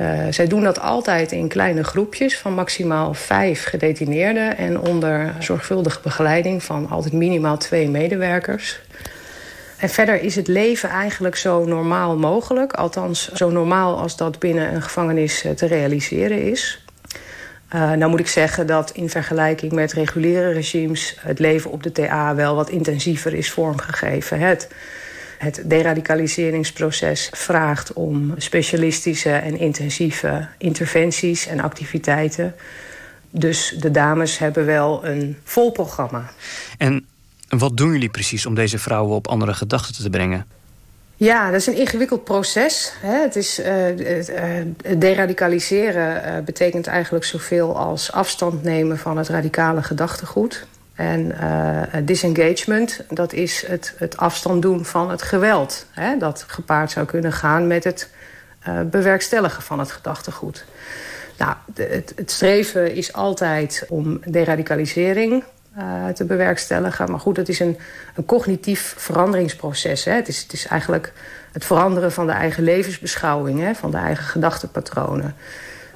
Uh, 0.00 0.26
zij 0.30 0.46
doen 0.46 0.62
dat 0.62 0.80
altijd 0.80 1.32
in 1.32 1.48
kleine 1.48 1.84
groepjes 1.84 2.38
van 2.38 2.54
maximaal 2.54 3.14
vijf 3.14 3.64
gedetineerden... 3.64 4.56
en 4.56 4.80
onder 4.80 5.34
zorgvuldige 5.38 6.00
begeleiding 6.02 6.62
van 6.62 6.88
altijd 6.90 7.12
minimaal 7.12 7.58
twee 7.58 7.88
medewerkers. 7.88 8.80
En 9.78 9.88
verder 9.88 10.22
is 10.22 10.36
het 10.36 10.48
leven 10.48 10.88
eigenlijk 10.88 11.36
zo 11.36 11.64
normaal 11.64 12.16
mogelijk. 12.16 12.72
Althans, 12.72 13.32
zo 13.32 13.50
normaal 13.50 13.98
als 13.98 14.16
dat 14.16 14.38
binnen 14.38 14.74
een 14.74 14.82
gevangenis 14.82 15.44
te 15.56 15.66
realiseren 15.66 16.42
is. 16.42 16.84
Uh, 17.74 17.92
nou 17.92 18.10
moet 18.10 18.20
ik 18.20 18.28
zeggen 18.28 18.66
dat 18.66 18.90
in 18.90 19.10
vergelijking 19.10 19.72
met 19.72 19.92
reguliere 19.92 20.52
regimes... 20.52 21.16
het 21.20 21.38
leven 21.38 21.70
op 21.70 21.82
de 21.82 21.92
TA 21.92 22.34
wel 22.34 22.54
wat 22.54 22.70
intensiever 22.70 23.34
is 23.34 23.50
vormgegeven. 23.50 24.38
Het 24.38 24.68
het 25.44 25.62
deradicaliseringsproces 25.64 27.30
vraagt 27.32 27.92
om 27.92 28.34
specialistische 28.36 29.32
en 29.32 29.58
intensieve 29.58 30.48
interventies 30.58 31.46
en 31.46 31.60
activiteiten. 31.60 32.54
Dus 33.30 33.74
de 33.78 33.90
dames 33.90 34.38
hebben 34.38 34.66
wel 34.66 35.06
een 35.06 35.36
vol 35.44 35.70
programma. 35.70 36.30
En 36.78 37.06
wat 37.48 37.76
doen 37.76 37.92
jullie 37.92 38.08
precies 38.08 38.46
om 38.46 38.54
deze 38.54 38.78
vrouwen 38.78 39.16
op 39.16 39.28
andere 39.28 39.54
gedachten 39.54 40.02
te 40.02 40.10
brengen? 40.10 40.46
Ja, 41.16 41.50
dat 41.50 41.60
is 41.60 41.66
een 41.66 41.76
ingewikkeld 41.76 42.24
proces. 42.24 42.92
Het 43.00 43.36
is, 43.36 43.56
het, 43.62 44.30
uh, 44.30 44.98
deradicaliseren 44.98 46.38
uh, 46.38 46.44
betekent 46.44 46.86
eigenlijk 46.86 47.24
zoveel 47.24 47.76
als 47.76 48.12
afstand 48.12 48.62
nemen 48.62 48.98
van 48.98 49.16
het 49.16 49.28
radicale 49.28 49.82
gedachtegoed. 49.82 50.66
En 50.94 51.34
uh, 51.42 51.82
disengagement, 52.02 53.04
dat 53.08 53.32
is 53.32 53.66
het, 53.66 53.94
het 53.98 54.16
afstand 54.16 54.62
doen 54.62 54.84
van 54.84 55.10
het 55.10 55.22
geweld. 55.22 55.86
Hè, 55.90 56.16
dat 56.18 56.44
gepaard 56.46 56.90
zou 56.90 57.06
kunnen 57.06 57.32
gaan 57.32 57.66
met 57.66 57.84
het 57.84 58.10
uh, 58.68 58.80
bewerkstelligen 58.80 59.62
van 59.62 59.78
het 59.78 59.90
gedachtegoed. 59.90 60.64
Nou, 61.38 61.54
het, 61.74 62.12
het, 62.16 62.30
streven 62.30 62.94
is 62.94 63.12
altijd 63.12 63.86
om 63.88 64.20
deradicalisering 64.24 65.44
uh, 65.78 66.08
te 66.08 66.24
bewerkstelligen. 66.24 67.10
Maar 67.10 67.20
goed, 67.20 67.36
het 67.36 67.48
is 67.48 67.60
een, 67.60 67.78
een 68.14 68.24
cognitief 68.24 68.94
veranderingsproces. 68.98 70.04
Hè. 70.04 70.12
Het, 70.12 70.28
is, 70.28 70.42
het 70.42 70.52
is 70.52 70.66
eigenlijk 70.66 71.12
het 71.52 71.64
veranderen 71.64 72.12
van 72.12 72.26
de 72.26 72.32
eigen 72.32 72.62
levensbeschouwing, 72.62 73.60
hè, 73.60 73.74
van 73.74 73.90
de 73.90 73.96
eigen 73.96 74.24
gedachtepatronen. 74.24 75.34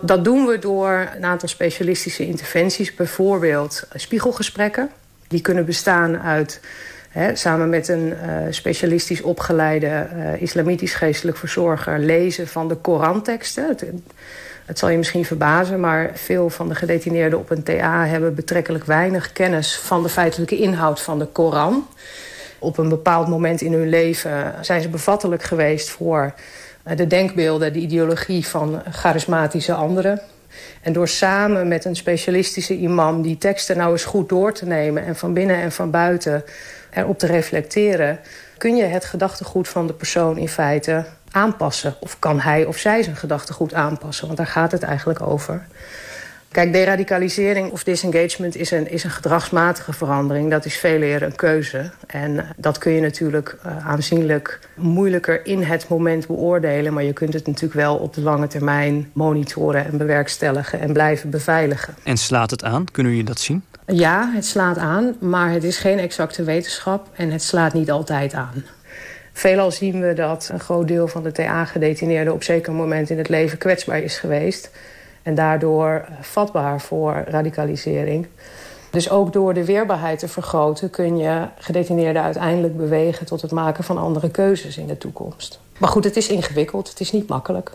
Dat 0.01 0.25
doen 0.25 0.47
we 0.47 0.59
door 0.59 1.09
een 1.17 1.25
aantal 1.25 1.49
specialistische 1.49 2.27
interventies. 2.27 2.95
Bijvoorbeeld 2.95 3.89
spiegelgesprekken. 3.95 4.91
Die 5.29 5.41
kunnen 5.41 5.65
bestaan 5.65 6.19
uit 6.19 6.61
samen 7.35 7.69
met 7.69 7.89
een 7.89 8.07
uh, 8.07 8.17
specialistisch 8.51 9.23
opgeleide 9.23 10.07
uh, 10.17 10.43
islamitisch 10.43 10.95
geestelijk 10.95 11.37
verzorger 11.37 11.99
lezen 11.99 12.49
van 12.49 12.69
de 12.69 12.75
Koranteksten. 12.75 13.69
Het, 13.69 13.85
het, 14.67 14.79
zal 14.79 14.89
je 14.89 14.97
misschien 14.97 15.25
verbazen, 15.25 15.81
maar 15.81 16.11
veel 16.15 16.51
van 16.51 16.69
de 16.69 16.75
gedetineerden 16.75 17.39
op 17.39 17.51
een 17.51 17.63
TA 17.63 18.07
hebben 18.07 18.35
betrekkelijk 18.35 18.85
weinig 18.85 19.33
kennis 19.33 19.77
van 19.77 20.03
de 20.03 20.09
feitelijke 20.09 20.59
inhoud 20.59 21.01
van 21.01 21.19
de 21.19 21.27
Koran. 21.27 21.87
Op 22.59 22.79
een 22.79 22.89
bepaald 22.89 23.29
moment 23.29 23.61
in 23.61 23.73
hun 23.73 23.89
leven 23.89 24.55
zijn 24.61 24.83
ze 24.83 24.89
bevattelijk 24.89 25.43
geweest 25.43 25.91
voor 25.91 26.35
de 26.97 27.07
denkbeelden, 27.07 27.73
de 27.73 27.79
ideologie 27.79 28.47
van 28.47 28.83
charismatische 28.91 29.75
anderen. 29.75 30.21
En 30.83 30.93
door 30.93 31.09
samen 31.09 31.69
met 31.69 31.85
een 31.85 31.97
specialistische 31.97 32.77
imam 32.77 33.23
die 33.23 33.39
teksten 33.39 33.77
nou 33.77 33.93
eens 33.93 34.05
goed 34.05 34.29
door 34.29 34.53
te 34.53 34.67
nemen 34.67 35.05
en 35.05 35.17
van 35.17 35.33
binnen 35.33 35.57
en 35.57 35.73
van 35.73 35.91
buiten 35.91 36.45
erop 36.91 37.19
te 37.19 37.27
reflecteren, 37.27 38.21
kun 38.59 38.77
je 38.77 38.85
het 38.85 39.05
gedachtegoed 39.05 39.69
van 39.69 39.87
de 39.87 39.93
persoon 39.93 40.39
in 40.39 40.49
feite 40.49 41.05
aanpassen. 41.31 41.95
Of 42.01 42.19
kan 42.19 42.41
hij 42.41 42.65
of 42.65 42.77
zij 42.77 43.03
zijn 43.03 43.17
gedachtegoed 43.17 43.75
aanpassen, 43.75 44.27
want 44.27 44.39
daar 44.39 44.47
gaat 44.47 44.73
het 44.73 44.83
eigenlijk 44.83 45.23
over. 45.23 45.67
Kijk, 46.51 46.73
deradicalisering 46.73 47.71
of 47.71 47.85
disengagement 47.85 48.57
is 48.57 48.71
een, 48.71 48.91
is 48.91 49.05
een 49.05 49.11
gedragsmatige 49.11 49.93
verandering. 49.93 50.51
Dat 50.51 50.65
is 50.65 50.77
veel 50.77 51.03
eer 51.03 51.23
een 51.23 51.35
keuze. 51.35 51.91
En 52.07 52.47
dat 52.57 52.79
kun 52.79 52.93
je 52.93 53.01
natuurlijk 53.01 53.57
uh, 53.67 53.87
aanzienlijk 53.87 54.59
moeilijker 54.75 55.47
in 55.47 55.63
het 55.63 55.89
moment 55.89 56.27
beoordelen. 56.27 56.93
Maar 56.93 57.03
je 57.03 57.13
kunt 57.13 57.33
het 57.33 57.47
natuurlijk 57.47 57.75
wel 57.75 57.97
op 57.97 58.15
de 58.15 58.21
lange 58.21 58.47
termijn 58.47 59.11
monitoren 59.13 59.85
en 59.85 59.97
bewerkstelligen 59.97 60.81
en 60.81 60.93
blijven 60.93 61.31
beveiligen. 61.31 61.95
En 62.03 62.17
slaat 62.17 62.51
het 62.51 62.65
aan? 62.65 62.85
Kunnen 62.91 63.13
jullie 63.13 63.27
dat 63.27 63.41
zien? 63.41 63.65
Ja, 63.87 64.31
het 64.35 64.47
slaat 64.47 64.79
aan, 64.79 65.17
maar 65.21 65.51
het 65.51 65.65
is 65.65 65.79
geen 65.79 65.99
exacte 65.99 66.43
wetenschap 66.45 67.09
en 67.17 67.31
het 67.31 67.43
slaat 67.43 67.73
niet 67.73 67.91
altijd 67.91 68.35
aan. 68.35 68.65
Veelal 69.33 69.71
zien 69.71 70.01
we 70.01 70.13
dat 70.13 70.49
een 70.53 70.61
groot 70.61 70.89
deel 70.89 71.09
van 71.09 71.23
de 71.23 71.33
TA-gedetineerden 71.33 72.33
op 72.33 72.43
zeker 72.43 72.73
moment 72.73 73.11
in 73.11 73.19
het 73.19 73.29
leven 73.29 73.59
kwetsbaar 73.59 74.03
is 74.03 74.19
geweest. 74.19 74.71
En 75.29 75.35
daardoor 75.35 76.05
vatbaar 76.21 76.81
voor 76.81 77.25
radicalisering. 77.27 78.27
Dus 78.91 79.11
ook 79.11 79.33
door 79.33 79.55
de 79.55 79.65
weerbaarheid 79.65 80.19
te 80.19 80.29
vergroten 80.29 80.91
kun 80.91 81.17
je 81.17 81.47
gedetineerden 81.59 82.23
uiteindelijk 82.23 82.77
bewegen 82.77 83.27
tot 83.27 83.43
het 83.43 83.51
maken 83.51 83.85
van 83.85 83.99
andere 83.99 84.31
keuzes 84.31 84.77
in 84.77 84.87
de 84.87 84.99
toekomst. 84.99 85.61
Maar 85.79 85.89
goed, 85.89 86.05
het 86.05 86.17
is 86.17 86.29
ingewikkeld, 86.29 86.89
het 86.89 87.01
is 87.01 87.13
niet 87.13 87.29
makkelijk. 87.29 87.73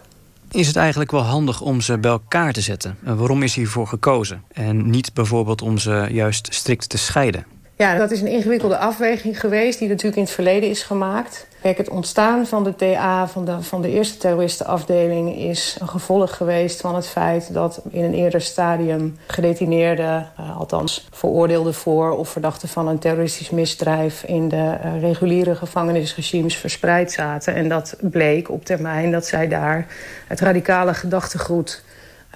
Is 0.51 0.67
het 0.67 0.75
eigenlijk 0.75 1.11
wel 1.11 1.21
handig 1.21 1.61
om 1.61 1.81
ze 1.81 1.97
bij 1.97 2.11
elkaar 2.11 2.53
te 2.53 2.61
zetten? 2.61 2.97
Waarom 2.99 3.43
is 3.43 3.55
hiervoor 3.55 3.87
gekozen? 3.87 4.43
En 4.53 4.89
niet 4.89 5.13
bijvoorbeeld 5.13 5.61
om 5.61 5.77
ze 5.77 6.07
juist 6.11 6.53
strikt 6.53 6.89
te 6.89 6.97
scheiden? 6.97 7.45
Ja, 7.75 7.97
dat 7.97 8.11
is 8.11 8.21
een 8.21 8.27
ingewikkelde 8.27 8.77
afweging 8.77 9.39
geweest 9.39 9.79
die 9.79 9.87
natuurlijk 9.87 10.17
in 10.17 10.23
het 10.23 10.31
verleden 10.31 10.69
is 10.69 10.83
gemaakt. 10.83 11.47
Kijk, 11.61 11.77
het 11.77 11.89
ontstaan 11.89 12.47
van 12.47 12.63
de 12.63 12.75
TA, 12.75 13.27
van 13.27 13.45
de, 13.45 13.61
van 13.61 13.81
de 13.81 13.89
eerste 13.89 14.17
terroristenafdeling... 14.17 15.37
is 15.37 15.77
een 15.79 15.87
gevolg 15.87 16.37
geweest 16.37 16.81
van 16.81 16.95
het 16.95 17.07
feit 17.07 17.53
dat 17.53 17.81
in 17.89 18.03
een 18.03 18.13
eerder 18.13 18.41
stadium... 18.41 19.17
gedetineerden, 19.27 20.31
uh, 20.39 20.57
althans 20.57 21.07
veroordeelden 21.11 21.73
voor 21.73 22.17
of 22.17 22.29
verdachten 22.29 22.69
van 22.69 22.87
een 22.87 22.99
terroristisch 22.99 23.49
misdrijf... 23.49 24.23
in 24.23 24.49
de 24.49 24.77
uh, 24.85 25.01
reguliere 25.01 25.55
gevangenisregimes 25.55 26.57
verspreid 26.57 27.11
zaten. 27.11 27.55
En 27.55 27.69
dat 27.69 27.95
bleek 28.01 28.49
op 28.49 28.65
termijn 28.65 29.11
dat 29.11 29.25
zij 29.25 29.47
daar 29.47 29.87
het 30.27 30.39
radicale 30.39 30.93
gedachtegoed 30.93 31.83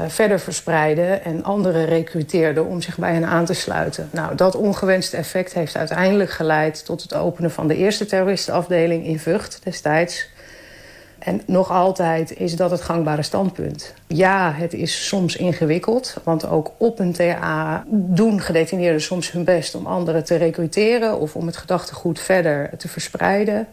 verder 0.07 0.39
verspreiden 0.39 1.23
en 1.23 1.43
anderen 1.43 1.85
recruteerden 1.85 2.65
om 2.65 2.81
zich 2.81 2.97
bij 2.97 3.13
hen 3.13 3.25
aan 3.25 3.45
te 3.45 3.53
sluiten. 3.53 4.09
Nou, 4.11 4.35
dat 4.35 4.55
ongewenste 4.55 5.17
effect 5.17 5.53
heeft 5.53 5.77
uiteindelijk 5.77 6.29
geleid 6.29 6.85
tot 6.85 7.01
het 7.01 7.13
openen 7.13 7.51
van 7.51 7.67
de 7.67 7.75
eerste 7.75 8.05
terroristenafdeling 8.05 9.05
in 9.05 9.19
Vught 9.19 9.59
destijds. 9.63 10.29
En 11.19 11.41
nog 11.45 11.71
altijd 11.71 12.37
is 12.37 12.55
dat 12.55 12.71
het 12.71 12.81
gangbare 12.81 13.23
standpunt. 13.23 13.93
Ja, 14.07 14.53
het 14.53 14.73
is 14.73 15.07
soms 15.07 15.35
ingewikkeld, 15.35 16.15
want 16.23 16.47
ook 16.47 16.71
op 16.77 16.99
een 16.99 17.13
TA 17.13 17.83
doen 17.89 18.41
gedetineerden 18.41 19.01
soms 19.01 19.31
hun 19.31 19.43
best 19.43 19.75
om 19.75 19.85
anderen 19.85 20.23
te 20.23 20.35
recruteren 20.35 21.19
of 21.19 21.35
om 21.35 21.45
het 21.45 21.57
gedachtegoed 21.57 22.19
verder 22.19 22.69
te 22.77 22.87
verspreiden. 22.87 23.67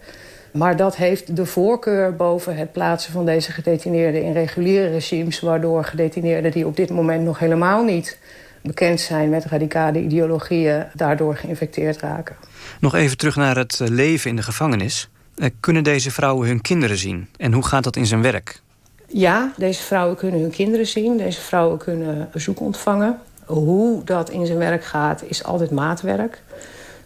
Maar 0.57 0.77
dat 0.77 0.97
heeft 0.97 1.37
de 1.37 1.47
voorkeur 1.47 2.17
boven 2.17 2.57
het 2.57 2.73
plaatsen 2.73 3.13
van 3.13 3.25
deze 3.25 3.53
gedetineerden 3.53 4.23
in 4.23 4.33
reguliere 4.33 4.89
regimes... 4.89 5.41
waardoor 5.41 5.85
gedetineerden 5.85 6.51
die 6.51 6.67
op 6.67 6.77
dit 6.77 6.91
moment 6.91 7.25
nog 7.25 7.39
helemaal 7.39 7.85
niet 7.85 8.19
bekend 8.63 9.01
zijn 9.01 9.29
met 9.29 9.45
radicale 9.45 10.01
ideologieën... 10.01 10.85
daardoor 10.93 11.37
geïnfecteerd 11.37 12.01
raken. 12.01 12.37
Nog 12.81 12.95
even 12.95 13.17
terug 13.17 13.37
naar 13.37 13.57
het 13.57 13.81
leven 13.85 14.31
in 14.31 14.37
de 14.37 14.43
gevangenis. 14.43 15.09
Eh, 15.37 15.49
kunnen 15.61 15.85
deze 15.85 16.11
vrouwen 16.11 16.49
hun 16.49 16.61
kinderen 16.61 16.99
zien? 16.99 17.29
En 17.37 17.53
hoe 17.53 17.65
gaat 17.65 17.85
dat 17.85 17.97
in 17.97 18.07
zijn 18.07 18.23
werk? 18.23 18.61
Ja, 19.07 19.53
deze 19.57 19.83
vrouwen 19.83 20.17
kunnen 20.17 20.41
hun 20.41 20.51
kinderen 20.51 20.87
zien. 20.87 21.17
Deze 21.17 21.41
vrouwen 21.41 21.79
kunnen 21.79 22.29
bezoek 22.33 22.61
ontvangen. 22.61 23.19
Hoe 23.45 24.05
dat 24.05 24.31
in 24.31 24.47
zijn 24.47 24.59
werk 24.59 24.85
gaat, 24.85 25.23
is 25.27 25.45
altijd 25.45 25.71
maatwerk. 25.71 26.43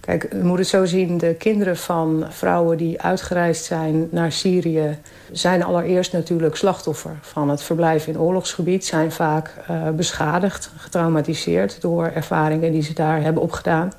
Kijk, 0.09 0.43
moet 0.43 0.59
het 0.59 0.69
zo 0.69 0.85
zien, 0.85 1.19
de 1.19 1.35
kinderen 1.35 1.77
van 1.77 2.27
vrouwen 2.29 2.77
die 2.77 3.01
uitgereisd 3.03 3.65
zijn 3.65 4.09
naar 4.11 4.33
Syrië... 4.33 4.99
zijn 5.33 5.65
allereerst 5.65 6.13
natuurlijk 6.13 6.57
slachtoffer 6.57 7.19
van 7.21 7.49
het 7.49 7.63
verblijf 7.63 8.07
in 8.07 8.19
oorlogsgebied. 8.19 8.85
Zijn 8.85 9.13
vaak 9.13 9.55
uh, 9.71 9.89
beschadigd, 9.91 10.71
getraumatiseerd 10.77 11.81
door 11.81 12.11
ervaringen 12.15 12.73
die 12.73 12.83
ze 12.83 12.95
daar 12.95 13.23
hebben 13.23 13.43
opgedaan. 13.43 13.93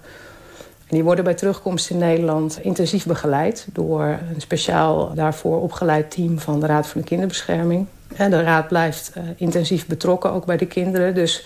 En 0.88 0.95
die 0.95 1.03
worden 1.03 1.24
bij 1.24 1.34
terugkomst 1.34 1.89
in 1.89 1.97
Nederland 1.97 2.60
intensief 2.62 3.05
begeleid... 3.05 3.68
door 3.74 4.03
een 4.03 4.41
speciaal 4.41 5.14
daarvoor 5.14 5.62
opgeleid 5.62 6.12
team 6.12 6.39
van 6.39 6.60
de 6.60 6.66
Raad 6.66 6.88
voor 6.88 7.01
de 7.01 7.07
Kinderbescherming. 7.07 7.88
En 8.16 8.32
de 8.32 8.43
raad 8.43 8.68
blijft 8.68 9.12
uh, 9.18 9.24
intensief 9.36 9.88
betrokken, 9.88 10.32
ook 10.32 10.45
bij 10.45 10.57
de 10.57 10.68
kinderen. 10.68 11.16
Dus 11.16 11.45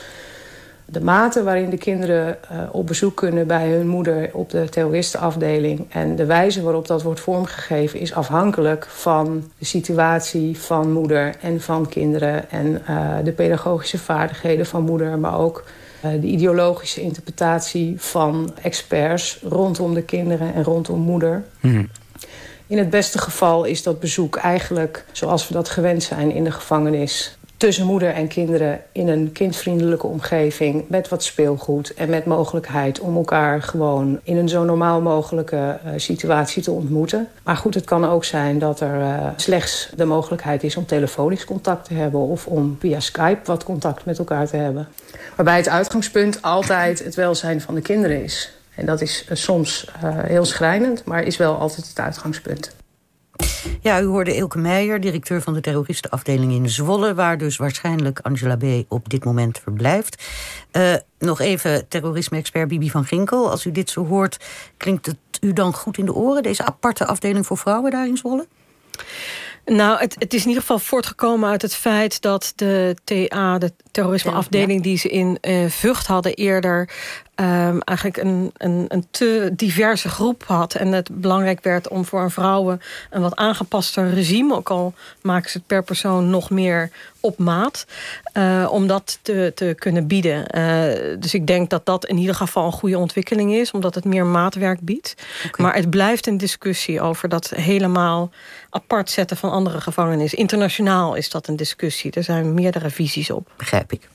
de 0.93 1.01
mate 1.01 1.43
waarin 1.43 1.69
de 1.69 1.77
kinderen 1.77 2.37
uh, 2.51 2.57
op 2.71 2.87
bezoek 2.87 3.15
kunnen 3.15 3.47
bij 3.47 3.69
hun 3.69 3.87
moeder 3.87 4.29
op 4.33 4.49
de 4.49 4.69
terroristenafdeling 4.69 5.85
en 5.89 6.15
de 6.15 6.25
wijze 6.25 6.61
waarop 6.61 6.87
dat 6.87 7.01
wordt 7.01 7.19
vormgegeven 7.19 7.99
is 7.99 8.13
afhankelijk 8.13 8.85
van 8.89 9.51
de 9.57 9.65
situatie 9.65 10.59
van 10.59 10.91
moeder 10.91 11.35
en 11.41 11.61
van 11.61 11.89
kinderen 11.89 12.49
en 12.51 12.81
uh, 12.89 13.15
de 13.23 13.31
pedagogische 13.31 13.97
vaardigheden 13.97 14.65
van 14.65 14.83
moeder, 14.83 15.19
maar 15.19 15.39
ook 15.39 15.63
uh, 16.05 16.11
de 16.21 16.27
ideologische 16.27 17.01
interpretatie 17.01 17.95
van 17.97 18.53
experts 18.61 19.39
rondom 19.43 19.93
de 19.93 20.03
kinderen 20.03 20.53
en 20.53 20.63
rondom 20.63 20.99
moeder. 20.99 21.43
Mm. 21.59 21.89
In 22.67 22.77
het 22.77 22.89
beste 22.89 23.17
geval 23.17 23.63
is 23.63 23.83
dat 23.83 23.99
bezoek 23.99 24.35
eigenlijk 24.35 25.05
zoals 25.11 25.47
we 25.47 25.53
dat 25.53 25.69
gewend 25.69 26.03
zijn 26.03 26.31
in 26.31 26.43
de 26.43 26.51
gevangenis 26.51 27.37
tussen 27.63 27.85
moeder 27.85 28.13
en 28.13 28.27
kinderen 28.27 28.81
in 28.91 29.07
een 29.07 29.31
kindvriendelijke 29.31 30.07
omgeving... 30.07 30.85
met 30.87 31.07
wat 31.07 31.23
speelgoed 31.23 31.93
en 31.93 32.09
met 32.09 32.25
mogelijkheid 32.25 32.99
om 32.99 33.15
elkaar 33.15 33.61
gewoon... 33.61 34.19
in 34.23 34.37
een 34.37 34.49
zo 34.49 34.63
normaal 34.63 35.01
mogelijke 35.01 35.79
uh, 35.85 35.91
situatie 35.95 36.63
te 36.63 36.71
ontmoeten. 36.71 37.27
Maar 37.43 37.57
goed, 37.57 37.73
het 37.73 37.83
kan 37.83 38.05
ook 38.05 38.25
zijn 38.25 38.59
dat 38.59 38.79
er 38.79 38.99
uh, 38.99 39.27
slechts 39.35 39.89
de 39.95 40.05
mogelijkheid 40.05 40.63
is... 40.63 40.75
om 40.75 40.85
telefonisch 40.85 41.45
contact 41.45 41.87
te 41.87 41.93
hebben 41.93 42.19
of 42.19 42.47
om 42.47 42.77
via 42.79 42.99
Skype 42.99 43.39
wat 43.43 43.63
contact 43.63 44.05
met 44.05 44.19
elkaar 44.19 44.47
te 44.47 44.57
hebben. 44.57 44.87
Waarbij 45.35 45.57
het 45.57 45.69
uitgangspunt 45.69 46.41
altijd 46.41 47.03
het 47.03 47.15
welzijn 47.15 47.61
van 47.61 47.75
de 47.75 47.81
kinderen 47.81 48.23
is. 48.23 48.53
En 48.75 48.85
dat 48.85 49.01
is 49.01 49.25
uh, 49.29 49.37
soms 49.37 49.91
heel 50.05 50.45
schrijnend, 50.45 51.05
maar 51.05 51.23
is 51.23 51.37
wel 51.37 51.55
altijd 51.55 51.87
het 51.87 51.99
uitgangspunt. 51.99 52.75
Ja, 53.81 54.01
u 54.01 54.05
hoorde 54.05 54.35
Ilke 54.35 54.57
Meijer, 54.57 54.99
directeur 54.99 55.41
van 55.41 55.53
de 55.53 55.61
terroristenafdeling 55.61 56.51
in 56.51 56.69
Zwolle... 56.69 57.13
waar 57.13 57.37
dus 57.37 57.57
waarschijnlijk 57.57 58.19
Angela 58.19 58.55
B. 58.55 58.63
op 58.87 59.09
dit 59.09 59.23
moment 59.23 59.59
verblijft. 59.59 60.23
Uh, 60.71 60.93
nog 61.19 61.39
even 61.39 61.87
terrorisme-expert 61.87 62.67
Bibi 62.67 62.89
van 62.89 63.05
Ginkel. 63.05 63.51
Als 63.51 63.65
u 63.65 63.71
dit 63.71 63.89
zo 63.89 64.05
hoort, 64.05 64.37
klinkt 64.77 65.05
het 65.05 65.17
u 65.41 65.53
dan 65.53 65.73
goed 65.73 65.97
in 65.97 66.05
de 66.05 66.13
oren... 66.13 66.43
deze 66.43 66.65
aparte 66.65 67.05
afdeling 67.05 67.45
voor 67.45 67.57
vrouwen 67.57 67.91
daar 67.91 68.07
in 68.07 68.17
Zwolle? 68.17 68.47
Nou, 69.65 69.99
het, 69.99 70.15
het, 70.19 70.33
is 70.33 70.41
in 70.41 70.47
ieder 70.47 70.61
geval 70.61 70.79
voortgekomen 70.79 71.49
uit 71.49 71.61
het 71.61 71.75
feit 71.75 72.21
dat 72.21 72.53
de 72.55 72.95
TA, 73.03 73.57
de 73.57 73.73
terrorismeafdeling 73.91 74.83
die 74.83 74.97
ze 74.97 75.09
in 75.09 75.37
uh, 75.41 75.69
Vught 75.69 76.07
hadden 76.07 76.33
eerder, 76.33 76.89
um, 77.35 77.81
eigenlijk 77.81 78.17
een, 78.17 78.51
een, 78.57 78.85
een, 78.87 79.07
te 79.11 79.51
diverse 79.53 80.09
groep 80.09 80.43
had. 80.43 80.75
En 80.75 80.91
het 80.91 81.09
belangrijk 81.21 81.63
werd 81.63 81.87
om 81.87 82.05
voor 82.05 82.31
vrouwen 82.31 82.81
een 83.09 83.21
wat 83.21 83.35
aangepaster 83.35 84.13
regime, 84.13 84.55
ook 84.55 84.69
al 84.69 84.93
maken 85.21 85.49
ze 85.49 85.57
het 85.57 85.67
per 85.67 85.83
persoon 85.83 86.29
nog 86.29 86.49
meer 86.49 86.89
op 87.19 87.37
maat, 87.37 87.85
uh, 88.33 88.67
om 88.71 88.87
dat 88.87 89.19
te, 89.21 89.51
te 89.55 89.75
kunnen 89.79 90.07
bieden. 90.07 90.57
Uh, 90.57 91.19
dus 91.19 91.33
ik 91.33 91.47
denk 91.47 91.69
dat 91.69 91.85
dat 91.85 92.05
in 92.05 92.17
ieder 92.17 92.35
geval 92.35 92.65
een 92.65 92.71
goede 92.71 92.97
ontwikkeling 92.97 93.53
is, 93.53 93.71
omdat 93.71 93.95
het 93.95 94.05
meer 94.05 94.25
maatwerk 94.25 94.79
biedt. 94.81 95.15
Okay. 95.45 95.65
Maar 95.65 95.75
het 95.75 95.89
blijft 95.89 96.27
een 96.27 96.37
discussie 96.37 97.01
over 97.01 97.29
dat 97.29 97.49
helemaal 97.49 98.31
apart 98.69 99.09
zetten 99.09 99.37
van 99.37 99.51
andere 99.51 99.81
gevangenissen. 99.81 100.37
Internationaal 100.37 101.15
is 101.15 101.29
dat 101.29 101.47
een 101.47 101.55
discussie. 101.55 102.11
Er 102.11 102.23
zijn 102.23 102.53
meerdere 102.53 102.89
visies 102.89 103.29
op. 103.29 103.47
Begrijp 103.57 103.91
ik. 103.91 104.09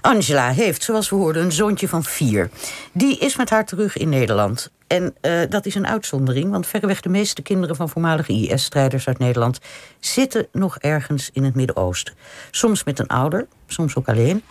Angela 0.00 0.50
heeft, 0.50 0.82
zoals 0.82 1.08
we 1.10 1.16
hoorden, 1.16 1.42
een 1.42 1.52
zoontje 1.52 1.88
van 1.88 2.04
vier. 2.04 2.49
Die 2.92 3.18
is 3.18 3.36
met 3.36 3.50
haar 3.50 3.66
terug 3.66 3.96
in 3.96 4.08
Nederland. 4.08 4.70
En 4.86 5.14
uh, 5.22 5.40
dat 5.48 5.66
is 5.66 5.74
een 5.74 5.86
uitzondering, 5.86 6.50
want 6.50 6.66
verreweg 6.66 7.00
de 7.00 7.08
meeste 7.08 7.42
kinderen 7.42 7.76
van 7.76 7.88
voormalige 7.88 8.32
IS-strijders 8.32 9.06
uit 9.08 9.18
Nederland 9.18 9.58
zitten 10.00 10.46
nog 10.52 10.78
ergens 10.78 11.30
in 11.32 11.44
het 11.44 11.54
Midden-Oosten. 11.54 12.14
Soms 12.50 12.84
met 12.84 12.98
een 12.98 13.06
ouder, 13.06 13.46
soms 13.66 13.96
ook 13.96 14.08
alleen, 14.08 14.42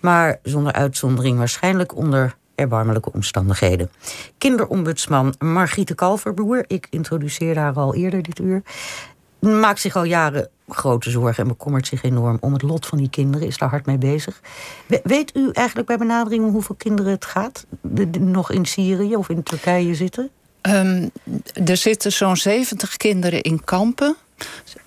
maar 0.00 0.38
zonder 0.42 0.72
uitzondering 0.72 1.38
waarschijnlijk 1.38 1.96
onder 1.96 2.36
erbarmelijke 2.54 3.12
omstandigheden. 3.12 3.90
Kinderombudsman 4.38 5.34
Margriete 5.38 5.94
Kalverboer, 5.94 6.64
ik 6.66 6.86
introduceerde 6.90 7.60
haar 7.60 7.74
al 7.74 7.94
eerder 7.94 8.22
dit 8.22 8.38
uur, 8.38 8.62
maakt 9.40 9.80
zich 9.80 9.96
al 9.96 10.04
jaren 10.04 10.48
grote 10.68 11.10
zorgen 11.10 11.42
en 11.42 11.48
bekommert 11.48 11.86
zich 11.86 12.02
enorm 12.02 12.36
om 12.40 12.52
het 12.52 12.62
lot 12.62 12.86
van 12.86 12.98
die 12.98 13.10
kinderen, 13.10 13.46
is 13.46 13.58
daar 13.58 13.68
hard 13.68 13.86
mee 13.86 13.98
bezig. 13.98 14.40
Weet 15.02 15.36
u 15.36 15.50
eigenlijk 15.52 15.88
bij 15.88 15.98
benadering 15.98 16.44
om 16.44 16.50
hoeveel 16.50 16.74
kinderen 16.74 17.12
het 17.12 17.24
gaat? 17.24 17.66
nog 18.18 18.50
in 18.50 18.66
Syrië 18.66 19.16
of 19.16 19.28
in 19.28 19.42
Turkije 19.42 19.94
zitten? 19.94 20.30
Um, 20.62 21.10
er 21.64 21.76
zitten 21.76 22.12
zo'n 22.12 22.36
70 22.36 22.96
kinderen 22.96 23.42
in 23.42 23.64
kampen. 23.64 24.16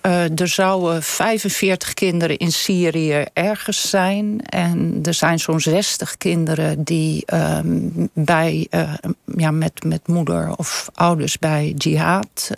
Uh, 0.02 0.40
er 0.40 0.48
zouden 0.48 1.02
45 1.02 1.94
kinderen 1.94 2.36
in 2.36 2.52
Syrië 2.52 3.24
ergens 3.32 3.90
zijn. 3.90 4.40
En 4.46 4.98
er 5.02 5.14
zijn 5.14 5.38
zo'n 5.38 5.60
60 5.60 6.16
kinderen 6.16 6.82
die 6.82 7.24
um, 7.34 8.10
bij, 8.12 8.66
uh, 8.70 8.92
ja, 9.36 9.50
met, 9.50 9.84
met 9.84 10.08
moeder 10.08 10.56
of 10.56 10.90
ouders 10.94 11.38
bij 11.38 11.74
jihad 11.76 12.50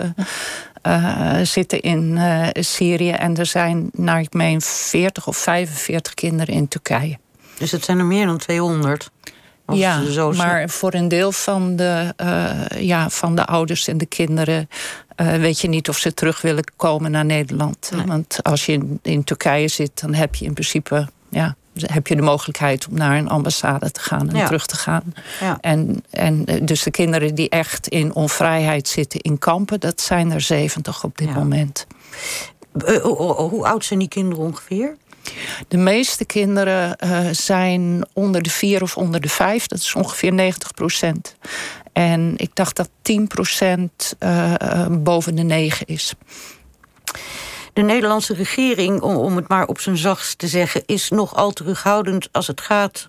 uh, 0.86 1.38
uh, 1.38 1.44
zitten 1.44 1.80
in 1.80 2.16
uh, 2.16 2.46
Syrië. 2.52 3.10
En 3.10 3.36
er 3.36 3.46
zijn, 3.46 3.88
naar 3.92 4.20
ik 4.20 4.32
meen, 4.32 4.60
40 4.60 5.26
of 5.26 5.36
45 5.36 6.14
kinderen 6.14 6.54
in 6.54 6.68
Turkije. 6.68 7.18
Dus 7.58 7.70
het 7.70 7.84
zijn 7.84 7.98
er 7.98 8.04
meer 8.04 8.26
dan 8.26 8.38
200? 8.38 9.10
Ja, 9.66 10.04
zo 10.04 10.32
maar 10.32 10.68
voor 10.68 10.94
een 10.94 11.08
deel 11.08 11.32
van 11.32 11.76
de, 11.76 12.14
uh, 12.22 12.82
ja, 12.82 13.10
van 13.10 13.36
de 13.36 13.44
ouders 13.44 13.88
en 13.88 13.98
de 13.98 14.06
kinderen 14.06 14.68
weet 15.16 15.60
je 15.60 15.68
niet 15.68 15.88
of 15.88 15.98
ze 15.98 16.14
terug 16.14 16.40
willen 16.40 16.64
komen 16.76 17.10
naar 17.10 17.24
Nederland. 17.24 17.90
Nee. 17.94 18.06
Want 18.06 18.38
als 18.42 18.66
je 18.66 18.72
in, 18.72 18.98
in 19.02 19.24
Turkije 19.24 19.68
zit, 19.68 20.00
dan 20.00 20.14
heb 20.14 20.34
je 20.34 20.44
in 20.44 20.52
principe 20.52 21.08
ja, 21.28 21.56
heb 21.74 22.06
je 22.06 22.16
de 22.16 22.22
mogelijkheid 22.22 22.86
om 22.90 22.96
naar 22.96 23.18
een 23.18 23.28
ambassade 23.28 23.90
te 23.90 24.00
gaan 24.00 24.30
en 24.30 24.44
terug 24.44 24.66
te 24.66 24.76
gaan. 24.76 25.14
Ja. 25.40 25.58
En, 25.60 26.04
en 26.10 26.44
dus 26.44 26.82
de 26.82 26.90
kinderen 26.90 27.34
die 27.34 27.48
echt 27.48 27.88
in 27.88 28.14
onvrijheid 28.14 28.88
zitten 28.88 29.20
in 29.20 29.38
kampen, 29.38 29.80
dat 29.80 30.00
zijn 30.00 30.32
er 30.32 30.40
70 30.40 31.04
op 31.04 31.18
dit 31.18 31.28
ja. 31.28 31.34
moment. 31.34 31.86
Uh, 32.88 33.02
hoe 33.36 33.66
oud 33.66 33.84
zijn 33.84 33.98
die 33.98 34.08
kinderen 34.08 34.44
ongeveer? 34.44 34.96
De 35.68 35.76
meeste 35.76 36.24
kinderen 36.24 36.96
uh, 37.04 37.20
zijn 37.30 38.06
onder 38.12 38.42
de 38.42 38.50
vier 38.50 38.82
of 38.82 38.96
onder 38.96 39.20
de 39.20 39.28
vijf. 39.28 39.66
Dat 39.66 39.78
is 39.78 39.94
ongeveer 39.94 40.32
90 40.32 40.74
procent. 40.74 41.36
En 41.92 42.34
ik 42.36 42.50
dacht 42.54 42.76
dat 42.76 42.90
10 43.02 43.26
procent 43.26 44.14
uh, 44.20 44.86
boven 44.90 45.34
de 45.34 45.42
negen 45.42 45.86
is. 45.86 46.14
De 47.74 47.82
Nederlandse 47.82 48.34
regering, 48.34 49.00
om 49.00 49.36
het 49.36 49.48
maar 49.48 49.66
op 49.66 49.80
zijn 49.80 49.96
zachtst 49.96 50.38
te 50.38 50.46
zeggen, 50.48 50.82
is 50.86 51.10
nogal 51.10 51.50
terughoudend 51.50 52.28
als 52.32 52.46
het 52.46 52.60
gaat 52.60 53.08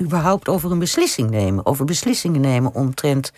überhaupt 0.00 0.48
over 0.48 0.70
een 0.70 0.78
beslissing 0.78 1.30
nemen. 1.30 1.66
Over 1.66 1.84
beslissingen 1.84 2.40
nemen 2.40 2.74
omtrent 2.74 3.32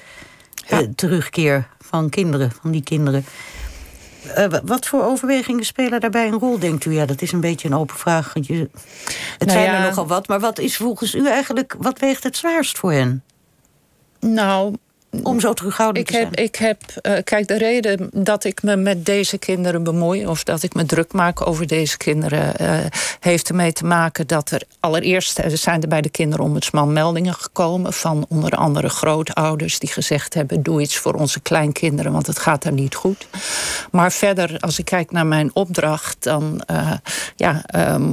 ja. 0.54 0.80
uh, 0.80 0.88
terugkeer 0.94 1.68
van 1.80 2.08
kinderen, 2.08 2.52
van 2.60 2.70
die 2.70 2.82
kinderen. 2.82 3.24
Uh, 4.38 4.46
wat 4.64 4.86
voor 4.86 5.04
overwegingen 5.04 5.64
spelen 5.64 6.00
daarbij 6.00 6.26
een 6.26 6.38
rol, 6.38 6.58
denkt 6.58 6.84
u? 6.84 6.92
Ja, 6.92 7.06
dat 7.06 7.22
is 7.22 7.32
een 7.32 7.40
beetje 7.40 7.68
een 7.68 7.74
open 7.74 7.96
vraag. 7.96 8.32
Je, 8.40 8.54
het 9.38 9.48
nou 9.48 9.50
zijn 9.50 9.64
ja, 9.64 9.78
er 9.78 9.88
nogal 9.88 10.06
wat, 10.06 10.28
maar 10.28 10.40
wat 10.40 10.58
is 10.58 10.76
volgens 10.76 11.14
u 11.14 11.28
eigenlijk, 11.28 11.76
wat 11.78 11.98
weegt 11.98 12.22
het 12.22 12.36
zwaarst 12.36 12.78
voor 12.78 12.92
hen? 12.92 13.22
Nou, 14.20 14.74
om 15.22 15.40
zo 15.40 15.52
terughoudend 15.52 16.08
ik 16.08 16.14
te 16.14 16.20
heb, 16.20 16.28
zijn? 16.34 16.46
Ik 16.46 16.56
heb, 16.56 16.78
uh, 17.02 17.22
kijk, 17.24 17.48
de 17.48 17.58
reden 17.58 18.10
dat 18.12 18.44
ik 18.44 18.62
me 18.62 18.76
met 18.76 19.06
deze 19.06 19.38
kinderen 19.38 19.82
bemoei... 19.82 20.26
of 20.26 20.44
dat 20.44 20.62
ik 20.62 20.74
me 20.74 20.84
druk 20.84 21.12
maak 21.12 21.46
over 21.46 21.66
deze 21.66 21.96
kinderen... 21.96 22.54
Uh, 22.60 22.78
heeft 23.20 23.48
ermee 23.48 23.72
te 23.72 23.84
maken 23.84 24.26
dat 24.26 24.50
er 24.50 24.62
allereerst... 24.80 25.38
er 25.38 25.58
zijn 25.58 25.82
er 25.82 25.88
bij 25.88 26.00
de 26.00 26.08
kinderombudsman 26.08 26.92
meldingen 26.92 27.34
gekomen... 27.34 27.92
van 27.92 28.26
onder 28.28 28.50
andere 28.50 28.88
grootouders 28.88 29.78
die 29.78 29.92
gezegd 29.92 30.34
hebben... 30.34 30.62
doe 30.62 30.80
iets 30.80 30.96
voor 30.96 31.14
onze 31.14 31.40
kleinkinderen, 31.40 32.12
want 32.12 32.26
het 32.26 32.38
gaat 32.38 32.62
daar 32.62 32.72
niet 32.72 32.94
goed. 32.94 33.26
Maar 33.90 34.12
verder, 34.12 34.56
als 34.60 34.78
ik 34.78 34.84
kijk 34.84 35.10
naar 35.10 35.26
mijn 35.26 35.50
opdracht... 35.52 36.22
dan 36.22 36.62
uh, 36.70 36.92
ja, 37.36 37.64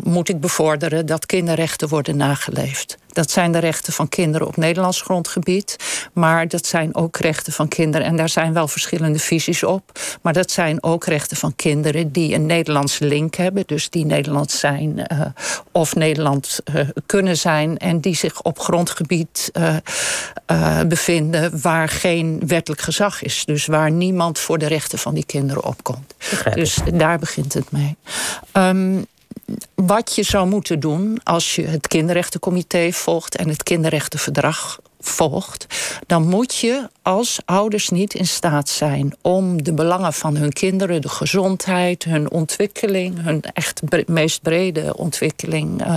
moet 0.03 0.29
ik 0.29 0.39
bevorderen 0.39 1.05
dat 1.05 1.25
kinderrechten 1.25 1.87
worden 1.87 2.17
nageleefd. 2.17 2.97
Dat 3.13 3.31
zijn 3.31 3.51
de 3.51 3.57
rechten 3.57 3.93
van 3.93 4.09
kinderen 4.09 4.47
op 4.47 4.57
Nederlands 4.57 5.01
grondgebied. 5.01 5.75
Maar 6.13 6.47
dat 6.47 6.65
zijn 6.65 6.95
ook 6.95 7.17
rechten 7.17 7.53
van 7.53 7.67
kinderen. 7.67 8.07
En 8.07 8.15
daar 8.15 8.29
zijn 8.29 8.53
wel 8.53 8.67
verschillende 8.67 9.19
visies 9.19 9.63
op. 9.63 9.99
Maar 10.21 10.33
dat 10.33 10.51
zijn 10.51 10.83
ook 10.83 11.05
rechten 11.05 11.37
van 11.37 11.55
kinderen 11.55 12.11
die 12.11 12.33
een 12.33 12.45
Nederlandse 12.45 13.05
link 13.05 13.35
hebben. 13.35 13.63
Dus 13.65 13.89
die 13.89 14.05
Nederlands 14.05 14.59
zijn 14.59 15.05
uh, 15.11 15.21
of 15.71 15.95
Nederland 15.95 16.59
uh, 16.73 16.89
kunnen 17.05 17.37
zijn. 17.37 17.77
En 17.77 17.99
die 17.99 18.15
zich 18.15 18.41
op 18.41 18.59
grondgebied 18.59 19.51
uh, 19.53 20.81
bevinden 20.87 21.61
waar 21.61 21.89
geen 21.89 22.41
wettelijk 22.47 22.81
gezag 22.81 23.21
is. 23.21 23.45
Dus 23.45 23.65
waar 23.65 23.91
niemand 23.91 24.39
voor 24.39 24.57
de 24.57 24.67
rechten 24.67 24.99
van 24.99 25.13
die 25.13 25.25
kinderen 25.25 25.63
opkomt. 25.63 26.13
Dus 26.53 26.77
daar 26.93 27.19
begint 27.19 27.53
het 27.53 27.71
mee. 27.71 27.95
Um, 28.53 29.05
wat 29.75 30.15
je 30.15 30.23
zou 30.23 30.47
moeten 30.47 30.79
doen 30.79 31.19
als 31.23 31.55
je 31.55 31.67
het 31.67 31.87
kinderrechtencomité 31.87 32.91
volgt 32.91 33.35
en 33.35 33.49
het 33.49 33.63
kinderrechtenverdrag 33.63 34.79
volgt, 34.99 35.65
dan 36.07 36.27
moet 36.27 36.55
je 36.55 36.89
als 37.01 37.39
ouders 37.45 37.89
niet 37.89 38.13
in 38.13 38.27
staat 38.27 38.69
zijn 38.69 39.15
om 39.21 39.63
de 39.63 39.73
belangen 39.73 40.13
van 40.13 40.35
hun 40.35 40.53
kinderen, 40.53 41.01
de 41.01 41.09
gezondheid, 41.09 42.03
hun 42.03 42.31
ontwikkeling, 42.31 43.23
hun 43.23 43.41
echt 43.53 43.81
meest 44.07 44.41
brede 44.41 44.97
ontwikkeling 44.97 45.85
uh, 45.85 45.95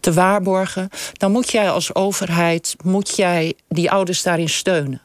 te 0.00 0.12
waarborgen, 0.12 0.88
dan 1.12 1.32
moet 1.32 1.50
jij 1.50 1.70
als 1.70 1.94
overheid 1.94 2.76
moet 2.84 3.16
jij 3.16 3.54
die 3.68 3.90
ouders 3.90 4.22
daarin 4.22 4.48
steunen. 4.48 5.00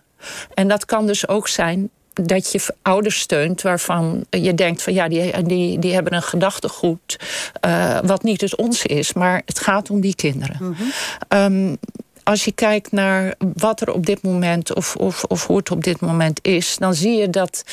En 0.54 0.68
dat 0.68 0.86
kan 0.86 1.08
dus 1.08 1.28
ook 1.28 1.48
zijn 1.48 1.90
dat 2.22 2.52
je 2.52 2.74
ouders 2.82 3.20
steunt 3.20 3.62
waarvan 3.62 4.26
je 4.30 4.54
denkt 4.54 4.82
van 4.82 4.94
ja, 4.94 5.08
die, 5.08 5.44
die, 5.44 5.80
die 5.80 5.94
hebben 5.94 6.14
een 6.14 6.22
gedachtegoed 6.22 7.20
uh, 7.66 8.00
wat 8.04 8.24
niet 8.24 8.42
het 8.42 8.56
onze 8.56 8.88
is, 8.88 9.14
maar 9.14 9.42
het 9.46 9.60
gaat 9.60 9.90
om 9.90 10.02
die 10.02 10.16
kinderen. 10.16 10.58
Mm 10.60 10.76
-hmm. 10.78 11.70
um, 11.70 11.78
als 12.24 12.46
je 12.46 12.52
kijkt 12.52 12.92
naar 12.92 13.36
wat 13.54 13.82
er 13.82 13.92
op 13.92 14.06
dit 14.06 14.22
moment, 14.24 14.74
of, 14.74 14.96
of, 14.96 15.24
of 15.24 15.48
hoe 15.48 15.58
het 15.58 15.72
op 15.72 15.84
dit 15.84 16.00
moment 16.00 16.40
is, 16.42 16.76
dan 16.78 16.94
zie 16.94 17.18
je 17.18 17.30
dat 17.30 17.64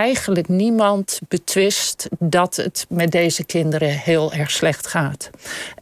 eigenlijk 0.00 0.48
niemand 0.48 1.20
betwist 1.28 2.08
dat 2.18 2.56
het 2.56 2.86
met 2.88 3.10
deze 3.12 3.44
kinderen 3.44 3.88
heel 3.88 4.32
erg 4.32 4.50
slecht 4.50 4.86
gaat. 4.86 5.30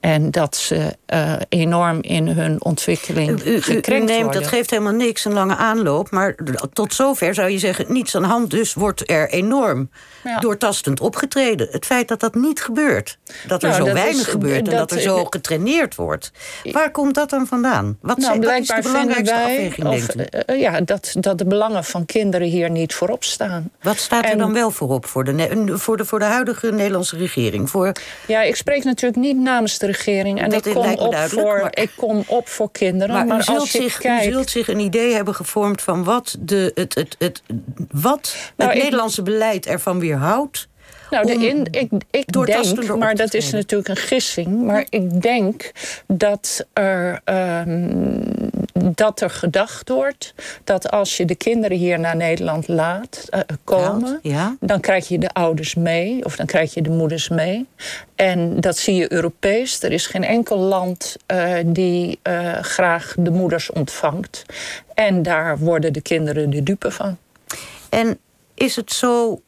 En 0.01 0.31
dat 0.31 0.57
ze 0.57 0.97
uh, 1.15 1.33
enorm 1.49 1.99
in 2.03 2.29
hun 2.29 2.65
ontwikkeling 2.65 3.45
u, 3.45 3.51
u, 3.55 3.63
gekrenkt 3.63 3.89
u 4.11 4.13
neemt, 4.13 4.23
worden. 4.23 4.41
Dat 4.43 4.51
geeft 4.51 4.71
helemaal 4.71 4.93
niks, 4.93 5.25
een 5.25 5.33
lange 5.33 5.57
aanloop. 5.57 6.11
Maar 6.11 6.35
tot 6.73 6.95
zover 6.95 7.35
zou 7.35 7.51
je 7.51 7.59
zeggen, 7.59 7.93
niets 7.93 8.15
aan 8.15 8.23
de 8.23 8.29
hand. 8.29 8.51
Dus 8.51 8.75
wordt 8.75 9.11
er 9.11 9.29
enorm 9.29 9.91
ja. 10.25 10.39
doortastend 10.39 11.01
opgetreden. 11.01 11.69
Het 11.71 11.87
feit 11.87 12.09
dat 12.09 12.21
dat 12.21 12.35
niet 12.35 12.63
gebeurt. 12.63 13.19
Dat 13.47 13.63
er 13.63 13.69
Nou, 13.69 13.81
zo 13.81 13.87
dat 13.87 13.95
weinig 13.95 14.21
is- 14.21 14.27
gebeurt 14.27 14.59
en 14.59 14.65
dat- 14.65 14.89
dat 14.89 14.91
er 14.93 15.01
zo 15.01 15.25
getraineerd 15.25 15.95
wordt. 15.95 16.31
Waar 16.73 16.91
komt 16.91 17.15
dat 17.15 17.31
dan 17.31 17.47
vandaan? 17.47 17.99
Wat, 18.01 18.19
Nou, 18.19 18.43
zijn, 18.43 18.61
is 18.63 18.69
de 18.69 18.81
belangrijkste 18.83 19.35
wij 19.35 19.43
afweging, 19.45 19.87
of, 19.87 20.09
eh, 20.09 20.41
eh, 20.47 20.61
ja, 20.61 20.81
dat, 20.81 21.15
dat 21.21 21.39
de 21.39 21.45
belangen 21.45 21.85
van 21.85 22.07
kinderen 22.07 22.47
hier 22.49 22.71
niet 22.71 22.95
voorop 22.95 23.25
staan. 23.25 23.71
Wat 23.83 23.99
staat 24.09 24.25
er 24.25 24.31
en- 24.31 24.39
dan 24.39 24.53
wel 24.53 24.71
voorop 24.71 25.07
voor 25.07 25.25
de, 25.25 25.63
voor, 25.79 25.97
de, 25.97 26.05
voor 26.05 26.19
de 26.19 26.25
huidige 26.25 26.73
Nederlandse 26.73 27.17
regering? 27.17 27.71
Voor, 27.71 27.93
Ja, 28.27 28.43
ik 28.43 28.57
spreek 28.57 28.85
natuurlijk 28.85 29.21
niet 29.23 29.37
namens 29.37 29.79
de 29.79 29.87
regering. 29.87 30.41
En 30.41 30.51
Dat 30.51 30.67
ik 30.67 30.75
kom, 30.75 30.93
op 30.95 31.15
voor, 31.17 31.61
maar- 31.63 31.77
ik 31.79 31.91
kom 31.97 32.23
op 32.27 32.49
voor 32.49 32.71
kinderen. 32.73 33.15
maar 33.15 33.27
Maar, 33.27 33.39
u, 33.39 33.43
zult 33.43 33.59
als 33.59 33.73
je 33.73 33.83
zich, 33.83 33.99
kijkt... 33.99 34.27
u 34.27 34.31
zult 34.33 34.51
zich 34.51 34.69
een 34.69 34.79
idee 34.81 35.15
hebben 35.15 35.35
gevormd 35.35 35.83
van 35.83 36.05
wat, 36.05 36.37
de, 36.41 36.71
het, 36.75 36.95
het, 36.95 37.17
het, 37.19 37.43
wat 37.91 38.37
Nou, 38.57 38.69
het 38.71 38.79
ik- 38.79 38.85
Nederlandse 38.85 39.23
beleid 39.23 39.67
ervan 39.67 39.99
weerhoudt. 40.01 40.69
Nou, 41.11 41.27
de 41.27 41.33
in, 41.47 41.67
ik, 41.71 41.91
ik 42.11 42.33
denk, 42.47 42.97
maar 42.97 43.15
dat 43.15 43.35
is 43.35 43.51
natuurlijk 43.51 43.89
een 43.89 43.97
gissing. 43.97 44.63
Maar 44.65 44.87
ik 44.89 45.23
denk 45.23 45.71
dat 46.07 46.67
er, 46.73 47.21
ehm, 47.25 47.89
dat 48.85 49.21
er 49.21 49.31
gedacht 49.31 49.89
wordt 49.89 50.35
dat 50.65 50.91
als 50.91 51.17
je 51.17 51.25
de 51.25 51.35
kinderen 51.35 51.77
hier 51.77 52.01
naar 52.01 52.17
Nederland 52.17 52.69
laat 52.69 53.27
eh, 53.31 53.41
komen, 53.65 54.19
ja. 54.23 54.57
dan 54.61 54.81
krijg 54.81 55.09
je 55.09 55.19
de 55.19 55.33
ouders 55.33 55.75
mee 55.75 56.25
of 56.25 56.37
dan 56.37 56.47
krijg 56.47 56.75
je 56.75 56.83
de 56.83 56.91
moeders 56.91 57.29
mee. 57.29 57.67
En 58.15 58.61
dat 58.61 58.77
zie 58.77 58.95
je 58.95 59.13
Europees. 59.13 59.83
Er 59.83 59.93
is 59.93 60.07
geen 60.07 60.25
enkel 60.25 60.59
land 60.59 61.17
eh, 61.27 61.55
die 61.67 62.19
eh, 62.23 62.53
graag 62.53 63.15
de 63.19 63.31
moeders 63.31 63.71
ontvangt. 63.71 64.45
En 64.95 65.23
daar 65.23 65.59
worden 65.59 65.93
de 65.93 66.01
kinderen 66.01 66.51
de 66.51 66.63
dupe 66.63 66.91
van. 66.91 67.19
En 67.89 68.19
is 68.55 68.77
het 68.77 68.93
zo 68.93 69.41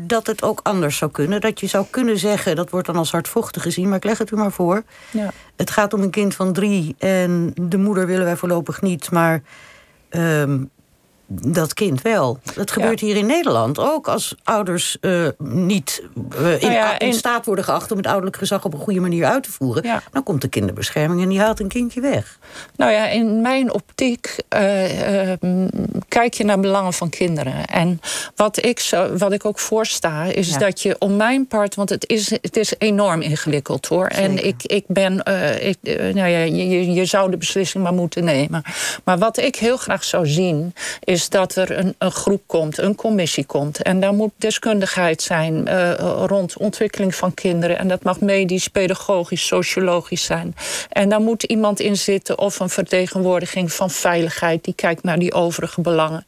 dat 0.00 0.26
het 0.26 0.42
ook 0.42 0.60
anders 0.62 0.96
zou 0.96 1.10
kunnen? 1.10 1.40
Dat 1.40 1.60
je 1.60 1.66
zou 1.66 1.86
kunnen 1.90 2.18
zeggen, 2.18 2.56
dat 2.56 2.70
wordt 2.70 2.86
dan 2.86 2.96
als 2.96 3.10
hardvochtig 3.10 3.62
gezien... 3.62 3.88
maar 3.88 3.96
ik 3.96 4.04
leg 4.04 4.18
het 4.18 4.30
u 4.30 4.36
maar 4.36 4.52
voor. 4.52 4.82
Ja. 5.10 5.30
Het 5.56 5.70
gaat 5.70 5.92
om 5.92 6.02
een 6.02 6.10
kind 6.10 6.34
van 6.34 6.52
drie 6.52 6.94
en 6.98 7.52
de 7.54 7.78
moeder 7.78 8.06
willen 8.06 8.24
wij 8.24 8.36
voorlopig 8.36 8.82
niet... 8.82 9.10
maar 9.10 9.42
ehm, 10.08 10.64
dat 11.32 11.74
kind 11.74 12.02
wel. 12.02 12.38
Dat 12.54 12.70
gebeurt 12.70 13.00
hier 13.00 13.16
in 13.16 13.26
Nederland 13.26 13.78
ook 13.78 14.08
als 14.08 14.34
ouders 14.44 14.96
uh, 15.00 15.28
niet 15.38 16.02
uh, 16.40 16.52
in, 16.52 16.58
nou 16.60 16.72
ja, 16.72 16.98
in, 16.98 17.12
staat 17.12 17.46
worden 17.46 17.64
geacht 17.64 17.90
om 17.90 17.96
het 17.96 18.06
ouderlijk 18.06 18.36
gezag 18.36 18.64
op 18.64 18.72
een 18.72 18.78
goede 18.78 19.00
manier 19.00 19.24
uit 19.24 19.42
te 19.42 19.50
voeren. 19.50 19.82
Ja. 19.82 20.02
Dan 20.12 20.22
komt 20.22 20.42
de 20.42 20.48
kinderbescherming 20.48 21.22
en 21.22 21.28
die 21.28 21.40
haalt 21.40 21.60
een 21.60 21.68
kindje 21.68 22.00
weg. 22.00 22.38
Nou 22.76 22.92
ja, 22.92 23.06
in 23.08 23.40
mijn 23.40 23.72
optiek 23.72 24.36
uh, 24.54 24.60
kijk 26.08 26.34
je 26.34 26.44
naar 26.44 26.60
belangen 26.60 26.92
van 26.92 27.10
kinderen. 27.10 27.66
En 27.66 28.00
wat 28.34 28.64
ik, 28.64 28.80
zo, 28.80 29.16
wat 29.16 29.32
ik 29.32 29.44
ook 29.44 29.58
voorsta, 29.58 30.24
is 30.24 30.52
dat 30.52 30.82
je 30.82 30.96
om 30.98 31.16
mijn 31.16 31.46
part, 31.46 31.74
want 31.74 31.88
het 31.88 32.08
is, 32.08 32.30
het 32.30 32.56
is 32.56 32.74
enorm 32.78 33.20
ingewikkeld 33.20 33.86
hoor. 33.86 34.06
En 34.06 34.46
ik, 34.46 34.62
ik 34.62 34.84
ben, 34.86 35.18
ik, 35.60 35.78
nou 35.82 36.28
ja, 36.28 36.38
je, 36.38 36.92
je 36.92 37.04
zou 37.04 37.30
de 37.30 37.36
beslissing 37.36 37.82
maar 37.82 37.94
moeten 37.94 38.24
nemen. 38.24 38.62
Maar 39.04 39.18
wat 39.18 39.38
ik 39.38 39.56
heel 39.56 39.76
graag 39.76 40.04
zou 40.04 40.26
zien, 40.26 40.74
is 41.00 41.19
dat 41.28 41.56
er 41.56 41.78
een, 41.78 41.94
een 41.98 42.10
groep 42.10 42.42
komt, 42.46 42.78
een 42.78 42.94
commissie 42.94 43.44
komt. 43.44 43.82
En 43.82 44.00
daar 44.00 44.14
moet 44.14 44.32
deskundigheid 44.36 45.22
zijn 45.22 45.68
uh, 45.68 45.92
rond 46.26 46.56
ontwikkeling 46.56 47.14
van 47.14 47.34
kinderen. 47.34 47.78
En 47.78 47.88
dat 47.88 48.02
mag 48.02 48.20
medisch, 48.20 48.68
pedagogisch, 48.68 49.46
sociologisch 49.46 50.24
zijn. 50.24 50.54
En 50.88 51.08
daar 51.08 51.20
moet 51.20 51.42
iemand 51.42 51.80
in 51.80 51.96
zitten 51.96 52.38
of 52.38 52.60
een 52.60 52.68
vertegenwoordiging 52.68 53.72
van 53.72 53.90
veiligheid 53.90 54.64
die 54.64 54.74
kijkt 54.74 55.02
naar 55.02 55.18
die 55.18 55.32
overige 55.32 55.80
belangen. 55.80 56.26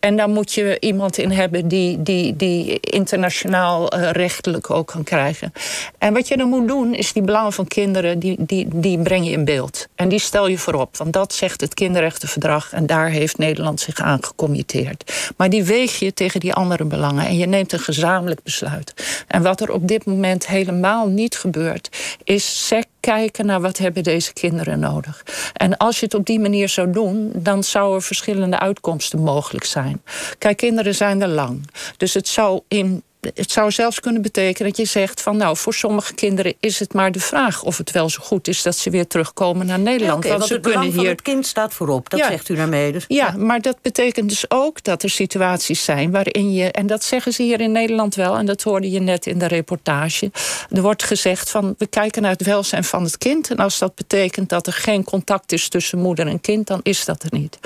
En 0.00 0.16
daar 0.16 0.28
moet 0.28 0.52
je 0.52 0.76
iemand 0.80 1.18
in 1.18 1.30
hebben 1.30 1.68
die, 1.68 2.02
die, 2.02 2.36
die 2.36 2.80
internationaal 2.80 3.96
uh, 3.96 4.10
rechtelijk 4.10 4.70
ook 4.70 4.86
kan 4.86 5.04
krijgen. 5.04 5.52
En 5.98 6.12
wat 6.12 6.28
je 6.28 6.36
dan 6.36 6.48
moet 6.48 6.68
doen, 6.68 6.94
is 6.94 7.12
die 7.12 7.22
belangen 7.22 7.52
van 7.52 7.66
kinderen, 7.66 8.18
die, 8.18 8.36
die, 8.38 8.68
die 8.72 8.98
breng 8.98 9.24
je 9.24 9.30
in 9.30 9.44
beeld. 9.44 9.88
En 9.94 10.08
die 10.08 10.18
stel 10.18 10.46
je 10.46 10.58
voorop. 10.58 10.96
Want 10.96 11.12
dat 11.12 11.32
zegt 11.32 11.60
het 11.60 11.74
kinderrechtenverdrag. 11.74 12.72
En 12.72 12.86
daar 12.86 13.08
heeft 13.08 13.38
Nederland 13.38 13.80
zich 13.80 13.98
aan 13.98 14.20
gecommitteerd. 14.30 15.32
Maar 15.36 15.50
die 15.50 15.64
weeg 15.64 15.98
je 15.98 16.14
tegen 16.14 16.40
die 16.40 16.54
andere 16.54 16.84
belangen. 16.84 17.26
En 17.26 17.36
je 17.36 17.46
neemt 17.46 17.72
een 17.72 17.78
gezamenlijk 17.78 18.42
besluit. 18.42 19.24
En 19.26 19.42
wat 19.42 19.60
er 19.60 19.72
op 19.72 19.88
dit 19.88 20.04
moment 20.04 20.46
helemaal 20.46 21.08
niet 21.08 21.36
gebeurt, 21.36 21.88
is 22.24 22.66
sec 22.66 22.84
kijken 23.00 23.46
naar 23.46 23.60
wat 23.60 23.78
hebben 23.78 24.02
deze 24.02 24.32
kinderen 24.32 24.78
nodig. 24.78 25.24
En 25.52 25.76
als 25.76 25.98
je 25.98 26.04
het 26.04 26.14
op 26.14 26.26
die 26.26 26.40
manier 26.40 26.68
zou 26.68 26.90
doen, 26.90 27.30
dan 27.34 27.64
zou 27.64 27.94
er 27.94 28.02
verschillende 28.02 28.58
uitkomsten 28.58 29.18
mogelijk 29.18 29.64
zijn. 29.64 30.02
Kijk, 30.38 30.56
kinderen 30.56 30.94
zijn 30.94 31.22
er 31.22 31.28
lang. 31.28 31.70
Dus 31.96 32.14
het 32.14 32.28
zou 32.28 32.60
in 32.68 33.02
het 33.20 33.50
zou 33.50 33.70
zelfs 33.70 34.00
kunnen 34.00 34.22
betekenen 34.22 34.68
dat 34.68 34.80
je 34.80 34.84
zegt 34.84 35.22
van 35.22 35.36
nou, 35.36 35.56
voor 35.56 35.74
sommige 35.74 36.14
kinderen 36.14 36.54
is 36.60 36.78
het 36.78 36.92
maar 36.92 37.12
de 37.12 37.20
vraag 37.20 37.62
of 37.62 37.78
het 37.78 37.90
wel 37.90 38.08
zo 38.08 38.22
goed 38.22 38.48
is 38.48 38.62
dat 38.62 38.76
ze 38.76 38.90
weer 38.90 39.06
terugkomen 39.06 39.66
naar 39.66 39.78
Nederland. 39.78 40.24
Ja, 40.24 40.30
want, 40.30 40.44
ze 40.44 40.52
het 40.52 40.62
kunnen 40.62 40.82
hier... 40.82 40.94
van 40.94 41.06
het 41.06 41.22
kind 41.22 41.46
staat 41.46 41.74
voorop, 41.74 42.10
dat 42.10 42.20
zegt 42.20 42.48
u 42.48 42.54
daarmee. 42.54 42.92
Dus. 42.92 43.04
Ja, 43.08 43.34
maar 43.36 43.60
dat 43.60 43.76
betekent 43.82 44.28
dus 44.28 44.44
ook 44.48 44.82
dat 44.82 45.02
er 45.02 45.10
situaties 45.10 45.84
zijn 45.84 46.10
waarin 46.10 46.52
je, 46.52 46.70
en 46.70 46.86
dat 46.86 47.04
zeggen 47.04 47.32
ze 47.32 47.42
hier 47.42 47.60
in 47.60 47.72
Nederland 47.72 48.14
wel, 48.14 48.36
en 48.36 48.46
dat 48.46 48.62
hoorde 48.62 48.90
je 48.90 49.00
net 49.00 49.26
in 49.26 49.38
de 49.38 49.46
reportage. 49.46 50.30
Er 50.70 50.82
wordt 50.82 51.02
gezegd 51.02 51.50
van 51.50 51.74
we 51.78 51.86
kijken 51.86 52.22
naar 52.22 52.30
het 52.30 52.44
welzijn 52.44 52.84
van 52.84 53.02
het 53.02 53.18
kind. 53.18 53.50
En 53.50 53.56
als 53.56 53.78
dat 53.78 53.94
betekent 53.94 54.48
dat 54.48 54.66
er 54.66 54.72
geen 54.72 55.04
contact 55.04 55.52
is 55.52 55.68
tussen 55.68 55.98
moeder 55.98 56.26
en 56.26 56.40
kind, 56.40 56.66
dan 56.66 56.80
is 56.82 57.04
dat 57.04 57.22
er 57.22 57.38
niet. 57.38 57.58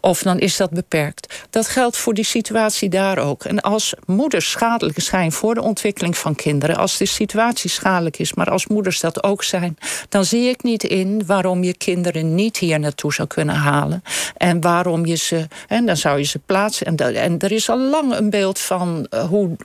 Of 0.00 0.22
dan 0.22 0.38
is 0.38 0.56
dat 0.56 0.70
beperkt. 0.70 1.46
Dat 1.50 1.68
geldt 1.68 1.96
voor 1.96 2.14
die 2.14 2.24
situatie 2.24 2.88
daar 2.88 3.18
ook. 3.18 3.44
En 3.44 3.60
als 3.60 3.94
moeders 4.06 4.54
schade 4.92 5.14
schijn 5.14 5.32
voor 5.32 5.54
de 5.54 5.62
ontwikkeling 5.62 6.16
van 6.16 6.34
kinderen. 6.34 6.76
Als 6.76 6.96
de 6.96 7.06
situatie 7.06 7.70
schadelijk 7.70 8.18
is, 8.18 8.34
maar 8.34 8.50
als 8.50 8.66
moeders 8.66 9.00
dat 9.00 9.22
ook 9.22 9.42
zijn, 9.42 9.78
dan 10.08 10.24
zie 10.24 10.48
ik 10.48 10.62
niet 10.62 10.84
in 10.84 11.22
waarom 11.26 11.64
je 11.64 11.76
kinderen 11.76 12.34
niet 12.34 12.56
hier 12.56 12.80
naartoe 12.80 13.12
zou 13.12 13.28
kunnen 13.28 13.54
halen. 13.54 14.02
En 14.36 14.60
waarom 14.60 15.06
je 15.06 15.14
ze, 15.14 15.46
en 15.68 15.86
dan 15.86 15.96
zou 15.96 16.18
je 16.18 16.24
ze 16.24 16.38
plaatsen. 16.38 16.86
En, 16.86 17.14
en 17.14 17.38
er 17.38 17.52
is 17.52 17.70
al 17.70 17.78
lang 17.78 18.14
een 18.14 18.30
beeld 18.30 18.58
van 18.58 19.06
uh, 19.10 19.24
hoe, 19.24 19.56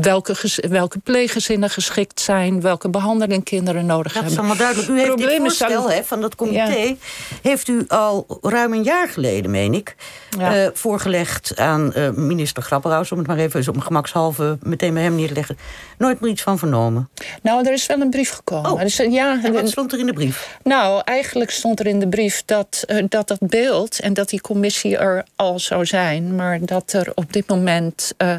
welke, 0.00 0.34
welke 0.68 0.98
pleeggezinnen 0.98 1.70
geschikt 1.70 2.20
zijn, 2.20 2.60
welke 2.60 2.88
behandeling 2.88 3.44
kinderen 3.44 3.86
nodig 3.86 4.12
dat 4.12 4.22
hebben. 4.22 4.36
Dat 4.36 4.44
is 4.44 4.50
allemaal 4.50 4.74
duidelijk. 4.74 4.88
U 4.88 5.00
heeft 5.00 5.30
dit 5.30 5.38
voorstel 5.38 6.04
van 6.04 6.20
dat 6.20 6.34
comité, 6.34 6.96
heeft 7.42 7.68
u 7.68 7.84
al 7.88 8.38
ruim 8.40 8.72
een 8.72 8.82
jaar 8.82 9.08
geleden, 9.08 9.50
meen 9.50 9.74
ik, 9.74 9.94
ja. 10.38 10.64
uh, 10.64 10.68
voorgelegd 10.74 11.52
aan 11.56 11.92
uh, 11.96 12.10
minister 12.10 12.62
Grapperhaus, 12.62 13.12
om 13.12 13.18
het 13.18 13.26
maar 13.26 13.38
even 13.38 13.60
op 13.60 13.74
mijn 13.74 13.86
gemak 13.86 14.05
halve 14.12 14.58
meteen 14.62 14.94
bij 14.94 15.02
hem 15.02 15.14
neer 15.14 15.28
te 15.28 15.34
leggen. 15.34 15.58
Nooit 15.98 16.20
meer 16.20 16.30
iets 16.30 16.42
van 16.42 16.58
vernomen. 16.58 17.08
Nou, 17.42 17.66
er 17.66 17.72
is 17.72 17.86
wel 17.86 18.00
een 18.00 18.10
brief 18.10 18.30
gekomen. 18.30 18.70
Oh. 18.70 18.80
Dus, 18.80 18.96
ja, 18.96 19.40
en 19.42 19.52
wat 19.52 19.68
stond 19.68 19.92
er 19.92 19.98
in 19.98 20.06
de 20.06 20.12
brief? 20.12 20.58
Nou, 20.62 21.02
eigenlijk 21.04 21.50
stond 21.50 21.80
er 21.80 21.86
in 21.86 21.98
de 21.98 22.08
brief 22.08 22.42
dat, 22.44 22.84
uh, 22.86 23.04
dat 23.08 23.28
dat 23.28 23.38
beeld 23.40 24.00
en 24.00 24.14
dat 24.14 24.28
die 24.28 24.40
commissie 24.40 24.96
er 24.96 25.24
al 25.36 25.58
zou 25.58 25.86
zijn, 25.86 26.34
maar 26.34 26.58
dat 26.64 26.92
er 26.92 27.12
op 27.14 27.32
dit 27.32 27.48
moment 27.48 28.14
uh, 28.22 28.36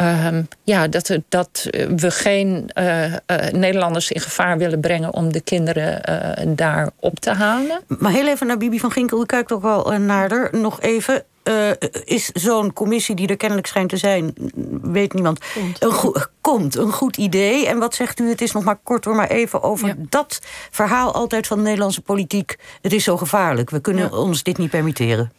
uh, 0.00 0.38
ja, 0.64 0.88
dat, 0.88 1.08
er, 1.08 1.22
dat 1.28 1.66
we 1.96 2.10
geen 2.10 2.70
Nederlanders 3.52 4.10
in 4.10 4.20
gevaar 4.20 4.58
willen 4.58 4.80
brengen 4.80 5.14
om 5.14 5.32
de 5.32 5.40
kinderen 5.40 6.02
daar 6.56 6.90
op 7.00 7.20
te 7.20 7.30
halen. 7.30 7.80
Maar 7.86 8.12
heel 8.12 8.28
even 8.28 8.46
naar 8.46 8.56
Bibi 8.56 8.80
van 8.80 8.90
Ginkel, 8.90 9.22
u 9.22 9.26
kijkt 9.26 9.52
ook 9.52 9.62
wel 9.62 9.98
naar 9.98 10.30
haar. 10.30 10.48
Nog 10.52 10.80
even. 10.80 11.24
Uh, 11.48 11.70
is 12.04 12.26
zo'n 12.26 12.72
commissie 12.72 13.14
die 13.14 13.28
er 13.28 13.36
kennelijk 13.36 13.66
schijnt 13.66 13.88
te 13.88 13.96
zijn, 13.96 14.34
weet 14.82 15.12
niemand, 15.12 15.44
komt. 15.54 15.82
Een, 15.82 15.92
go 15.92 16.12
komt, 16.40 16.76
een 16.76 16.92
goed 16.92 17.16
idee. 17.16 17.66
En 17.66 17.78
wat 17.78 17.94
zegt 17.94 18.20
u, 18.20 18.28
het 18.28 18.40
is 18.40 18.52
nog 18.52 18.64
maar 18.64 18.78
kort 18.82 19.04
hoor, 19.04 19.14
maar 19.14 19.30
even 19.30 19.62
over 19.62 19.88
ja. 19.88 19.94
dat 19.98 20.40
verhaal 20.70 21.12
altijd 21.12 21.46
van 21.46 21.56
de 21.56 21.62
Nederlandse 21.62 22.00
politiek. 22.00 22.56
Het 22.82 22.92
is 22.92 23.04
zo 23.04 23.16
gevaarlijk, 23.16 23.70
we 23.70 23.80
kunnen 23.80 24.08
ja. 24.10 24.16
ons 24.16 24.42
dit 24.42 24.58
niet 24.58 24.70
permitteren. 24.70 25.32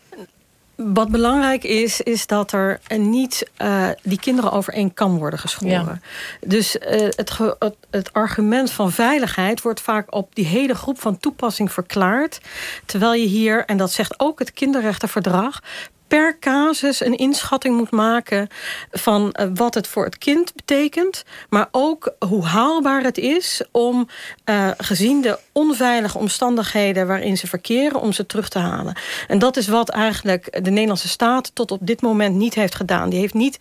Wat 0.77 1.09
belangrijk 1.09 1.63
is, 1.63 2.01
is 2.01 2.27
dat 2.27 2.51
er 2.51 2.79
niet 2.97 3.49
uh, 3.61 3.89
die 4.03 4.19
kinderen 4.19 4.51
over 4.51 4.73
één 4.73 4.93
kam 4.93 5.17
worden 5.17 5.39
geschoren. 5.39 5.71
Ja. 5.71 5.99
Dus 6.47 6.75
uh, 6.75 6.81
het, 6.89 7.37
het, 7.59 7.75
het, 7.89 8.13
argument 8.13 8.71
van 8.71 8.91
veiligheid 8.91 9.61
wordt 9.61 9.81
vaak 9.81 10.13
op 10.13 10.35
die 10.35 10.45
hele 10.45 10.75
groep 10.75 10.99
van 11.01 11.17
toepassing 11.17 11.71
verklaard. 11.71 12.41
Terwijl 12.85 13.13
je 13.13 13.27
hier, 13.27 13.65
en 13.65 13.77
dat 13.77 13.91
zegt 13.91 14.19
ook 14.19 14.39
het 14.39 14.53
kinderrechtenverdrag, 14.53 15.61
per 16.07 16.39
casus 16.39 17.05
een 17.05 17.17
inschatting 17.17 17.77
moet 17.77 17.91
maken 17.91 18.47
van 18.91 19.35
uh, 19.39 19.47
wat 19.53 19.73
het 19.73 19.87
voor 19.87 20.05
het 20.05 20.17
kind 20.17 20.55
betekent, 20.55 21.23
maar 21.49 21.67
ook 21.71 22.13
hoe 22.19 22.45
haalbaar 22.45 23.03
het 23.03 23.17
is 23.17 23.61
om 23.71 24.07
uh, 24.45 24.69
gezien 24.77 25.21
de 25.21 25.39
onveilige 25.51 26.17
omstandigheden 26.17 27.07
waarin 27.07 27.37
ze 27.37 27.47
verkeren, 27.47 28.01
om 28.01 28.13
ze 28.13 28.25
terug 28.25 28.49
te 28.49 28.59
halen. 28.59 28.97
En 29.27 29.39
dat 29.39 29.57
is 29.57 29.67
wat 29.67 29.89
eigenlijk 29.89 30.63
de 30.63 30.71
Nederlandse 30.71 31.07
staat 31.07 31.51
tot 31.55 31.71
op 31.71 31.79
dit 31.81 32.01
moment 32.01 32.35
niet 32.35 32.53
heeft 32.53 32.75
gedaan. 32.75 33.09
Die 33.09 33.19
heeft 33.19 33.33
niet 33.33 33.57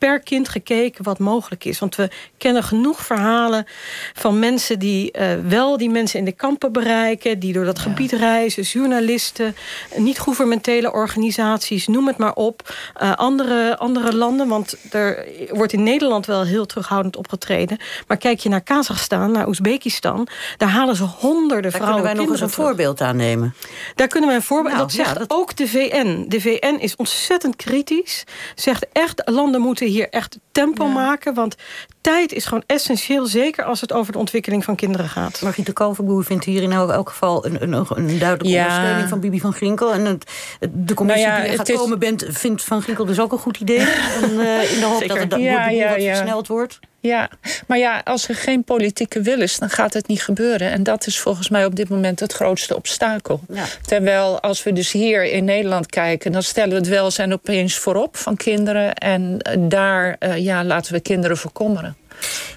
per 0.00 0.20
kind 0.20 0.48
gekeken 0.48 1.04
wat 1.04 1.18
mogelijk 1.18 1.64
is. 1.64 1.78
Want 1.78 1.96
we 1.96 2.10
kennen 2.38 2.62
genoeg 2.62 3.00
verhalen 3.00 3.66
van 4.14 4.38
mensen 4.38 4.78
die 4.78 5.18
uh, 5.18 5.32
wel 5.48 5.76
die 5.76 5.90
mensen 5.90 6.18
in 6.18 6.24
de 6.24 6.32
kampen 6.32 6.72
bereiken, 6.72 7.38
die 7.38 7.52
door 7.52 7.64
dat 7.64 7.76
ja. 7.76 7.82
gebied 7.82 8.12
reizen, 8.12 8.62
journalisten, 8.62 9.56
niet-governementele 9.96 10.92
organisaties, 10.92 11.86
noem 11.86 12.06
het 12.06 12.16
maar 12.16 12.34
op. 12.34 12.74
Uh, 13.02 13.14
andere, 13.14 13.78
andere 13.78 14.16
landen, 14.16 14.48
want 14.48 14.76
er 14.90 15.26
wordt 15.50 15.72
in 15.72 15.82
Nederland 15.82 16.26
wel 16.26 16.44
heel 16.44 16.66
terughoudend 16.66 17.16
opgetreden. 17.16 17.78
Maar 18.06 18.16
kijk 18.16 18.40
je 18.40 18.48
naar 18.48 18.60
Kazachstan, 18.60 19.32
naar 19.32 19.48
Oezbekistan, 19.48 20.28
daar 20.56 20.68
halen 20.68 20.96
ze 20.96 21.04
honderden 21.04 21.70
daar 21.70 21.80
vrouwen. 21.80 22.02
Daar 22.02 22.12
kunnen 22.12 22.16
wij 22.16 22.24
nog 22.24 22.30
eens 22.30 22.40
een 22.40 22.64
voorbeeld 22.64 23.00
aan 23.00 23.16
nemen. 23.16 23.54
Daar 23.94 24.08
kunnen 24.08 24.28
we 24.30 24.34
een 24.34 24.42
voorbeeld. 24.42 24.74
Nou, 24.74 24.86
dat 24.86 24.94
zegt 24.94 25.12
ja, 25.12 25.14
dat... 25.14 25.30
ook 25.30 25.56
de 25.56 25.68
VN. 25.68 26.24
De 26.28 26.40
VN 26.40 26.76
is 26.78 26.96
ontzettend 26.96 27.56
kritisch. 27.56 28.24
Zegt 28.54 28.86
echt, 28.92 29.22
landen 29.24 29.60
moeten 29.60 29.88
hier 29.90 30.08
echt 30.08 30.38
tempo 30.52 30.84
ja. 30.84 30.92
maken. 30.92 31.34
Want 31.34 31.56
tijd 32.00 32.32
is 32.32 32.44
gewoon 32.44 32.62
essentieel, 32.66 33.26
zeker 33.26 33.64
als 33.64 33.80
het 33.80 33.92
over 33.92 34.12
de 34.12 34.18
ontwikkeling 34.18 34.64
van 34.64 34.76
kinderen 34.76 35.08
gaat. 35.08 35.42
Margriet 35.42 35.66
de 35.66 35.72
Kalverboer 35.72 36.24
vindt 36.24 36.44
hier 36.44 36.62
in 36.62 36.72
elk 36.72 37.08
geval 37.08 37.46
een, 37.46 37.62
een, 37.62 37.72
een 37.72 38.18
duidelijke 38.18 38.48
ja. 38.48 38.62
ondersteuning 38.62 39.08
van 39.08 39.20
Bibi 39.20 39.40
van 39.40 39.52
Ginkel. 39.52 39.92
En 39.92 40.04
het, 40.04 40.30
de 40.70 40.94
commissie 40.94 41.26
nou 41.26 41.38
ja, 41.38 41.42
die 41.42 41.50
er 41.50 41.58
gaat 41.58 41.68
is... 41.68 41.76
komen 41.76 41.98
bent, 41.98 42.24
vindt 42.28 42.64
Van 42.64 42.82
Ginkel 42.82 43.04
dus 43.04 43.20
ook 43.20 43.32
een 43.32 43.38
goed 43.38 43.56
idee. 43.56 43.78
en, 44.22 44.30
uh, 44.30 44.72
in 44.72 44.80
de 44.80 44.86
hoop 44.86 45.00
zeker. 45.02 45.28
dat 45.28 45.30
het 45.30 45.40
ja, 45.40 45.68
ja, 45.68 45.88
wat 45.88 46.02
versneld 46.02 46.46
wordt. 46.46 46.78
Ja, 47.00 47.30
maar 47.66 47.78
ja, 47.78 48.00
als 48.04 48.28
er 48.28 48.34
geen 48.34 48.64
politieke 48.64 49.22
wil 49.22 49.40
is, 49.40 49.58
dan 49.58 49.70
gaat 49.70 49.94
het 49.94 50.06
niet 50.06 50.22
gebeuren. 50.22 50.70
En 50.70 50.82
dat 50.82 51.06
is 51.06 51.18
volgens 51.20 51.48
mij 51.48 51.64
op 51.64 51.76
dit 51.76 51.88
moment 51.88 52.20
het 52.20 52.32
grootste 52.32 52.76
obstakel. 52.76 53.40
Ja. 53.48 53.64
Terwijl 53.86 54.40
als 54.40 54.62
we 54.62 54.72
dus 54.72 54.92
hier 54.92 55.24
in 55.24 55.44
Nederland 55.44 55.86
kijken, 55.86 56.32
dan 56.32 56.42
stellen 56.42 56.70
we 56.70 56.76
het 56.76 56.88
welzijn 56.88 57.32
opeens 57.32 57.78
voorop 57.78 58.16
van 58.16 58.36
kinderen. 58.36 58.94
En 58.94 59.38
daar 59.58 60.16
uh, 60.18 60.36
ja, 60.36 60.64
laten 60.64 60.92
we 60.92 61.00
kinderen 61.00 61.36
verkommeren. 61.36 61.96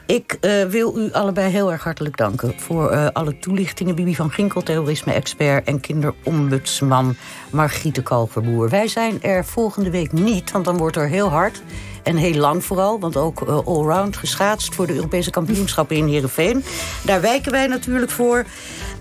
Ik 0.06 0.38
uh, 0.42 0.64
wil 0.64 0.98
u 0.98 1.12
allebei 1.12 1.52
heel 1.52 1.72
erg 1.72 1.84
hartelijk 1.84 2.18
danken 2.18 2.54
voor 2.60 2.92
uh, 2.92 3.08
alle 3.14 3.40
toelichtingen. 3.40 3.96
Bibi 3.96 4.16
van 4.16 4.32
Ginkel, 4.32 4.62
terrorisme-expert 4.62 5.68
en 5.68 5.80
kinderombudsman 5.80 7.16
Margriete 7.52 8.04
Kalverboer. 8.04 8.70
Wij 8.70 8.88
zijn 8.88 9.22
er 9.22 9.46
volgende 9.46 9.90
week 9.90 10.12
niet, 10.12 10.52
want 10.52 10.66
dan 10.66 10.78
wordt 10.78 10.96
er 10.96 11.08
heel 11.08 11.30
hard 11.30 11.62
En 12.04 12.16
heel 12.16 12.36
lang 12.36 12.64
vooral, 12.64 13.00
want 13.00 13.18
ook 13.18 13.42
uh, 13.42 13.60
allround 13.66 14.18
geschaatst... 14.18 14.76
voor 14.76 14.88
de 14.88 14.94
Europese 14.94 15.30
kampioenschappen 15.30 15.96
in 15.96 16.08
Heerenveen. 16.08 16.64
Daar 17.04 17.22
wijken 17.22 17.52
wij 17.52 17.68
natuurlijk 17.68 18.12
voor. 18.12 18.38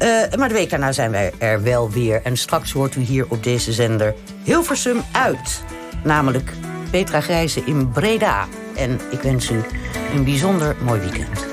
Uh, 0.02 0.08
maar 0.38 0.48
de 0.48 0.54
week 0.54 0.70
daarna 0.70 0.92
zijn 0.92 1.10
wij 1.10 1.32
er 1.38 1.62
wel 1.62 1.90
weer. 1.90 2.20
En 2.22 2.36
straks 2.36 2.72
hoort 2.72 2.94
u 2.94 3.00
hier 3.00 3.26
op 3.28 3.42
deze 3.42 3.72
zender 3.72 4.14
Hilversum 4.42 5.02
uit. 5.12 5.62
Namelijk 6.04 6.52
Petra 6.90 7.20
Grijze 7.20 7.62
in 7.64 7.90
Breda. 7.90 8.46
En 8.74 9.00
ik 9.10 9.20
wens 9.20 9.50
u 9.50 9.60
een 10.14 10.24
bijzonder 10.24 10.76
mooi 10.84 11.00
weekend. 11.00 11.51